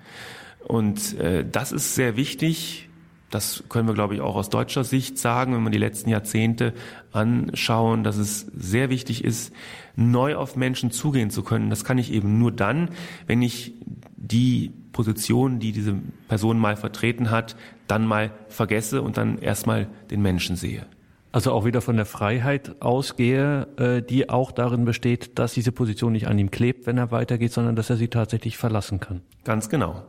Und 0.65 1.17
äh, 1.19 1.45
das 1.49 1.71
ist 1.71 1.95
sehr 1.95 2.17
wichtig, 2.17 2.86
das 3.30 3.63
können 3.69 3.88
wir, 3.88 3.93
glaube 3.93 4.15
ich, 4.15 4.21
auch 4.21 4.36
aus 4.36 4.49
deutscher 4.49 4.84
Sicht 4.84 5.17
sagen, 5.17 5.53
wenn 5.53 5.63
wir 5.63 5.69
die 5.69 5.78
letzten 5.78 6.09
Jahrzehnte 6.09 6.73
anschauen, 7.11 8.03
dass 8.03 8.17
es 8.17 8.41
sehr 8.55 8.89
wichtig 8.89 9.23
ist, 9.23 9.53
neu 9.95 10.36
auf 10.36 10.55
Menschen 10.55 10.91
zugehen 10.91 11.30
zu 11.30 11.43
können. 11.43 11.69
Das 11.69 11.84
kann 11.84 11.97
ich 11.97 12.11
eben 12.13 12.39
nur 12.39 12.51
dann, 12.51 12.89
wenn 13.25 13.41
ich 13.41 13.73
die 14.15 14.71
Position, 14.93 15.59
die 15.59 15.73
diese 15.73 15.95
Person 16.28 16.57
mal 16.57 16.75
vertreten 16.75 17.30
hat, 17.30 17.55
dann 17.88 18.05
mal 18.05 18.32
vergesse 18.47 19.01
und 19.01 19.17
dann 19.17 19.39
erstmal 19.39 19.88
den 20.09 20.21
Menschen 20.21 20.55
sehe. 20.55 20.86
Also 21.32 21.51
auch 21.51 21.65
wieder 21.65 21.82
von 21.82 21.97
der 21.97 22.05
Freiheit 22.05 22.82
ausgehe, 22.82 23.67
äh, 23.78 24.01
die 24.01 24.30
auch 24.30 24.51
darin 24.51 24.86
besteht, 24.86 25.38
dass 25.38 25.53
diese 25.53 25.71
Position 25.71 26.13
nicht 26.13 26.28
an 26.28 26.39
ihm 26.39 26.49
klebt, 26.49 26.88
wenn 26.88 26.97
er 26.97 27.11
weitergeht, 27.11 27.51
sondern 27.51 27.75
dass 27.75 27.89
er 27.89 27.97
sie 27.97 28.07
tatsächlich 28.07 28.57
verlassen 28.57 28.99
kann. 28.99 29.21
Ganz 29.43 29.69
genau. 29.69 30.03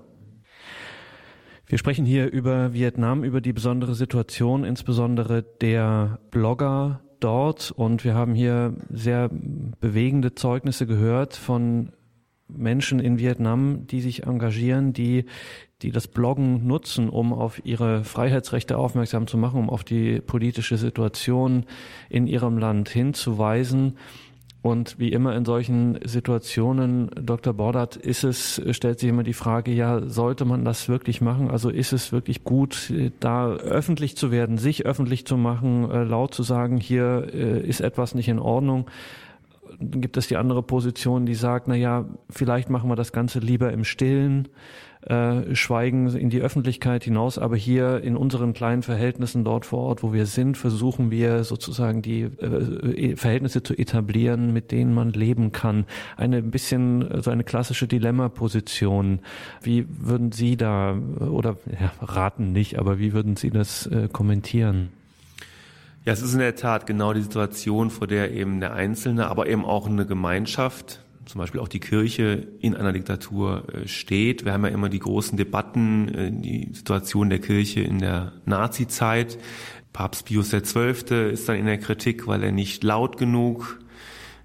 Wir 1.69 1.77
sprechen 1.77 2.07
hier 2.07 2.33
über 2.33 2.73
Vietnam, 2.73 3.25
über 3.25 3.43
die 3.43 3.53
besondere 3.53 3.95
Situation, 3.95 4.65
insbesondere 4.65 5.43
der 5.43 6.19
Blogger 6.31 7.01
dort. 7.21 7.71
Und 7.73 8.05
wir 8.05 8.15
haben 8.15 8.35
hier 8.35 8.75
sehr 8.89 9.29
bewegende 9.29 10.35
Zeugnisse 10.35 10.87
gehört 10.87 11.37
von 11.37 11.93
Menschen 12.49 13.01
in 13.01 13.19
Vietnam, 13.19 13.87
die 13.87 14.01
sich 14.01 14.23
engagieren, 14.23 14.95
die 14.95 15.27
die 15.83 15.93
das 15.93 16.09
Bloggen 16.09 16.67
nutzen, 16.67 17.09
um 17.09 17.33
auf 17.33 17.65
ihre 17.65 18.03
Freiheitsrechte 18.03 18.77
aufmerksam 18.77 19.29
zu 19.29 19.37
machen, 19.37 19.61
um 19.61 19.71
auf 19.71 19.85
die 19.85 20.21
politische 20.21 20.77
Situation 20.77 21.67
in 22.09 22.27
ihrem 22.27 22.59
Land 22.59 22.89
hinzuweisen. 22.89 23.97
Und 24.61 24.99
wie 24.99 25.13
immer 25.13 25.37
in 25.37 25.45
solchen 25.45 26.01
Situationen, 26.05 27.11
Dr. 27.15 27.55
Bordert, 27.55 27.95
ist 27.95 28.25
es, 28.25 28.61
stellt 28.73 28.99
sich 28.99 29.09
immer 29.09 29.23
die 29.23 29.33
Frage, 29.33 29.73
ja, 29.73 30.01
sollte 30.09 30.45
man 30.45 30.65
das 30.65 30.89
wirklich 30.89 31.21
machen? 31.21 31.49
Also 31.49 31.71
ist 31.71 31.93
es 31.93 32.11
wirklich 32.11 32.43
gut, 32.43 32.93
da 33.21 33.53
öffentlich 33.53 34.17
zu 34.17 34.33
werden, 34.33 34.59
sich 34.59 34.85
öffentlich 34.85 35.27
zu 35.27 35.37
machen, 35.37 35.89
äh, 35.91 36.03
laut 36.03 36.35
zu 36.35 36.43
sagen, 36.43 36.79
hier 36.79 37.29
äh, 37.33 37.61
ist 37.61 37.81
etwas 37.81 38.17
nicht 38.17 38.29
in 38.29 38.41
Ordnung? 38.41 38.91
Dann 39.79 40.01
gibt 40.01 40.17
es 40.17 40.27
die 40.27 40.37
andere 40.37 40.65
Position, 40.65 41.25
die 41.25 41.37
sagt, 41.37 41.69
na 41.69 41.77
ja, 41.77 42.07
vielleicht 42.29 42.69
machen 42.69 42.91
wir 42.91 42.97
das 42.97 43.13
Ganze 43.13 43.39
lieber 43.39 43.73
im 43.73 43.85
Stillen 43.85 44.49
äh, 45.03 45.55
schweigen 45.55 46.09
in 46.15 46.31
die 46.31 46.41
Öffentlichkeit 46.41 47.05
hinaus, 47.05 47.39
aber 47.39 47.57
hier 47.57 48.03
in 48.03 48.17
unseren 48.17 48.53
kleinen 48.53 48.83
Verhältnissen 48.83 49.45
dort 49.45 49.65
vor 49.65 49.81
Ort, 49.81 50.03
wo 50.03 50.13
wir 50.13 50.27
sind, 50.27 50.57
versuchen 50.57 51.11
wir 51.11 51.45
sozusagen 51.45 52.03
die 52.03 52.23
äh, 52.23 53.17
Verhältnisse 53.17 53.63
zu 53.63 53.75
etablieren, 53.75 54.53
mit 54.53 54.73
denen 54.73 54.93
man 54.93 55.11
leben 55.13 55.53
kann. 55.53 55.87
Eine 56.17 56.39
ein 56.39 56.51
bisschen 56.51 57.23
so 57.23 57.31
eine 57.31 57.45
klassische 57.45 57.87
Dilemma-Position. 57.87 59.21
Wie 59.63 59.87
würden 59.89 60.33
Sie 60.33 60.57
da 60.57 60.99
oder 61.21 61.57
ja, 61.81 61.93
raten 62.01 62.53
nicht, 62.53 62.79
aber 62.79 62.99
wie 62.99 63.13
würden 63.13 63.37
Sie 63.37 63.51
das 63.51 63.87
äh, 63.87 64.09
kommentieren? 64.11 64.91
Ja, 66.05 66.13
es 66.13 66.23
ist 66.23 66.33
in 66.33 66.39
der 66.39 66.57
Tat 66.57 66.87
genau 66.87 67.13
die 67.13 67.23
Situation, 67.23 67.91
vor 67.91 68.07
der 68.07 68.33
eben 68.33 68.61
der 68.61 68.73
Einzelne, 68.73 69.29
aber 69.29 69.47
eben 69.47 69.65
auch 69.65 69.87
eine 69.87 70.07
Gemeinschaft 70.07 71.01
zum 71.29 71.41
Beispiel 71.41 71.61
auch 71.61 71.69
die 71.69 71.79
Kirche 71.79 72.49
in 72.61 72.75
einer 72.75 72.93
Diktatur 72.93 73.65
äh, 73.73 73.87
steht. 73.87 74.47
Wir 74.47 74.55
haben 74.55 74.65
ja 74.65 74.71
immer 74.71 74.89
die 74.89 74.99
großen 74.99 75.37
Debatten, 75.37 76.09
äh, 76.09 76.33
die 76.33 76.71
Situation 76.73 77.29
der 77.29 77.39
Kirche 77.39 77.81
in 77.81 77.99
der 77.99 78.33
Nazi-Zeit. 78.47 79.39
Papst 79.93 80.25
Pius 80.25 80.51
XII. 80.51 81.31
ist 81.31 81.49
dann 81.49 81.57
in 81.57 81.67
der 81.67 81.79
Kritik, 81.79 82.27
weil 82.27 82.43
er 82.43 82.53
nicht 82.53 82.83
laut 82.83 83.19
genug 83.19 83.79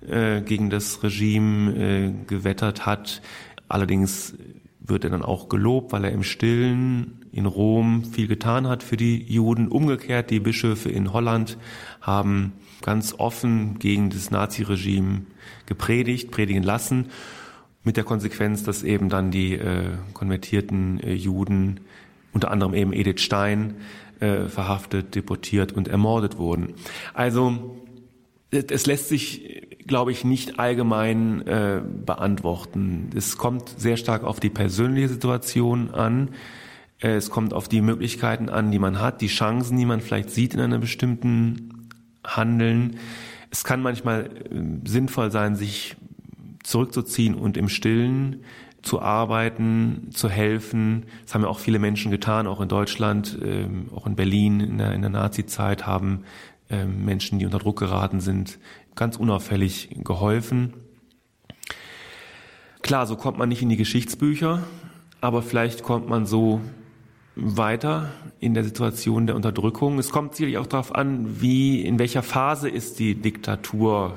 äh, 0.08 0.42
gegen 0.42 0.70
das 0.70 1.04
Regime 1.04 2.26
gewettert 2.28 2.86
hat. 2.86 3.22
Allerdings 3.70 4.36
wird 4.80 5.06
er 5.06 5.10
dann 5.10 5.24
auch 5.24 5.48
gelobt, 5.48 5.94
weil 5.94 6.04
er 6.04 6.12
im 6.12 6.24
Stillen 6.24 7.26
in 7.32 7.46
Rom 7.46 8.04
viel 8.04 8.28
getan 8.28 8.68
hat 8.68 8.84
für 8.84 8.98
die 8.98 9.24
Juden. 9.24 9.70
Umgekehrt, 9.70 10.32
die 10.32 10.42
Bischöfe 10.42 10.90
in 10.90 11.14
Holland 11.14 11.58
haben 12.02 12.54
ganz 12.84 13.16
offen 13.18 13.80
gegen 13.80 14.12
das 14.12 14.30
Naziregime 14.30 15.24
gepredigt, 15.66 16.30
predigen 16.30 16.62
lassen, 16.62 17.08
mit 17.84 17.98
der 17.98 18.04
Konsequenz, 18.04 18.64
dass 18.64 18.84
eben 18.84 19.10
dann 19.10 19.32
die 19.32 19.56
äh, 19.56 19.90
konvertierten 20.14 21.00
äh, 21.00 21.14
Juden, 21.14 21.80
unter 22.32 22.52
anderem 22.52 22.74
eben 22.74 22.94
Edith 22.94 23.22
Stein, 23.22 23.76
äh, 24.20 24.48
verhaftet, 24.48 25.16
deportiert 25.16 25.72
und 25.72 25.88
ermordet 25.88 26.38
wurden. 26.38 26.76
Also 27.14 27.78
es 28.52 28.86
lässt 28.86 29.10
sich, 29.10 29.68
glaube 29.88 30.12
ich, 30.12 30.24
nicht 30.24 30.60
allgemein 30.60 31.42
äh, 31.48 31.82
beantworten. 32.06 33.10
Es 33.16 33.38
kommt 33.38 33.70
sehr 33.78 33.98
stark 33.98 34.24
auf 34.24 34.40
die 34.40 34.52
persönliche 34.52 35.10
Situation 35.10 35.90
an. 35.90 36.30
Äh, 37.02 37.16
es 37.16 37.30
kommt 37.30 37.54
auf 37.54 37.68
die 37.68 37.82
Möglichkeiten 37.82 38.50
an, 38.50 38.72
die 38.72 38.80
man 38.80 39.00
hat, 39.02 39.22
die 39.22 39.28
Chancen, 39.28 39.78
die 39.78 39.86
man 39.86 40.02
vielleicht 40.02 40.30
sieht 40.30 40.54
in 40.54 40.60
einem 40.60 40.82
bestimmten 40.82 41.73
Handeln. 42.26 42.98
Es 43.52 43.64
kann 43.64 43.82
manchmal 43.82 44.26
äh, 44.26 44.88
sinnvoll 44.88 45.32
sein, 45.32 45.56
sich 45.56 45.96
zurückzuziehen 46.64 47.36
und 47.36 47.58
im 47.58 47.70
Stillen 47.70 48.44
zu 48.82 49.02
arbeiten, 49.02 50.10
zu 50.12 50.30
helfen. 50.30 51.06
Das 51.24 51.34
haben 51.34 51.44
ja 51.44 51.48
auch 51.48 51.60
viele 51.60 51.80
Menschen 51.80 52.12
getan, 52.12 52.48
auch 52.48 52.62
in 52.62 52.68
Deutschland, 52.68 53.38
ähm, 53.44 53.90
auch 53.96 54.06
in 54.06 54.16
Berlin 54.16 54.60
in 54.60 54.78
der, 54.78 54.94
in 54.94 55.02
der 55.02 55.10
Nazi-Zeit 55.10 55.88
haben 55.88 56.24
ähm, 56.70 57.06
Menschen, 57.06 57.40
die 57.40 57.46
unter 57.46 57.60
Druck 57.60 57.80
geraten 57.80 58.20
sind, 58.20 58.60
ganz 58.96 59.18
unauffällig 59.18 59.90
geholfen. 60.04 60.74
Klar, 62.82 63.08
so 63.08 63.16
kommt 63.16 63.38
man 63.38 63.48
nicht 63.48 63.62
in 63.62 63.70
die 63.70 63.78
Geschichtsbücher, 63.78 64.64
aber 65.22 65.42
vielleicht 65.42 65.84
kommt 65.84 66.10
man 66.10 66.26
so 66.26 66.60
weiter 67.36 68.12
in 68.40 68.54
der 68.54 68.64
Situation 68.64 69.26
der 69.28 69.36
Unterdrückung. 69.36 69.98
Es 69.98 70.12
kommt 70.12 70.36
sicherlich 70.36 70.58
auch 70.58 70.68
darauf 70.68 70.94
an, 70.94 71.42
wie, 71.42 71.82
in 71.82 72.00
welcher 72.00 72.24
Phase 72.24 72.70
ist 72.70 73.00
die 73.00 73.16
Diktatur 73.16 74.14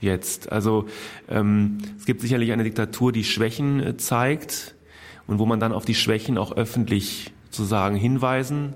jetzt. 0.00 0.52
Also 0.52 0.86
ähm, 1.28 1.78
es 1.98 2.06
gibt 2.06 2.20
sicherlich 2.20 2.52
eine 2.52 2.64
Diktatur, 2.64 3.12
die 3.12 3.24
Schwächen 3.24 3.80
äh, 3.80 3.96
zeigt 3.96 4.74
und 5.26 5.38
wo 5.38 5.46
man 5.46 5.60
dann 5.60 5.72
auf 5.72 5.84
die 5.84 5.94
Schwächen 5.94 6.38
auch 6.38 6.52
öffentlich 6.52 7.32
sozusagen 7.50 7.96
hinweisen 7.96 8.74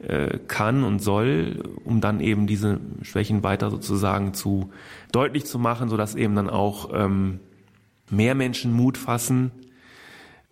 äh, 0.00 0.38
kann 0.48 0.84
und 0.84 1.00
soll, 1.00 1.62
um 1.84 2.00
dann 2.00 2.20
eben 2.20 2.46
diese 2.46 2.80
Schwächen 3.02 3.42
weiter 3.42 3.70
sozusagen 3.70 4.34
zu 4.34 4.70
deutlich 5.12 5.46
zu 5.46 5.58
machen, 5.58 5.88
so 5.88 5.96
dass 5.96 6.14
eben 6.14 6.34
dann 6.34 6.50
auch 6.50 6.90
ähm, 6.92 7.40
mehr 8.10 8.34
Menschen 8.34 8.72
Mut 8.72 8.98
fassen, 8.98 9.52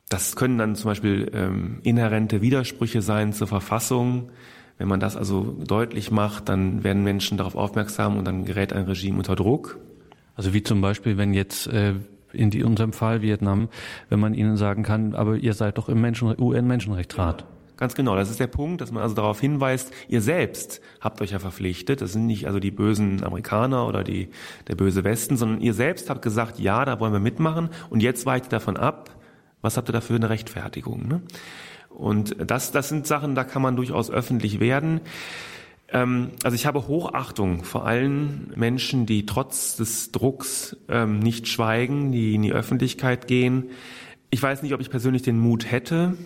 das 0.09 0.37
können 0.37 0.59
dann 0.59 0.75
zum 0.75 0.91
Beispiel 0.91 1.31
ähm, 1.35 1.81
inhärente 1.83 2.41
Widersprüche 2.41 3.03
sein 3.03 3.33
zur 3.33 3.47
Verfassung. 3.47 4.31
Wenn 4.79 4.89
man 4.89 5.01
das 5.01 5.17
also 5.17 5.57
deutlich 5.65 6.11
macht, 6.11 6.49
dann 6.49 6.85
werden 6.85 7.03
Menschen 7.03 7.37
darauf 7.37 7.57
aufmerksam 7.57 8.17
und 8.17 8.25
dann 8.25 8.45
gerät 8.45 8.73
ein 8.73 8.85
Regime 8.85 9.19
unter 9.19 9.37
Druck. 9.37 9.79
Also 10.37 10.55
wie 10.55 10.63
zum 10.63 10.81
Beispiel, 10.81 11.19
wenn 11.19 11.35
jetzt 11.35 11.67
äh, 11.67 11.95
in 12.33 12.51
die, 12.51 12.63
unserem 12.63 12.93
Fall 12.93 13.23
Vietnam, 13.23 13.69
wenn 14.09 14.21
man 14.21 14.35
ihnen 14.35 14.57
sagen 14.57 14.83
kann, 14.83 15.15
aber 15.15 15.37
ihr 15.37 15.53
seid 15.55 15.79
doch 15.79 15.89
im 15.89 16.01
Menschen, 16.01 16.33
UN-Menschenrechtsrat. 16.39 17.45
Ganz 17.77 17.95
genau, 17.95 18.17
das 18.17 18.29
ist 18.29 18.41
der 18.41 18.49
Punkt, 18.49 18.81
dass 18.81 18.91
man 18.91 19.05
also 19.05 19.15
darauf 19.15 19.41
hinweist, 19.41 19.93
ihr 20.09 20.21
selbst 20.21 20.81
habt 21.01 21.21
euch 21.23 21.31
ja 21.31 21.39
verpflichtet, 21.39 22.01
das 22.01 22.13
sind 22.13 22.27
nicht 22.27 22.47
also 22.47 22.59
die 22.59 22.73
bösen 22.73 23.23
Amerikaner 23.23 23.87
oder 23.87 24.03
die, 24.03 24.31
der 24.67 24.75
böse 24.75 25.05
Westen, 25.05 25.37
sondern 25.37 25.61
ihr 25.61 25.75
selbst 25.75 26.11
habt 26.11 26.23
gesagt, 26.23 26.59
ja, 26.59 26.85
da 26.85 26.99
wollen 26.99 27.13
wir 27.13 27.21
mitmachen 27.21 27.71
und 27.89 28.03
jetzt 28.03 28.27
weicht 28.27 28.53
davon 28.53 28.77
ab, 28.77 29.11
was 29.63 29.77
habt 29.77 29.89
ihr 29.89 29.93
dafür 29.93 30.17
eine 30.17 30.31
Rechtfertigung? 30.31 31.07
Ne? 31.09 31.23
Und 31.89 32.37
das, 32.39 32.71
das 32.71 32.89
sind 32.89 33.07
Sachen, 33.07 33.35
da 33.35 33.45
kann 33.45 33.63
man 33.63 33.77
durchaus 33.77 34.11
öffentlich 34.11 34.61
werden. 34.61 35.01
Ähm, 35.91 36.31
also 36.43 36.55
ich 36.55 36.67
habe 36.67 36.87
Hochachtung 36.87 37.65
vor 37.65 37.87
allen 37.87 38.53
Menschen, 38.57 39.07
die 39.07 39.27
trotz 39.27 39.77
des 39.77 40.13
Drucks 40.13 40.77
ähm, 40.89 41.19
nicht 41.19 41.49
schweigen, 41.49 42.13
die 42.13 42.35
in 42.35 42.43
die 42.43 42.53
Öffentlichkeit 42.53 43.27
gehen. 43.27 43.71
Ich 44.31 44.43
weiß 44.43 44.63
nicht, 44.63 44.75
ob 44.75 44.81
ich 44.81 44.91
persönlich 44.91 45.23
den 45.23 45.39
Mut 45.39 45.71
hätte, 45.71 46.17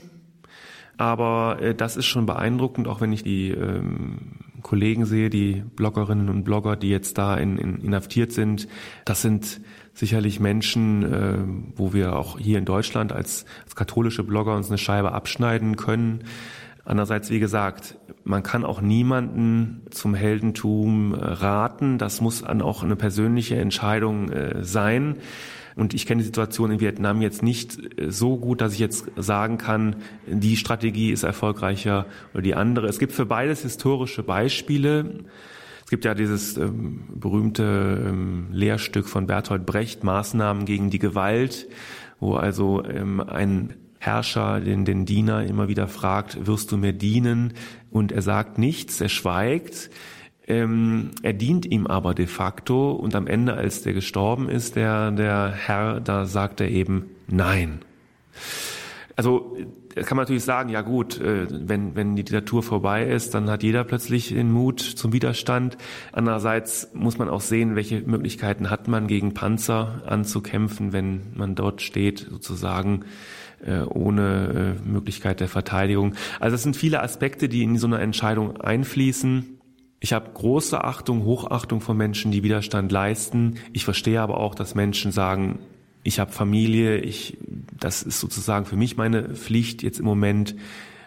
aber 0.96 1.58
äh, 1.60 1.74
das 1.74 1.96
ist 1.96 2.06
schon 2.06 2.26
beeindruckend, 2.26 2.88
auch 2.88 3.00
wenn 3.00 3.12
ich 3.12 3.22
die 3.22 3.50
ähm, 3.50 4.40
Kollegen 4.62 5.06
sehe, 5.06 5.30
die 5.30 5.62
Bloggerinnen 5.76 6.28
und 6.28 6.44
Blogger, 6.44 6.76
die 6.76 6.88
jetzt 6.88 7.18
da 7.18 7.36
in, 7.36 7.58
in, 7.58 7.78
inhaftiert 7.78 8.32
sind. 8.32 8.68
Das 9.04 9.22
sind 9.22 9.60
sicherlich 9.94 10.40
Menschen, 10.40 11.02
äh, 11.02 11.38
wo 11.76 11.92
wir 11.92 12.16
auch 12.16 12.38
hier 12.38 12.58
in 12.58 12.64
Deutschland 12.64 13.12
als, 13.12 13.44
als 13.64 13.76
katholische 13.76 14.24
Blogger 14.24 14.56
uns 14.56 14.68
eine 14.68 14.78
Scheibe 14.78 15.12
abschneiden 15.12 15.76
können. 15.76 16.24
Andererseits, 16.84 17.30
wie 17.30 17.38
gesagt, 17.38 17.96
man 18.24 18.42
kann 18.42 18.64
auch 18.64 18.80
niemanden 18.80 19.82
zum 19.90 20.14
Heldentum 20.14 21.14
äh, 21.14 21.18
raten. 21.18 21.98
Das 21.98 22.20
muss 22.20 22.42
dann 22.42 22.62
auch 22.62 22.82
eine 22.82 22.96
persönliche 22.96 23.56
Entscheidung 23.56 24.30
äh, 24.30 24.64
sein. 24.64 25.16
Und 25.74 25.94
ich 25.94 26.06
kenne 26.06 26.20
die 26.20 26.26
Situation 26.26 26.72
in 26.72 26.80
Vietnam 26.80 27.22
jetzt 27.22 27.42
nicht 27.42 27.98
äh, 28.00 28.10
so 28.10 28.36
gut, 28.36 28.60
dass 28.60 28.74
ich 28.74 28.78
jetzt 28.78 29.06
sagen 29.16 29.58
kann, 29.58 29.96
die 30.26 30.56
Strategie 30.56 31.12
ist 31.12 31.22
erfolgreicher 31.22 32.06
oder 32.32 32.42
die 32.42 32.54
andere. 32.54 32.88
Es 32.88 32.98
gibt 32.98 33.12
für 33.12 33.26
beides 33.26 33.62
historische 33.62 34.22
Beispiele. 34.22 35.24
Gibt 35.92 36.06
ja 36.06 36.14
dieses 36.14 36.56
ähm, 36.56 37.00
berühmte 37.14 38.02
ähm, 38.02 38.46
Lehrstück 38.50 39.06
von 39.06 39.26
Bertolt 39.26 39.66
Brecht, 39.66 40.04
Maßnahmen 40.04 40.64
gegen 40.64 40.88
die 40.88 40.98
Gewalt, 40.98 41.68
wo 42.18 42.32
also 42.32 42.82
ähm, 42.82 43.20
ein 43.20 43.74
Herrscher 43.98 44.60
den, 44.60 44.86
den 44.86 45.04
Diener 45.04 45.44
immer 45.44 45.68
wieder 45.68 45.88
fragt, 45.88 46.46
wirst 46.46 46.72
du 46.72 46.78
mir 46.78 46.94
dienen? 46.94 47.52
Und 47.90 48.10
er 48.10 48.22
sagt 48.22 48.56
nichts, 48.56 49.02
er 49.02 49.10
schweigt. 49.10 49.90
Ähm, 50.46 51.10
er 51.20 51.34
dient 51.34 51.66
ihm 51.66 51.86
aber 51.86 52.14
de 52.14 52.26
facto 52.26 52.92
und 52.92 53.14
am 53.14 53.26
Ende, 53.26 53.52
als 53.52 53.82
der 53.82 53.92
gestorben 53.92 54.48
ist, 54.48 54.76
der, 54.76 55.10
der 55.10 55.52
Herr, 55.54 56.00
da 56.00 56.24
sagt 56.24 56.62
er 56.62 56.70
eben 56.70 57.10
Nein. 57.28 57.80
Also 59.14 59.58
kann 59.94 60.16
man 60.16 60.24
natürlich 60.24 60.44
sagen, 60.44 60.70
ja 60.70 60.80
gut, 60.80 61.20
äh, 61.20 61.46
wenn, 61.50 61.94
wenn 61.94 62.16
die 62.16 62.24
Diktatur 62.24 62.62
vorbei 62.62 63.06
ist, 63.06 63.34
dann 63.34 63.50
hat 63.50 63.62
jeder 63.62 63.84
plötzlich 63.84 64.28
den 64.28 64.50
Mut 64.50 64.80
zum 64.80 65.12
Widerstand. 65.12 65.76
Andererseits 66.12 66.90
muss 66.94 67.18
man 67.18 67.28
auch 67.28 67.40
sehen, 67.40 67.76
welche 67.76 68.00
Möglichkeiten 68.00 68.70
hat 68.70 68.88
man, 68.88 69.06
gegen 69.06 69.34
Panzer 69.34 70.02
anzukämpfen, 70.06 70.92
wenn 70.92 71.32
man 71.34 71.54
dort 71.54 71.82
steht, 71.82 72.26
sozusagen 72.30 73.04
äh, 73.64 73.80
ohne 73.82 74.76
äh, 74.84 74.88
Möglichkeit 74.88 75.40
der 75.40 75.48
Verteidigung. 75.48 76.14
Also 76.40 76.54
es 76.54 76.62
sind 76.62 76.76
viele 76.76 77.02
Aspekte, 77.02 77.48
die 77.48 77.62
in 77.62 77.78
so 77.78 77.86
eine 77.86 77.98
Entscheidung 77.98 78.60
einfließen. 78.60 79.58
Ich 80.00 80.12
habe 80.12 80.30
große 80.34 80.82
Achtung, 80.82 81.24
Hochachtung 81.24 81.80
von 81.80 81.96
Menschen, 81.96 82.32
die 82.32 82.42
Widerstand 82.42 82.90
leisten. 82.90 83.56
Ich 83.72 83.84
verstehe 83.84 84.20
aber 84.20 84.38
auch, 84.38 84.54
dass 84.54 84.74
Menschen 84.74 85.12
sagen, 85.12 85.60
ich 86.02 86.18
habe 86.18 86.32
Familie, 86.32 86.98
ich, 86.98 87.38
das 87.78 88.02
ist 88.02 88.20
sozusagen 88.20 88.66
für 88.66 88.76
mich 88.76 88.96
meine 88.96 89.34
Pflicht 89.34 89.82
jetzt 89.82 89.98
im 89.98 90.04
Moment 90.04 90.56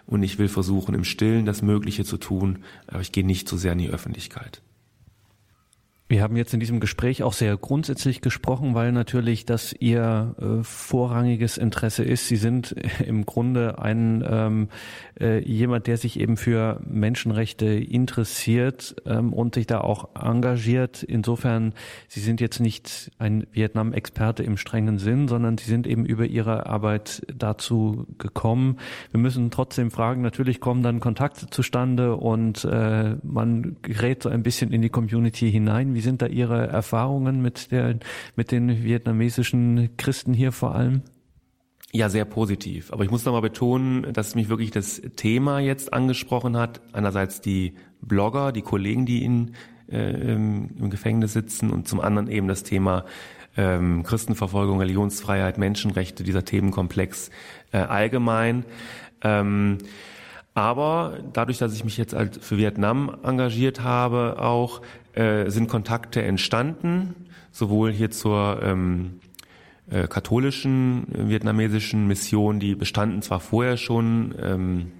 und 0.06 0.24
ich 0.24 0.38
will 0.38 0.48
versuchen, 0.48 0.96
im 0.96 1.04
Stillen 1.04 1.46
das 1.46 1.62
Mögliche 1.62 2.06
zu 2.06 2.18
tun, 2.18 2.60
aber 2.88 3.02
ich 3.02 3.12
gehe 3.12 3.26
nicht 3.26 3.50
so 3.50 3.58
sehr 3.58 3.74
in 3.74 3.80
die 3.80 3.90
Öffentlichkeit. 3.90 4.62
Wir 6.08 6.22
haben 6.22 6.36
jetzt 6.36 6.54
in 6.54 6.60
diesem 6.60 6.80
Gespräch 6.80 7.24
auch 7.24 7.34
sehr 7.34 7.58
grundsätzlich 7.58 8.22
gesprochen, 8.22 8.76
weil 8.76 8.92
natürlich 8.92 9.44
das 9.44 9.74
Ihr 9.74 10.36
äh, 10.40 10.64
vorrangiges 10.64 11.58
Interesse 11.58 12.04
ist. 12.04 12.28
Sie 12.28 12.36
sind 12.36 12.76
im 13.04 13.26
Grunde 13.26 13.80
ein 13.80 14.24
ähm, 14.30 14.70
äh, 15.20 15.40
jemand, 15.40 15.88
der 15.88 15.98
sich 15.98 16.20
eben 16.20 16.38
für 16.38 16.80
Menschenrechte 16.86 17.66
interessiert 17.66 18.96
ähm, 19.08 19.34
und 19.34 19.56
sich 19.56 19.66
da 19.66 19.82
auch 19.82 20.10
engagiert. 20.14 21.02
Insofern, 21.02 21.74
Sie 22.08 22.20
sind 22.20 22.40
jetzt 22.40 22.60
nicht 22.60 23.12
ein 23.18 23.48
Vietnam-Experte 23.52 24.44
im 24.44 24.58
strengen 24.58 25.00
Sinn, 25.00 25.28
sondern 25.28 25.58
Sie 25.58 25.66
sind 25.66 25.88
eben 25.88 26.06
über 26.06 26.28
Ihre 26.28 26.68
Arbeit 26.68 27.26
dazu 27.36 28.06
gekommen. 28.20 28.78
Wir 29.10 29.20
müssen 29.20 29.50
trotzdem 29.50 29.90
fragen, 29.90 30.22
natürlich 30.22 30.60
kommen 30.60 30.84
dann 30.84 31.00
Kontakte 31.00 31.48
zustande 31.50 32.16
und 32.16 32.64
äh, 32.64 33.16
man 33.24 33.78
gerät 33.82 34.22
so 34.22 34.30
ein 34.30 34.44
bisschen 34.44 34.72
in 34.72 34.84
die 34.84 34.90
Community 34.90 35.52
hinein. 35.52 35.95
Wie 35.96 36.02
sind 36.02 36.22
da 36.22 36.28
Ihre 36.28 36.68
Erfahrungen 36.68 37.42
mit, 37.42 37.72
der, 37.72 37.98
mit 38.36 38.52
den 38.52 38.84
vietnamesischen 38.84 39.96
Christen 39.98 40.34
hier 40.34 40.52
vor 40.52 40.76
allem? 40.76 41.02
Ja, 41.92 42.10
sehr 42.10 42.26
positiv. 42.26 42.92
Aber 42.92 43.06
ich 43.06 43.12
muss 43.12 43.24
nochmal 43.24 43.42
betonen, 43.42 44.12
dass 44.12 44.36
mich 44.36 44.50
wirklich 44.50 44.72
das 44.72 45.02
Thema 45.16 45.60
jetzt 45.60 45.94
angesprochen 45.94 46.58
hat. 46.58 46.82
Einerseits 46.92 47.40
die 47.40 47.76
Blogger, 48.02 48.52
die 48.52 48.62
Kollegen, 48.62 49.06
die 49.06 49.24
in, 49.24 49.56
äh, 49.90 50.34
im 50.34 50.90
Gefängnis 50.90 51.32
sitzen 51.32 51.72
und 51.72 51.88
zum 51.88 52.02
anderen 52.02 52.28
eben 52.28 52.50
das 52.50 52.64
Thema 52.64 53.06
ähm, 53.56 54.04
Christenverfolgung, 54.04 54.80
Religionsfreiheit, 54.80 55.58
Menschenrechte, 55.58 56.24
dieser 56.24 56.44
Themenkomplex 56.44 57.30
äh, 57.72 57.78
allgemein. 57.78 58.66
Ähm, 59.22 59.78
aber 60.54 61.20
dadurch, 61.34 61.58
dass 61.58 61.74
ich 61.74 61.84
mich 61.84 61.98
jetzt 61.98 62.14
halt 62.14 62.44
für 62.44 62.58
Vietnam 62.58 63.18
engagiert 63.24 63.84
habe, 63.84 64.38
auch 64.40 64.82
äh, 65.16 65.50
sind 65.50 65.68
Kontakte 65.68 66.22
entstanden, 66.22 67.16
sowohl 67.52 67.92
hier 67.92 68.12
zur 68.12 68.62
ähm, 68.62 69.20
äh, 69.90 70.08
katholischen 70.08 71.08
äh, 71.14 71.30
vietnamesischen 71.30 72.08
Mission, 72.08 72.60
die 72.60 72.76
bestanden 72.76 73.22
zwar 73.22 73.40
vorher 73.40 73.78
schon, 73.78 74.36
ähm, 74.42 74.92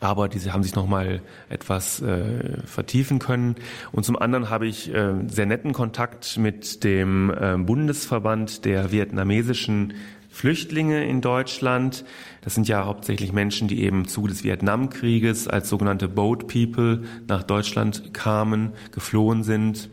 aber 0.00 0.28
diese 0.28 0.52
haben 0.52 0.62
sich 0.62 0.74
nochmal 0.74 1.22
etwas 1.48 2.02
äh, 2.02 2.60
vertiefen 2.66 3.18
können. 3.18 3.56
Und 3.92 4.04
zum 4.04 4.16
anderen 4.16 4.50
habe 4.50 4.66
ich 4.66 4.92
äh, 4.92 5.14
sehr 5.26 5.46
netten 5.46 5.72
Kontakt 5.72 6.36
mit 6.36 6.84
dem 6.84 7.30
äh, 7.30 7.56
Bundesverband 7.56 8.64
der 8.64 8.92
vietnamesischen 8.92 9.94
Flüchtlinge 10.36 11.02
in 11.06 11.22
Deutschland. 11.22 12.04
Das 12.42 12.54
sind 12.54 12.68
ja 12.68 12.84
hauptsächlich 12.84 13.32
Menschen, 13.32 13.68
die 13.68 13.82
eben 13.82 14.06
zu 14.06 14.26
des 14.26 14.44
Vietnamkrieges 14.44 15.48
als 15.48 15.70
sogenannte 15.70 16.08
Boat 16.08 16.46
People 16.46 17.04
nach 17.26 17.42
Deutschland 17.42 18.12
kamen, 18.12 18.72
geflohen 18.92 19.44
sind. 19.44 19.88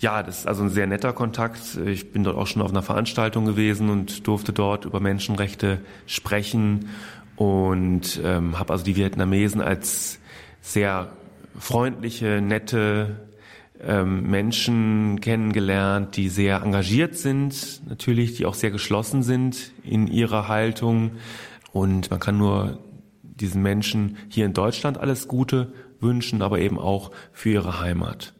Ja, 0.00 0.24
das 0.24 0.40
ist 0.40 0.46
also 0.48 0.64
ein 0.64 0.70
sehr 0.70 0.88
netter 0.88 1.12
Kontakt. 1.12 1.78
Ich 1.86 2.10
bin 2.10 2.24
dort 2.24 2.36
auch 2.36 2.48
schon 2.48 2.60
auf 2.60 2.70
einer 2.70 2.82
Veranstaltung 2.82 3.44
gewesen 3.44 3.88
und 3.88 4.26
durfte 4.26 4.52
dort 4.52 4.84
über 4.84 4.98
Menschenrechte 4.98 5.78
sprechen 6.06 6.88
und 7.36 8.20
ähm, 8.24 8.58
habe 8.58 8.72
also 8.72 8.84
die 8.84 8.96
Vietnamesen 8.96 9.60
als 9.60 10.18
sehr 10.60 11.12
freundliche, 11.56 12.40
nette 12.40 13.27
ähm, 13.80 14.28
Menschen 14.28 15.20
kennengelernt, 15.20 16.16
die 16.16 16.28
sehr 16.28 16.62
engagiert 16.62 17.16
sind, 17.16 17.82
natürlich, 17.88 18.34
die 18.34 18.46
auch 18.46 18.54
sehr 18.54 18.70
geschlossen 18.70 19.22
sind 19.22 19.72
in 19.84 20.06
ihrer 20.06 20.48
Haltung. 20.48 21.12
Und 21.72 22.10
man 22.10 22.20
kann 22.20 22.38
nur 22.38 22.78
diesen 23.22 23.62
Menschen 23.62 24.16
hier 24.28 24.46
in 24.46 24.52
Deutschland 24.54 24.98
alles 24.98 25.28
Gute 25.28 25.72
wünschen, 26.00 26.42
aber 26.42 26.58
eben 26.58 26.78
auch 26.78 27.10
für 27.32 27.50
ihre 27.50 27.80
Heimat. 27.80 28.34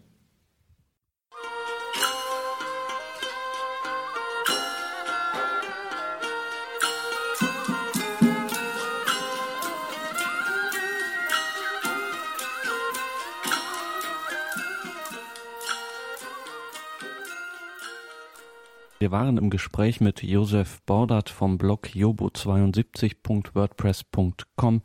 Wir 19.01 19.12
waren 19.12 19.38
im 19.38 19.49
Gespräch 19.49 20.01
mit 20.01 20.24
Josef 20.24 20.80
Bordert 20.84 21.30
vom 21.30 21.57
Blog 21.57 21.90
jobo72.wordpress.com 21.94 24.82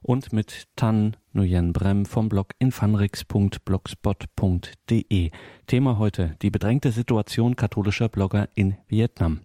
und 0.00 0.32
mit 0.32 0.68
Tan 0.76 1.16
Nguyen 1.32 1.72
Brem 1.72 2.06
vom 2.06 2.28
Blog 2.28 2.54
infanrix.blogspot.de. 2.60 5.32
Thema 5.66 5.98
heute 5.98 6.36
die 6.40 6.50
bedrängte 6.50 6.92
Situation 6.92 7.56
katholischer 7.56 8.08
Blogger 8.08 8.48
in 8.54 8.76
Vietnam. 8.86 9.40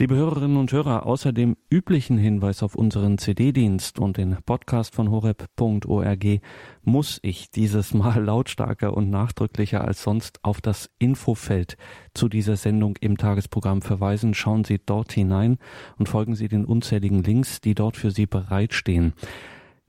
Liebe 0.00 0.16
Hörerinnen 0.16 0.56
und 0.56 0.72
Hörer, 0.72 1.04
außer 1.04 1.30
dem 1.30 1.58
üblichen 1.68 2.16
Hinweis 2.16 2.62
auf 2.62 2.74
unseren 2.74 3.18
CD-Dienst 3.18 3.98
und 3.98 4.16
den 4.16 4.38
Podcast 4.46 4.94
von 4.94 5.10
horeb.org 5.10 6.40
muss 6.82 7.18
ich 7.20 7.50
dieses 7.50 7.92
Mal 7.92 8.24
lautstarker 8.24 8.96
und 8.96 9.10
nachdrücklicher 9.10 9.84
als 9.84 10.02
sonst 10.02 10.42
auf 10.42 10.62
das 10.62 10.88
Infofeld 10.98 11.76
zu 12.14 12.30
dieser 12.30 12.56
Sendung 12.56 12.96
im 13.02 13.18
Tagesprogramm 13.18 13.82
verweisen. 13.82 14.32
Schauen 14.32 14.64
Sie 14.64 14.80
dort 14.82 15.12
hinein 15.12 15.58
und 15.98 16.08
folgen 16.08 16.34
Sie 16.34 16.48
den 16.48 16.64
unzähligen 16.64 17.22
Links, 17.22 17.60
die 17.60 17.74
dort 17.74 17.98
für 17.98 18.10
Sie 18.10 18.24
bereitstehen 18.24 19.12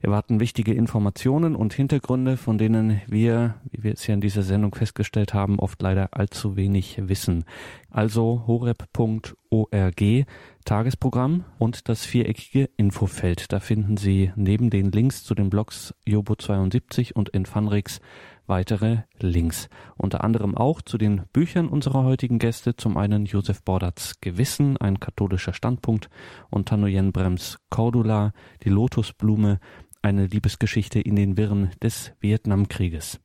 erwarten 0.02 0.40
wichtige 0.40 0.74
Informationen 0.74 1.54
und 1.54 1.72
Hintergründe, 1.72 2.36
von 2.36 2.58
denen 2.58 3.00
wir, 3.06 3.54
wie 3.70 3.84
wir 3.84 3.92
es 3.92 4.06
ja 4.06 4.14
in 4.14 4.20
dieser 4.20 4.42
Sendung 4.42 4.74
festgestellt 4.74 5.32
haben, 5.32 5.58
oft 5.58 5.80
leider 5.80 6.08
allzu 6.12 6.56
wenig 6.56 7.08
wissen. 7.08 7.44
Also 7.90 8.44
horeb.org, 8.46 10.26
Tagesprogramm 10.64 11.44
und 11.58 11.88
das 11.88 12.04
viereckige 12.04 12.68
Infofeld. 12.76 13.52
Da 13.52 13.60
finden 13.60 13.96
Sie 13.96 14.32
neben 14.34 14.70
den 14.70 14.90
Links 14.90 15.24
zu 15.24 15.34
den 15.34 15.50
Blogs 15.50 15.94
Jobo 16.06 16.34
72 16.34 17.14
und 17.14 17.28
Infanrix 17.30 18.00
weitere 18.46 18.98
Links. 19.20 19.68
Unter 19.96 20.24
anderem 20.24 20.56
auch 20.56 20.82
zu 20.82 20.98
den 20.98 21.22
Büchern 21.32 21.68
unserer 21.68 22.04
heutigen 22.04 22.38
Gäste. 22.38 22.76
Zum 22.76 22.96
einen 22.96 23.24
Josef 23.24 23.62
Bordatz 23.62 24.16
Gewissen, 24.20 24.76
ein 24.76 25.00
katholischer 25.00 25.54
Standpunkt 25.54 26.10
und 26.50 26.68
Tanoyen 26.68 27.12
Brems 27.12 27.58
Cordula, 27.70 28.32
die 28.64 28.68
Lotusblume, 28.68 29.60
eine 30.02 30.26
Liebesgeschichte 30.26 31.00
in 31.00 31.16
den 31.16 31.36
Wirren 31.36 31.70
des 31.82 32.12
Vietnamkrieges. 32.20 33.20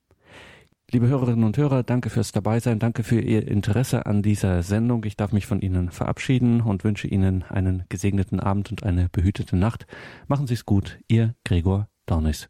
Liebe 0.90 1.08
Hörerinnen 1.08 1.44
und 1.44 1.58
Hörer, 1.58 1.84
danke 1.84 2.10
fürs 2.10 2.32
Dabeisein, 2.32 2.80
danke 2.80 3.04
für 3.04 3.20
Ihr 3.20 3.46
Interesse 3.46 4.06
an 4.06 4.22
dieser 4.22 4.64
Sendung. 4.64 5.04
Ich 5.04 5.18
darf 5.18 5.34
mich 5.34 5.46
von 5.46 5.60
Ihnen 5.60 5.92
verabschieden 5.92 6.62
und 6.62 6.86
wünsche 6.86 7.08
Ihnen 7.10 7.44
einen 7.44 7.84
gesegneten 7.90 8.40
Abend 8.40 8.72
und 8.72 8.84
eine 8.84 9.10
behütete 9.10 9.58
Nacht. 9.58 9.86
Machen 10.28 10.48
Sie 10.48 10.54
es 10.54 10.66
gut, 10.66 10.98
Ihr 11.10 11.36
Gregor 11.44 11.90
Dornis. 12.06 12.48